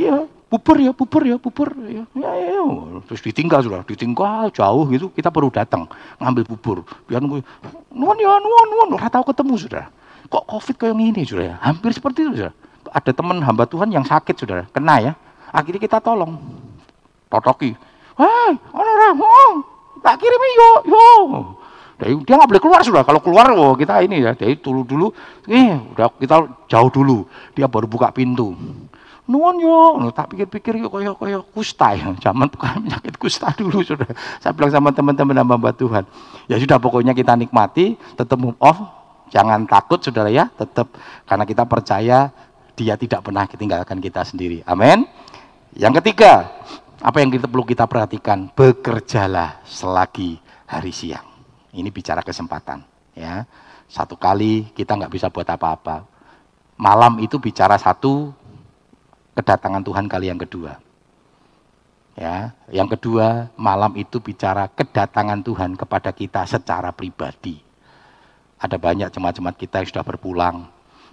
iya 0.00 0.24
bubur 0.52 0.76
ya, 0.76 0.92
bubur 0.92 1.24
ya, 1.24 1.36
bubur 1.40 1.72
ya. 1.88 2.04
Ya, 2.12 2.30
ya. 2.36 2.60
Terus 3.08 3.24
ditinggal 3.24 3.64
sudah, 3.64 3.80
ditinggal 3.88 4.52
jauh 4.52 4.84
gitu, 4.92 5.08
kita 5.08 5.32
perlu 5.32 5.48
datang 5.48 5.88
ngambil 6.20 6.44
bubur. 6.44 6.84
Biar 7.08 7.24
nunggu, 7.24 7.40
nuan 7.88 8.20
ya, 8.20 8.36
nuan, 8.36 8.66
nuan, 8.68 8.88
ora 8.92 9.08
tahu 9.08 9.32
ketemu 9.32 9.56
sudah. 9.56 9.88
Kok 10.28 10.44
covid 10.44 10.76
kayak 10.76 10.92
gini 10.92 11.24
sudah 11.24 11.44
ya? 11.44 11.56
Hampir 11.64 11.96
seperti 11.96 12.28
itu 12.28 12.44
sudah. 12.44 12.52
Ada 12.92 13.16
teman 13.16 13.40
hamba 13.40 13.64
Tuhan 13.64 13.88
yang 13.88 14.04
sakit 14.04 14.36
sudah, 14.36 14.68
kena 14.68 15.00
ya. 15.00 15.12
Akhirnya 15.48 15.80
kita 15.80 15.98
tolong, 16.04 16.36
totoki. 17.32 17.72
Hei, 18.20 18.52
orang 18.76 19.16
orang, 19.16 19.54
tak 20.04 20.20
kirim 20.20 20.42
yo, 20.52 20.70
yo. 20.92 21.08
Dari, 21.96 22.12
dia 22.28 22.36
nggak 22.36 22.50
boleh 22.52 22.62
keluar 22.62 22.80
sudah. 22.84 23.02
Kalau 23.08 23.24
keluar, 23.24 23.48
oh, 23.56 23.72
kita 23.72 24.04
ini 24.04 24.20
ya. 24.20 24.36
Dari 24.36 24.60
dulu 24.60 24.84
dulu, 24.84 25.06
eh, 25.48 25.80
udah 25.96 26.12
kita 26.20 26.36
jauh 26.68 26.90
dulu. 26.92 27.24
Dia 27.56 27.64
baru 27.64 27.88
buka 27.88 28.12
pintu 28.12 28.52
nuwun 29.22 29.56
yo, 29.62 30.10
tak 30.10 30.34
pikir-pikir 30.34 30.82
yuk 30.82 30.90
koyo 30.90 31.14
koyo 31.14 31.46
kusta 31.54 31.94
ya, 31.94 32.10
zaman 32.18 32.50
penyakit 32.50 33.14
kusta 33.16 33.54
dulu 33.54 33.80
sudah. 33.86 34.10
Saya 34.42 34.50
bilang 34.52 34.74
sama 34.74 34.90
teman-teman 34.90 35.38
hamba 35.38 35.70
Tuhan, 35.70 36.02
ya 36.50 36.58
sudah 36.58 36.82
pokoknya 36.82 37.14
kita 37.14 37.38
nikmati, 37.38 37.94
tetap 38.18 38.34
move 38.36 38.58
off, 38.58 38.82
jangan 39.30 39.62
takut 39.64 40.02
saudara 40.02 40.28
ya, 40.28 40.50
tetap 40.58 40.90
karena 41.24 41.44
kita 41.46 41.62
percaya 41.64 42.34
dia 42.76 42.96
tidak 42.96 43.24
pernah 43.24 43.44
ketinggalkan 43.44 43.98
kita 44.00 44.24
sendiri. 44.24 44.64
Amin. 44.64 45.04
Yang 45.72 46.00
ketiga, 46.00 46.52
apa 47.00 47.18
yang 47.18 47.32
kita 47.32 47.48
perlu 47.48 47.64
kita 47.64 47.84
perhatikan, 47.88 48.52
bekerjalah 48.52 49.64
selagi 49.64 50.38
hari 50.68 50.92
siang. 50.92 51.26
Ini 51.72 51.88
bicara 51.88 52.20
kesempatan, 52.20 52.84
ya. 53.16 53.48
Satu 53.88 54.16
kali 54.16 54.72
kita 54.72 54.96
nggak 54.96 55.12
bisa 55.12 55.28
buat 55.28 55.48
apa-apa. 55.48 56.04
Malam 56.76 57.20
itu 57.20 57.36
bicara 57.36 57.76
satu, 57.76 58.32
kedatangan 59.36 59.84
Tuhan 59.84 60.08
kali 60.08 60.28
yang 60.32 60.40
kedua. 60.40 60.80
Ya, 62.12 62.52
yang 62.68 62.92
kedua, 62.92 63.48
malam 63.56 63.96
itu 63.96 64.20
bicara 64.20 64.68
kedatangan 64.68 65.40
Tuhan 65.40 65.80
kepada 65.80 66.12
kita 66.12 66.44
secara 66.44 66.92
pribadi. 66.92 67.56
Ada 68.60 68.76
banyak 68.76 69.08
jemaat-jemaat 69.08 69.56
kita 69.56 69.80
yang 69.80 69.88
sudah 69.88 70.04
berpulang, 70.04 70.68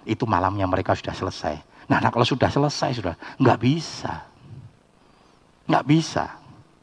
itu 0.06 0.24
malamnya 0.24 0.66
mereka 0.68 0.96
sudah 0.96 1.12
selesai. 1.12 1.56
Nah, 1.90 1.98
nah 1.98 2.10
kalau 2.12 2.26
sudah 2.26 2.48
selesai 2.48 3.02
sudah 3.02 3.14
nggak 3.40 3.58
bisa, 3.58 4.24
nggak 5.66 5.84
bisa. 5.86 6.24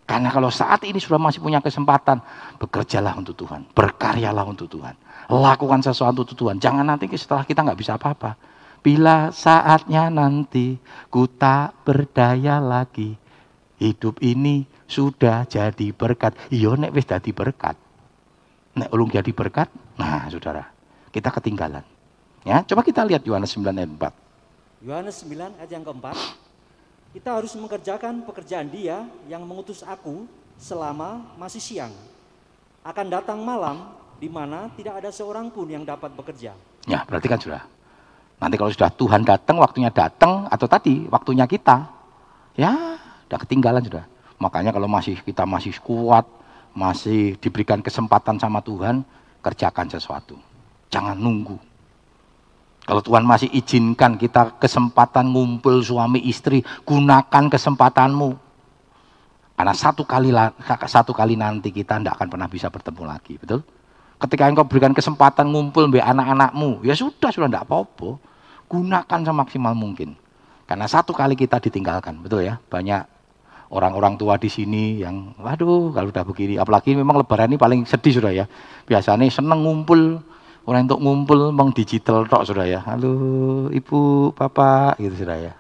Karena 0.07 0.31
kalau 0.31 0.47
saat 0.47 0.87
ini 0.87 1.03
sudah 1.03 1.19
masih 1.19 1.43
punya 1.43 1.59
kesempatan, 1.59 2.23
bekerjalah 2.63 3.11
untuk 3.19 3.35
Tuhan, 3.35 3.67
berkaryalah 3.75 4.47
untuk 4.47 4.71
Tuhan, 4.71 4.95
lakukan 5.27 5.83
sesuatu 5.83 6.23
untuk 6.23 6.37
Tuhan. 6.39 6.63
Jangan 6.63 6.87
nanti 6.87 7.11
setelah 7.19 7.43
kita 7.43 7.59
nggak 7.59 7.79
bisa 7.79 7.99
apa-apa, 7.99 8.39
Bila 8.87 9.33
saatnya 9.35 10.07
nanti 10.07 10.77
ku 11.11 11.27
tak 11.27 11.75
berdaya 11.83 12.61
lagi. 12.63 13.19
Hidup 13.83 14.23
ini 14.23 14.63
sudah 14.87 15.43
jadi 15.43 15.91
berkat. 15.91 16.33
Iya 16.49 16.73
nek 16.79 16.95
wis 16.95 17.03
jadi 17.03 17.29
berkat. 17.35 17.75
Nek 18.79 18.89
ulung 18.93 19.11
jadi 19.11 19.27
berkat, 19.33 19.67
nah 19.99 20.29
saudara, 20.31 20.69
kita 21.11 21.33
ketinggalan. 21.33 21.81
Ya, 22.47 22.63
coba 22.63 22.79
kita 22.79 23.03
lihat 23.03 23.27
Yohanes 23.27 23.51
9 23.51 23.75
ayat 23.75 23.91
4. 23.91 24.87
Yohanes 24.87 25.19
9 25.27 25.59
ayat 25.59 25.67
yang 25.67 25.83
keempat. 25.83 26.15
Kita 27.11 27.35
harus 27.35 27.51
mengerjakan 27.59 28.23
pekerjaan 28.23 28.71
dia 28.71 29.03
yang 29.27 29.43
mengutus 29.43 29.83
aku 29.83 30.23
selama 30.55 31.35
masih 31.35 31.59
siang. 31.59 31.91
Akan 32.87 33.11
datang 33.11 33.43
malam 33.43 33.91
di 34.15 34.31
mana 34.31 34.71
tidak 34.79 35.03
ada 35.03 35.11
seorang 35.11 35.51
pun 35.51 35.67
yang 35.67 35.83
dapat 35.83 36.07
bekerja. 36.15 36.55
Ya, 36.87 37.03
berarti 37.03 37.27
kan 37.27 37.35
sudah 37.35 37.67
Nanti 38.37 38.53
kalau 38.53 38.69
sudah 38.69 38.93
Tuhan 38.93 39.25
datang, 39.25 39.57
waktunya 39.57 39.89
datang, 39.89 40.45
atau 40.45 40.69
tadi 40.69 41.09
waktunya 41.09 41.49
kita, 41.49 41.89
ya 42.53 43.01
udah 43.27 43.39
ketinggalan 43.41 43.81
sudah. 43.81 44.05
Makanya 44.37 44.69
kalau 44.69 44.85
masih 44.85 45.17
kita 45.25 45.41
masih 45.41 45.73
kuat, 45.81 46.23
masih 46.77 47.33
diberikan 47.41 47.81
kesempatan 47.81 48.37
sama 48.37 48.61
Tuhan, 48.61 49.01
kerjakan 49.41 49.89
sesuatu. 49.89 50.37
Jangan 50.93 51.17
nunggu. 51.17 51.57
Kalau 52.87 53.03
Tuhan 53.03 53.27
masih 53.27 53.51
izinkan 53.51 54.15
kita 54.15 54.55
kesempatan 54.63 55.27
ngumpul 55.27 55.83
suami 55.83 56.23
istri, 56.23 56.63
gunakan 56.87 57.51
kesempatanmu. 57.51 58.31
Karena 59.59 59.73
satu 59.75 60.07
kali 60.07 60.31
satu 60.87 61.11
kali 61.11 61.35
nanti 61.35 61.75
kita 61.75 61.99
tidak 61.99 62.15
akan 62.15 62.27
pernah 62.31 62.47
bisa 62.47 62.71
bertemu 62.71 63.03
lagi, 63.03 63.35
betul? 63.35 63.59
Ketika 64.17 64.47
engkau 64.47 64.63
berikan 64.63 64.95
kesempatan 64.95 65.51
ngumpul 65.51 65.91
mbak 65.91 65.99
anak-anakmu, 65.99 66.87
ya 66.87 66.95
sudah, 66.95 67.27
sudah 67.27 67.51
tidak 67.51 67.67
apa-apa. 67.67 68.17
Gunakan 68.71 69.19
semaksimal 69.19 69.75
mungkin. 69.75 70.15
Karena 70.63 70.87
satu 70.87 71.11
kali 71.11 71.35
kita 71.35 71.59
ditinggalkan, 71.59 72.23
betul 72.23 72.47
ya? 72.47 72.55
Banyak 72.71 73.03
orang-orang 73.67 74.15
tua 74.15 74.39
di 74.39 74.47
sini 74.47 75.03
yang, 75.03 75.35
waduh, 75.35 75.91
kalau 75.91 76.07
udah 76.07 76.23
begini, 76.23 76.55
apalagi 76.55 76.95
memang 76.95 77.19
lebaran 77.19 77.51
ini 77.51 77.59
paling 77.59 77.83
sedih 77.83 78.23
sudah 78.23 78.31
ya. 78.31 78.45
Biasanya 78.87 79.27
seneng 79.27 79.59
ngumpul, 79.59 80.23
orang 80.67 80.83
untuk 80.83 80.99
ngumpul 80.99 81.37
memang 81.55 81.71
digital 81.71 82.27
tok 82.27 82.43
sudah 82.43 82.67
ya. 82.67 82.83
Halo, 82.83 83.15
ibu, 83.71 84.29
bapak, 84.35 84.99
gitu 84.99 85.23
sudah 85.23 85.39
ya. 85.39 85.53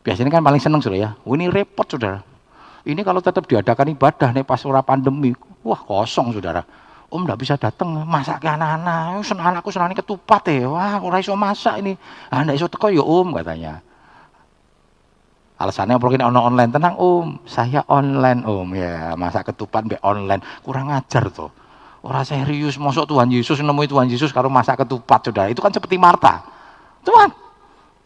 Biasanya 0.00 0.32
kan 0.32 0.40
paling 0.40 0.60
seneng 0.60 0.80
sudah 0.80 0.96
ya. 0.96 1.10
Oh, 1.28 1.36
ini 1.36 1.52
repot 1.52 1.84
saudara. 1.84 2.24
Ini 2.84 3.00
kalau 3.04 3.20
tetap 3.20 3.44
diadakan 3.44 3.96
ibadah 3.96 4.32
nih 4.32 4.44
pas 4.44 4.60
ora 4.68 4.84
pandemi, 4.84 5.32
wah 5.64 5.80
kosong 5.80 6.36
saudara 6.36 6.60
Om 7.14 7.30
nggak 7.30 7.40
bisa 7.46 7.54
datang 7.54 7.94
masak 8.10 8.42
ke 8.42 8.48
anak-anak. 8.50 9.22
Senang 9.22 9.54
anakku 9.54 9.70
senang 9.70 9.94
ketupat 9.94 10.50
ya. 10.50 10.66
Wah, 10.66 10.98
ora 10.98 11.22
iso 11.22 11.38
masak 11.38 11.78
ini. 11.78 11.94
Ah, 12.26 12.42
nggak 12.42 12.58
iso 12.58 12.66
teko 12.66 12.90
ya 12.90 13.06
Om 13.06 13.38
katanya. 13.38 13.78
Alasannya 15.54 16.02
mungkin 16.02 16.26
ono 16.26 16.42
online 16.42 16.74
tenang 16.74 16.98
Om, 16.98 17.46
saya 17.46 17.86
online 17.86 18.42
Om 18.42 18.68
ya 18.74 19.14
masak 19.14 19.54
ketupat 19.54 19.86
be 19.86 19.94
online 20.02 20.42
kurang 20.66 20.90
ajar 20.90 21.30
tuh. 21.30 21.54
Orang 22.04 22.20
serius 22.28 22.76
masuk 22.76 23.08
Tuhan 23.08 23.32
Yesus 23.32 23.56
nemui 23.64 23.88
Tuhan 23.88 24.04
Yesus 24.04 24.28
kalau 24.28 24.52
masak 24.52 24.84
ketupat 24.84 25.24
sudah 25.24 25.48
itu 25.48 25.64
kan 25.64 25.72
seperti 25.72 25.96
Marta. 25.96 26.44
Tuhan, 27.00 27.32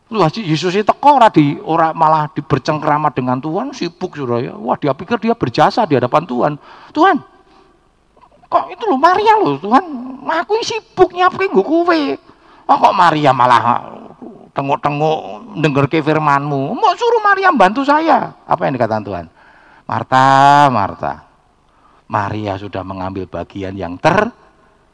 Tuhan 0.07 0.30
Yesus 0.38 0.70
itu 0.70 0.86
teko 0.86 1.18
ora 1.18 1.26
di 1.34 1.59
ora 1.59 1.90
malah 1.90 2.30
bercengkrama 2.30 3.11
dengan 3.11 3.42
Tuhan 3.42 3.74
sibuk 3.74 4.14
sudah 4.14 4.38
ya. 4.38 4.55
Wah 4.55 4.78
dia 4.78 4.94
pikir 4.94 5.18
dia 5.18 5.34
berjasa 5.34 5.82
di 5.82 5.99
hadapan 5.99 6.22
Tuhan. 6.30 6.53
Tuhan, 6.94 7.16
Kok 8.49 8.64
itu 8.72 8.84
loh 8.88 8.96
Maria 8.96 9.36
loh 9.36 9.61
Tuhan, 9.61 9.84
aku 10.24 10.57
sibuk 10.64 11.12
nyiapke 11.12 11.53
gue 11.53 11.61
kowe. 11.61 12.01
Oh 12.68 12.76
kok 12.80 12.96
Maria 12.96 13.36
malah 13.36 13.84
tengok-tengok 14.57 15.18
denger 15.61 15.84
ke 15.92 16.01
firmanmu. 16.01 16.72
Mau 16.72 16.92
suruh 16.96 17.20
Maria 17.20 17.53
bantu 17.53 17.84
saya. 17.84 18.32
Apa 18.49 18.64
yang 18.64 18.80
dikatakan 18.80 19.05
Tuhan? 19.05 19.26
Marta, 19.84 20.68
Marta. 20.72 21.27
Maria 22.09 22.56
sudah 22.56 22.80
mengambil 22.84 23.28
bagian 23.28 23.76
yang 23.76 24.00
ter 24.00 24.32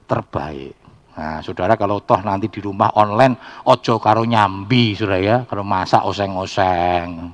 terbaik. 0.04 0.74
Nah, 1.14 1.38
saudara 1.46 1.78
kalau 1.78 2.02
toh 2.02 2.18
nanti 2.26 2.50
di 2.50 2.58
rumah 2.58 2.90
online, 2.98 3.38
ojo 3.70 4.02
karo 4.02 4.26
nyambi, 4.26 4.98
saudara 4.98 5.22
ya, 5.22 5.36
kalau 5.46 5.62
masak 5.62 6.02
oseng-oseng. 6.02 7.30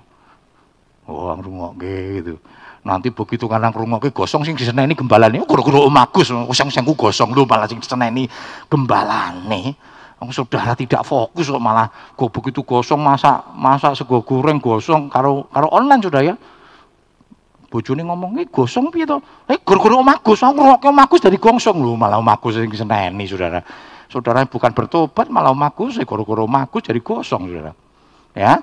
Oh, 1.08 1.32
ngrungok 1.32 1.72
gitu. 1.80 2.36
Nanti 2.84 3.08
begitu 3.08 3.48
karena 3.48 3.72
ngrungok 3.72 4.12
gosong 4.12 4.44
sing 4.44 4.52
diseneni 4.52 4.92
gembalane, 4.92 5.40
guru-guru 5.48 5.88
Om 5.88 5.96
Agus, 5.96 6.28
oseng-osengku 6.28 6.92
gosong 6.92 7.32
lu 7.32 7.48
malah 7.48 7.64
sing 7.64 7.80
diseneni 7.80 8.28
gembalane. 8.68 9.76
Wong 10.20 10.36
saudara 10.36 10.76
tidak 10.76 11.00
fokus 11.08 11.48
kok 11.48 11.64
malah 11.64 11.88
kok 11.88 12.28
begitu 12.28 12.60
gosong 12.60 13.00
masak 13.00 13.40
masak 13.56 13.96
sego 13.96 14.20
goreng 14.20 14.60
gosong 14.60 15.08
karo 15.08 15.48
karo 15.48 15.72
online 15.72 16.04
saudara 16.04 16.28
ya 16.28 16.36
bojone 17.70 18.02
ngomong, 18.02 18.42
"Eh 18.42 18.50
gosong 18.50 18.90
piye 18.90 19.06
to?" 19.06 19.22
Eh 19.46 19.62
guru-guru 19.62 20.02
Om 20.02 20.10
Agus, 20.10 20.42
aku 20.42 20.58
ngrokke 20.58 20.90
Om 20.90 21.00
Agus 21.06 21.20
dari 21.22 21.38
gongsong 21.38 21.78
lho, 21.78 21.94
malah 21.94 22.18
Om 22.18 22.28
Agus 22.28 22.58
sing 22.58 22.66
seneni, 22.74 23.24
Saudara. 23.30 23.62
Saudara 24.10 24.42
bukan 24.42 24.74
bertobat, 24.74 25.30
malah 25.30 25.54
Om 25.54 25.62
Agus, 25.62 25.94
eh 26.02 26.04
guru-guru 26.04 26.50
Om 26.50 26.66
Agus 26.66 26.82
dari 26.82 26.98
gosong, 26.98 27.46
Saudara. 27.46 27.72
Ya. 28.34 28.58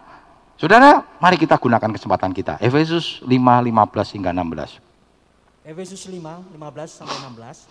Saudara, 0.59 1.05
mari 1.23 1.39
kita 1.39 1.55
gunakan 1.55 1.87
kesempatan 1.95 2.33
kita. 2.35 2.59
Efesus 2.59 3.21
5, 3.23 3.63
15 3.63 4.09
hingga 4.11 4.33
16. 4.33 4.81
Efesus 5.63 6.01
5, 6.09 6.43
15 6.51 6.91
sampai 6.91 7.17
16. 7.29 7.69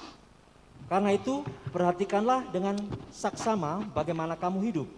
Karena 0.86 1.10
itu, 1.10 1.42
perhatikanlah 1.74 2.46
dengan 2.54 2.78
saksama 3.10 3.82
bagaimana 3.90 4.38
kamu 4.38 4.70
hidup. 4.70 4.88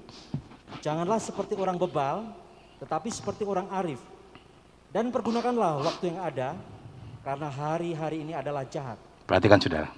Janganlah 0.84 1.16
seperti 1.16 1.56
orang 1.56 1.80
bebal, 1.80 2.28
tetapi 2.76 3.08
seperti 3.08 3.48
orang 3.48 3.72
arif 3.72 3.98
dan 4.88 5.12
pergunakanlah 5.12 5.84
waktu 5.84 6.14
yang 6.14 6.20
ada, 6.24 6.56
karena 7.20 7.48
hari-hari 7.52 8.24
ini 8.24 8.32
adalah 8.32 8.64
jahat. 8.64 8.96
Perhatikan 9.28 9.60
saudara, 9.60 9.92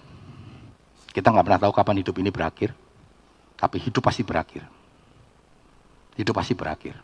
kita 1.15 1.31
nggak 1.31 1.47
pernah 1.47 1.61
tahu 1.63 1.73
kapan 1.75 2.03
hidup 2.03 2.15
ini 2.19 2.31
berakhir, 2.35 2.75
tapi 3.55 3.79
hidup 3.79 4.03
pasti 4.03 4.27
berakhir. 4.27 4.67
Hidup 6.19 6.35
pasti 6.35 6.59
berakhir. 6.59 6.99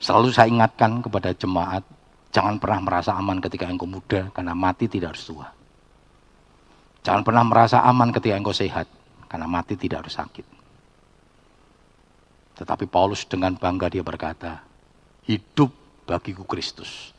Selalu 0.00 0.32
saya 0.32 0.52
ingatkan 0.52 1.00
kepada 1.00 1.32
jemaat, 1.32 1.84
jangan 2.28 2.60
pernah 2.60 2.80
merasa 2.84 3.16
aman 3.16 3.40
ketika 3.40 3.64
engkau 3.68 3.88
muda, 3.88 4.28
karena 4.32 4.52
mati 4.52 4.84
tidak 4.84 5.16
harus 5.16 5.24
tua. 5.24 5.48
Jangan 7.00 7.24
pernah 7.24 7.44
merasa 7.44 7.80
aman 7.80 8.12
ketika 8.12 8.36
engkau 8.36 8.52
sehat, 8.52 8.84
karena 9.32 9.48
mati 9.48 9.80
tidak 9.80 10.04
harus 10.04 10.16
sakit. 10.16 10.44
Tetapi 12.60 12.84
Paulus 12.84 13.24
dengan 13.24 13.56
bangga 13.56 13.88
dia 13.88 14.04
berkata, 14.04 14.60
hidup 15.24 15.72
bagiku 16.10 16.42
Kristus. 16.42 17.14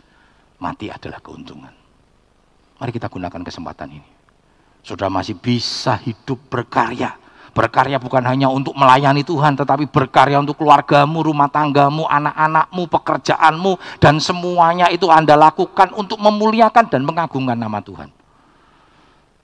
Mati 0.59 0.91
adalah 0.91 1.23
keuntungan. 1.23 1.71
Mari 2.77 2.91
kita 2.91 3.07
gunakan 3.07 3.39
kesempatan 3.39 3.95
ini. 3.95 4.09
Saudara 4.83 5.07
masih 5.07 5.39
bisa 5.39 5.95
hidup 5.95 6.37
berkarya. 6.51 7.15
Berkarya 7.51 7.99
bukan 7.99 8.23
hanya 8.23 8.47
untuk 8.47 8.75
melayani 8.75 9.27
Tuhan, 9.27 9.59
tetapi 9.59 9.87
berkarya 9.91 10.39
untuk 10.39 10.59
keluargamu, 10.59 11.19
rumah 11.19 11.51
tanggamu, 11.51 12.07
anak-anakmu, 12.07 12.83
pekerjaanmu, 12.87 13.71
dan 13.99 14.23
semuanya 14.23 14.87
itu 14.87 15.11
Anda 15.11 15.35
lakukan 15.35 15.91
untuk 15.95 16.15
memuliakan 16.19 16.87
dan 16.87 17.03
mengagungkan 17.03 17.59
nama 17.59 17.83
Tuhan. 17.83 18.07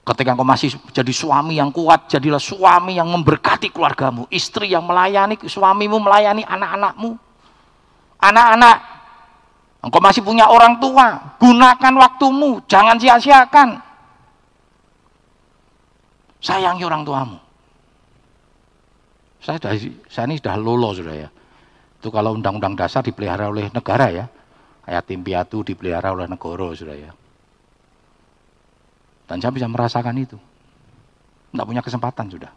Ketika 0.07 0.39
engkau 0.39 0.47
masih 0.47 0.71
jadi 0.95 1.11
suami 1.11 1.59
yang 1.59 1.67
kuat, 1.67 2.07
jadilah 2.07 2.39
suami 2.39 2.95
yang 2.95 3.11
memberkati 3.11 3.75
keluargamu, 3.75 4.23
istri 4.31 4.71
yang 4.71 4.87
melayani 4.87 5.35
suamimu, 5.43 5.99
melayani 5.99 6.47
anak-anakmu. 6.47 7.19
Anak-anak 8.23 8.96
Engkau 9.87 10.03
masih 10.03 10.19
punya 10.19 10.51
orang 10.51 10.83
tua, 10.83 11.15
gunakan 11.39 11.93
waktumu, 11.95 12.59
jangan 12.67 12.99
sia-siakan. 12.99 13.79
Sayangi 16.43 16.83
orang 16.83 17.07
tuamu. 17.07 17.39
Saya, 19.39 19.55
sudah, 19.63 19.71
saya 20.11 20.27
ini 20.27 20.43
sudah 20.43 20.59
lolo 20.59 20.91
sudah 20.91 21.15
ya. 21.15 21.29
Itu 22.03 22.11
kalau 22.11 22.35
undang-undang 22.35 22.75
dasar 22.75 22.99
dipelihara 22.99 23.47
oleh 23.47 23.71
negara 23.71 24.11
ya. 24.11 24.27
Yatim 24.91 25.23
piatu 25.23 25.63
dipelihara 25.63 26.11
oleh 26.11 26.27
negara 26.27 26.67
sudah 26.75 26.95
ya. 26.99 27.11
Dan 29.23 29.39
saya 29.39 29.55
bisa 29.55 29.71
merasakan 29.71 30.19
itu. 30.19 30.35
Tidak 31.47 31.63
punya 31.63 31.79
kesempatan 31.79 32.27
sudah. 32.27 32.51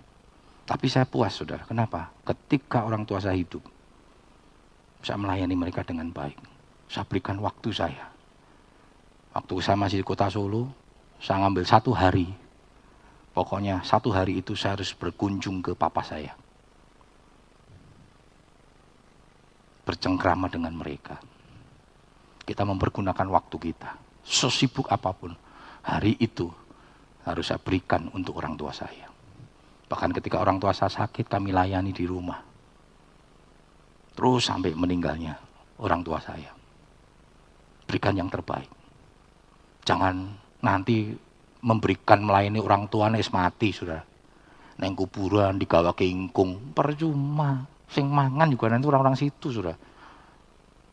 Tapi 0.66 0.86
saya 0.90 1.06
puas 1.06 1.30
sudah. 1.30 1.62
Kenapa? 1.62 2.10
Ketika 2.26 2.82
orang 2.82 3.06
tua 3.06 3.22
saya 3.22 3.38
hidup, 3.38 3.62
saya 5.06 5.14
melayani 5.14 5.54
mereka 5.54 5.86
dengan 5.86 6.10
baik 6.10 6.49
saya 6.90 7.06
berikan 7.06 7.38
waktu 7.38 7.70
saya. 7.70 8.10
Waktu 9.30 9.54
saya 9.62 9.78
masih 9.78 10.02
di 10.02 10.06
kota 10.06 10.26
Solo, 10.26 10.66
saya 11.22 11.46
ngambil 11.46 11.62
satu 11.62 11.94
hari. 11.94 12.26
Pokoknya 13.30 13.78
satu 13.86 14.10
hari 14.10 14.42
itu 14.42 14.58
saya 14.58 14.74
harus 14.74 14.90
berkunjung 14.98 15.62
ke 15.62 15.70
papa 15.78 16.02
saya. 16.02 16.34
Bercengkrama 19.86 20.50
dengan 20.50 20.74
mereka. 20.74 21.14
Kita 22.42 22.66
mempergunakan 22.66 23.30
waktu 23.30 23.56
kita. 23.70 23.94
Sesibuk 24.26 24.90
apa 24.90 25.14
pun, 25.14 25.30
hari 25.86 26.18
itu 26.18 26.50
harus 27.22 27.54
saya 27.54 27.62
berikan 27.62 28.10
untuk 28.10 28.42
orang 28.42 28.58
tua 28.58 28.74
saya. 28.74 29.06
Bahkan 29.86 30.10
ketika 30.18 30.42
orang 30.42 30.58
tua 30.58 30.74
saya 30.74 30.90
sakit, 30.90 31.30
kami 31.30 31.54
layani 31.54 31.94
di 31.94 32.02
rumah. 32.02 32.42
Terus 34.18 34.50
sampai 34.50 34.74
meninggalnya 34.74 35.38
orang 35.78 36.02
tua 36.02 36.18
saya 36.18 36.59
berikan 37.90 38.14
yang 38.14 38.30
terbaik. 38.30 38.70
Jangan 39.82 40.30
nanti 40.62 41.10
memberikan 41.66 42.22
melayani 42.22 42.62
orang 42.62 42.86
tua 42.86 43.10
nes 43.10 43.26
mati 43.34 43.74
sudah. 43.74 43.98
Neng 44.78 44.94
kuburan 44.94 45.58
digawa 45.58 45.90
ingkung 45.98 46.70
percuma. 46.70 47.66
Sing 47.90 48.06
mangan 48.06 48.46
juga 48.46 48.70
nanti 48.70 48.86
orang-orang 48.86 49.18
situ 49.18 49.50
sudah. 49.50 49.74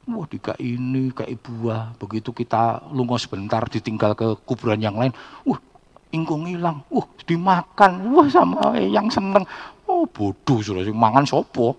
Wah 0.10 0.26
dika 0.26 0.58
ini 0.58 1.14
kayak 1.14 1.38
buah. 1.46 1.94
Begitu 2.02 2.34
kita 2.34 2.90
lungo 2.90 3.22
sebentar 3.22 3.62
ditinggal 3.70 4.18
ke 4.18 4.28
kuburan 4.42 4.82
yang 4.82 4.98
lain. 4.98 5.14
Wah 5.46 5.62
ingkung 6.10 6.50
hilang. 6.50 6.82
Wah 6.90 7.06
dimakan. 7.30 8.12
Wah 8.18 8.28
sama 8.28 8.74
yang 8.82 9.14
seneng. 9.14 9.46
Oh 9.86 10.10
bodoh 10.10 10.60
sudah 10.66 10.82
sing 10.82 10.98
mangan 10.98 11.30
sopo. 11.30 11.78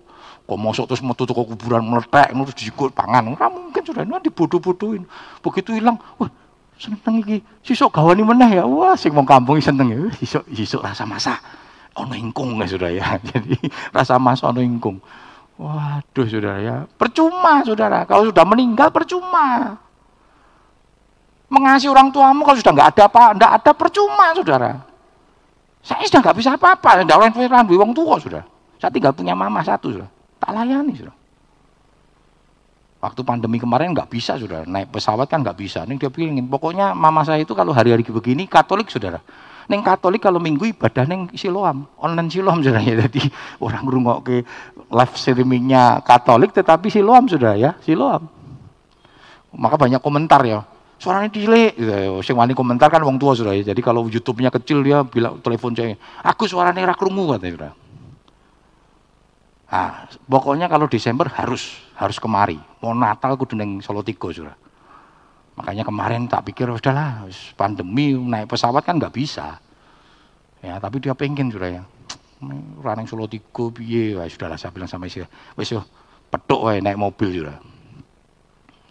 Kok 0.49 0.57
mosok 0.57 0.85
terus 0.89 1.05
metu 1.05 1.29
ke 1.29 1.33
kuburan 1.37 1.85
meletek 1.85 2.33
terus 2.33 2.57
diikut 2.57 2.89
pangan. 2.97 3.29
Ora 3.33 3.47
mungkin 3.53 3.81
sudah 3.85 4.01
ini 4.01 4.17
dibodoh-bodohin. 4.25 5.05
Begitu 5.45 5.77
hilang, 5.77 6.01
wah 6.17 6.29
seneng 6.79 7.21
iki. 7.21 7.37
Sisuk 7.61 7.93
gawani 7.93 8.25
meneh 8.25 8.57
ya. 8.57 8.63
Wah 8.65 8.97
sing 8.97 9.13
wong 9.13 9.29
kampung 9.29 9.61
seneng 9.61 9.93
ya. 9.93 9.99
Sisuk 10.17 10.43
sisuk 10.49 10.81
rasa 10.81 11.05
masak. 11.05 11.37
Ono 11.99 12.15
ingkung 12.17 12.57
ya 12.57 12.65
sudah 12.65 12.89
ya. 12.89 13.05
Jadi 13.29 13.59
rasa 13.93 14.17
masak 14.17 14.49
ono 14.49 14.63
ingkung. 14.65 14.97
Waduh 15.59 16.25
saudara 16.25 16.57
ya. 16.63 16.75
Percuma 16.97 17.61
saudara. 17.67 18.07
Kalau 18.07 18.25
sudah 18.31 18.45
meninggal 18.47 18.89
percuma. 18.89 19.75
Mengasihi 21.49 21.89
orang 21.89 22.13
tuamu 22.13 22.45
kalau 22.45 22.57
sudah 22.61 22.73
nggak 22.77 22.89
ada 22.93 23.03
apa, 23.09 23.23
nggak 23.33 23.51
ada 23.57 23.71
percuma 23.73 24.25
saudara. 24.37 24.71
Saya 25.81 26.05
sudah 26.05 26.21
nggak 26.21 26.37
bisa 26.37 26.49
apa-apa. 26.55 27.01
Tidak 27.03 27.17
orang 27.17 27.33
tua, 27.33 27.45
orang 27.49 27.93
tua 27.93 28.15
sudah. 28.21 28.43
Saya 28.79 28.93
tinggal 28.93 29.11
punya 29.11 29.33
mama 29.33 29.59
satu 29.65 29.91
sudah. 29.91 30.09
Tak 30.49 30.57
layani 30.57 30.97
sudah. 30.97 31.13
Waktu 33.05 33.21
pandemi 33.21 33.61
kemarin 33.61 33.93
nggak 33.93 34.09
bisa 34.09 34.33
sudah 34.33 34.65
naik 34.65 34.89
pesawat 34.89 35.29
kan 35.29 35.45
nggak 35.45 35.53
bisa. 35.53 35.85
Nih 35.85 36.01
dia 36.01 36.09
pilih 36.09 36.33
pokoknya 36.49 36.97
mama 36.97 37.21
saya 37.21 37.45
itu 37.45 37.53
kalau 37.53 37.69
hari-hari 37.69 38.01
begini 38.01 38.49
Katolik 38.49 38.89
saudara. 38.89 39.21
Neng 39.69 39.85
Katolik 39.85 40.25
kalau 40.25 40.41
minggu 40.41 40.73
ibadah 40.73 41.05
neng 41.05 41.29
Siloam, 41.37 41.85
online 42.01 42.33
Siloam 42.33 42.65
saudara 42.65 42.81
ya. 42.89 42.97
Jadi 43.05 43.29
orang 43.61 43.85
rungok 43.85 44.19
ke 44.25 44.35
live 44.89 45.13
streamingnya 45.13 46.01
Katolik 46.01 46.49
tetapi 46.49 46.89
Siloam 46.89 47.29
sudah 47.29 47.53
ya, 47.53 47.77
Siloam. 47.85 48.25
Maka 49.53 49.77
banyak 49.77 50.01
komentar 50.01 50.41
ya. 50.49 50.65
Suaranya 50.97 51.29
cilik, 51.29 51.77
gitu. 51.77 52.25
sing 52.25 52.33
wani 52.33 52.57
komentar 52.57 52.89
kan 52.89 53.05
wong 53.05 53.21
tua 53.21 53.37
sudah 53.37 53.53
ya. 53.53 53.69
Jadi 53.69 53.85
kalau 53.85 54.09
YouTube-nya 54.09 54.49
kecil 54.49 54.81
dia 54.81 55.05
bilang 55.05 55.37
telepon 55.45 55.77
saya, 55.77 55.93
aku 56.25 56.49
suaranya 56.49 56.89
rak 56.89 56.97
krungu 56.97 57.37
katanya 57.37 57.53
sudah. 57.53 57.71
Nah, 59.69 60.09
pokoknya 60.25 60.65
kalau 60.65 60.89
Desember 60.89 61.29
harus 61.29 61.77
harus 61.93 62.17
kemari. 62.17 62.57
Mau 62.81 62.97
Natal 62.97 63.37
kudu 63.37 63.53
neng 63.53 63.85
Solo 63.85 64.01
Tigo 64.01 64.33
sudah. 64.33 64.57
Makanya 65.53 65.85
kemarin 65.85 66.25
tak 66.25 66.49
pikir 66.49 66.65
udahlah 66.65 67.29
pandemi 67.53 68.17
naik 68.17 68.49
pesawat 68.49 68.81
kan 68.81 68.97
nggak 68.97 69.13
bisa. 69.13 69.61
Ya, 70.65 70.81
tapi 70.81 70.97
dia 70.97 71.13
pengen 71.13 71.53
sudah 71.53 71.69
ya. 71.69 71.83
Raneng 72.81 73.05
Solo 73.05 73.29
Tigo 73.29 73.69
piye, 73.69 74.17
ya 74.17 74.25
sudahlah 74.25 74.57
saya 74.57 74.73
bilang 74.73 74.87
sama 74.87 75.05
istri, 75.05 75.27
wes 75.59 75.69
yo 75.69 75.83
petuk 76.31 76.65
wae 76.65 76.79
naik 76.79 76.95
mobil 76.95 77.43
sudah. 77.43 77.59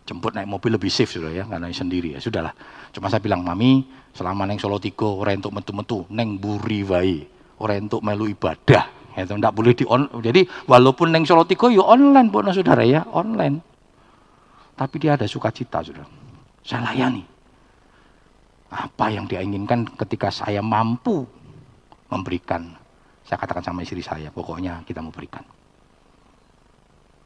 Jemput 0.05 0.37
naik 0.37 0.47
mobil 0.47 0.76
lebih 0.76 0.93
safe 0.93 1.09
sudah 1.09 1.33
ya, 1.33 1.49
karena 1.49 1.72
sendiri 1.72 2.14
ya 2.14 2.20
sudahlah. 2.20 2.53
Cuma 2.93 3.09
saya 3.09 3.24
bilang 3.24 3.41
mami, 3.41 3.89
selama 4.12 4.45
neng 4.45 4.61
Solo 4.61 4.76
Tigo 4.76 5.16
ora 5.16 5.33
entuk 5.33 5.57
metu-metu, 5.57 6.05
neng 6.12 6.37
buri 6.37 6.85
wae, 6.85 7.24
ora 7.57 7.81
entuk 7.81 8.05
melu 8.05 8.29
ibadah 8.29 8.97
itu 9.25 9.35
tidak 9.35 9.55
boleh 9.55 9.73
di 9.75 9.85
on. 9.89 10.07
Jadi 10.21 10.47
walaupun 10.69 11.11
neng 11.11 11.25
Solo 11.25 11.49
Tigo 11.49 11.73
ya 11.73 11.83
online 11.83 12.29
buat 12.31 12.47
saudara 12.53 12.85
ya 12.85 13.03
online. 13.11 13.62
Tapi 14.79 14.95
dia 15.03 15.19
ada 15.19 15.27
sukacita 15.27 15.83
sudah. 15.83 16.07
saya 16.62 16.93
layani. 16.93 17.25
Apa 18.69 19.09
yang 19.09 19.25
dia 19.25 19.41
inginkan 19.41 19.89
ketika 19.97 20.29
saya 20.29 20.61
mampu 20.61 21.25
memberikan. 22.12 22.77
Saya 23.25 23.41
katakan 23.41 23.64
sama 23.64 23.85
istri 23.85 24.01
saya, 24.01 24.33
pokoknya 24.33 24.85
kita 24.85 25.05
mau 25.05 25.12
berikan. 25.12 25.45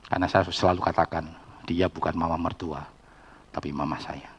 Karena 0.07 0.27
saya 0.27 0.47
selalu 0.51 0.83
katakan, 0.83 1.31
dia 1.67 1.87
bukan 1.87 2.15
mama 2.19 2.35
mertua, 2.35 2.83
tapi 3.55 3.71
mama 3.71 3.99
saya. 4.03 4.31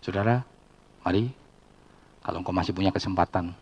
Saudara, 0.00 0.40
mari 1.04 1.28
kalau 2.24 2.40
engkau 2.40 2.56
masih 2.56 2.72
punya 2.72 2.90
kesempatan, 2.90 3.52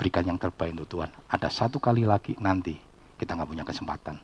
berikan 0.00 0.24
yang 0.24 0.40
terbaik 0.40 0.72
untuk 0.72 0.96
Tuhan. 0.96 1.12
Ada 1.28 1.52
satu 1.52 1.76
kali 1.76 2.08
lagi 2.08 2.32
nanti 2.40 2.80
kita 3.20 3.36
nggak 3.36 3.50
punya 3.52 3.64
kesempatan. 3.68 4.16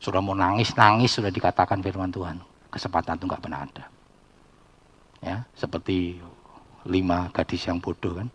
Sudah 0.00 0.24
mau 0.24 0.32
nangis-nangis 0.32 1.12
sudah 1.12 1.28
dikatakan 1.28 1.84
firman 1.84 2.08
Tuhan. 2.08 2.40
Kesempatan 2.72 3.20
itu 3.20 3.28
nggak 3.28 3.44
pernah 3.44 3.68
ada. 3.68 3.84
Ya, 5.20 5.44
seperti 5.52 6.16
lima 6.88 7.28
gadis 7.36 7.68
yang 7.68 7.76
bodoh 7.76 8.16
kan. 8.16 8.32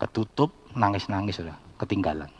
Ketutup, 0.00 0.56
nangis-nangis 0.72 1.44
sudah, 1.44 1.52
ketinggalan. 1.76 2.32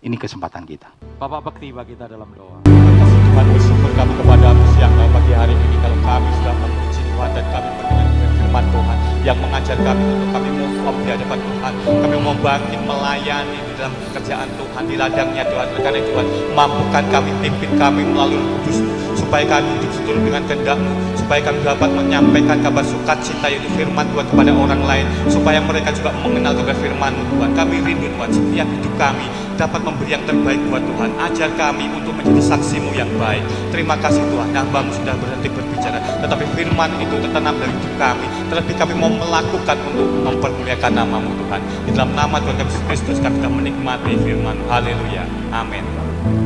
Ini 0.00 0.16
kesempatan 0.16 0.64
kita. 0.64 0.88
Bapak 1.20 1.52
Bekti 1.52 1.76
bagi 1.76 1.92
kita 1.92 2.08
dalam 2.08 2.32
doa. 2.32 2.64
Tuhan 2.64 3.46
bersyukur 3.52 3.92
kami 3.92 4.12
kepada 4.16 4.56
siang 4.72 4.96
pagi 4.96 5.32
hari 5.36 5.52
ini 5.52 5.76
kalau 5.84 5.98
kami 6.00 6.28
sudah 6.40 6.54
memuji 6.56 7.00
Tuhan 7.04 7.30
dan 7.36 7.46
kami 7.52 8.15
firman 8.56 8.72
Tuhan 8.72 8.98
yang 9.20 9.36
mengajar 9.36 9.76
kami 9.84 10.00
untuk 10.16 10.28
kami 10.32 10.48
move 10.48 10.88
on 10.88 10.94
di 11.04 11.08
hadapan 11.12 11.38
Tuhan. 11.44 11.72
Kami 11.84 12.16
mau 12.24 12.36
bangkit 12.40 12.80
melayani 12.88 13.58
di 13.60 13.72
dalam 13.76 13.92
pekerjaan 14.08 14.48
Tuhan 14.56 14.82
di 14.88 14.94
ladangnya 14.96 15.44
Tuhan. 15.46 15.66
Karena 15.78 16.00
Tuhan 16.00 16.26
mampukan 16.56 17.04
kami, 17.12 17.30
pimpin 17.44 17.70
kami 17.76 18.02
melalui 18.02 18.40
kudus 18.56 18.80
supaya 19.16 19.44
kami 19.48 19.68
hidup 19.80 19.90
seturut 19.90 20.22
dengan 20.22 20.42
kehendakmu 20.46 20.92
supaya 21.18 21.40
kami 21.42 21.58
dapat 21.66 21.90
menyampaikan 21.90 22.62
kabar 22.62 22.84
sukacita 22.86 23.50
yaitu 23.50 23.66
firman 23.74 24.06
Tuhan 24.14 24.26
kepada 24.30 24.52
orang 24.54 24.82
lain 24.86 25.06
supaya 25.26 25.58
mereka 25.58 25.90
juga 25.90 26.14
mengenal 26.22 26.54
kepada 26.54 26.76
firman 26.78 27.12
Tuhan. 27.34 27.50
Kami 27.56 27.74
rindu 27.82 28.06
Tuhan 28.06 28.30
setiap 28.30 28.68
hidup 28.70 28.94
kami 28.94 29.26
dapat 29.56 29.80
memberi 29.82 30.10
yang 30.14 30.24
terbaik 30.28 30.60
buat 30.70 30.84
Tuhan. 30.84 31.10
Ajar 31.18 31.50
kami 31.58 31.84
untuk 31.90 32.12
menjadi 32.14 32.42
saksimu 32.54 32.94
yang 32.94 33.10
baik. 33.18 33.42
Terima 33.74 33.98
kasih 33.98 34.22
Tuhan 34.30 34.54
hambamu 34.54 34.94
sudah 34.94 35.18
berhenti 35.18 35.48
berbicara 35.50 35.98
tetapi 36.22 36.44
firman 36.54 36.90
itu 37.02 37.14
tertanam 37.18 37.58
dari 37.58 37.72
hidup 37.74 37.94
kami. 37.98 38.26
Terlebih 38.46 38.74
kami 38.78 38.94
mau 38.94 39.10
melakukan 39.10 39.76
untuk 39.90 40.06
mempermuliakan 40.22 40.90
namamu 40.94 41.34
Tuhan. 41.34 41.60
Di 41.88 41.90
dalam 41.90 42.14
nama 42.14 42.36
Tuhan 42.38 42.62
Yesus 42.62 42.82
Kristus 42.86 43.18
kami 43.18 43.42
menikmati 43.66 44.14
firman. 44.22 44.58
Haleluya. 44.70 45.26
Amin 45.50 46.36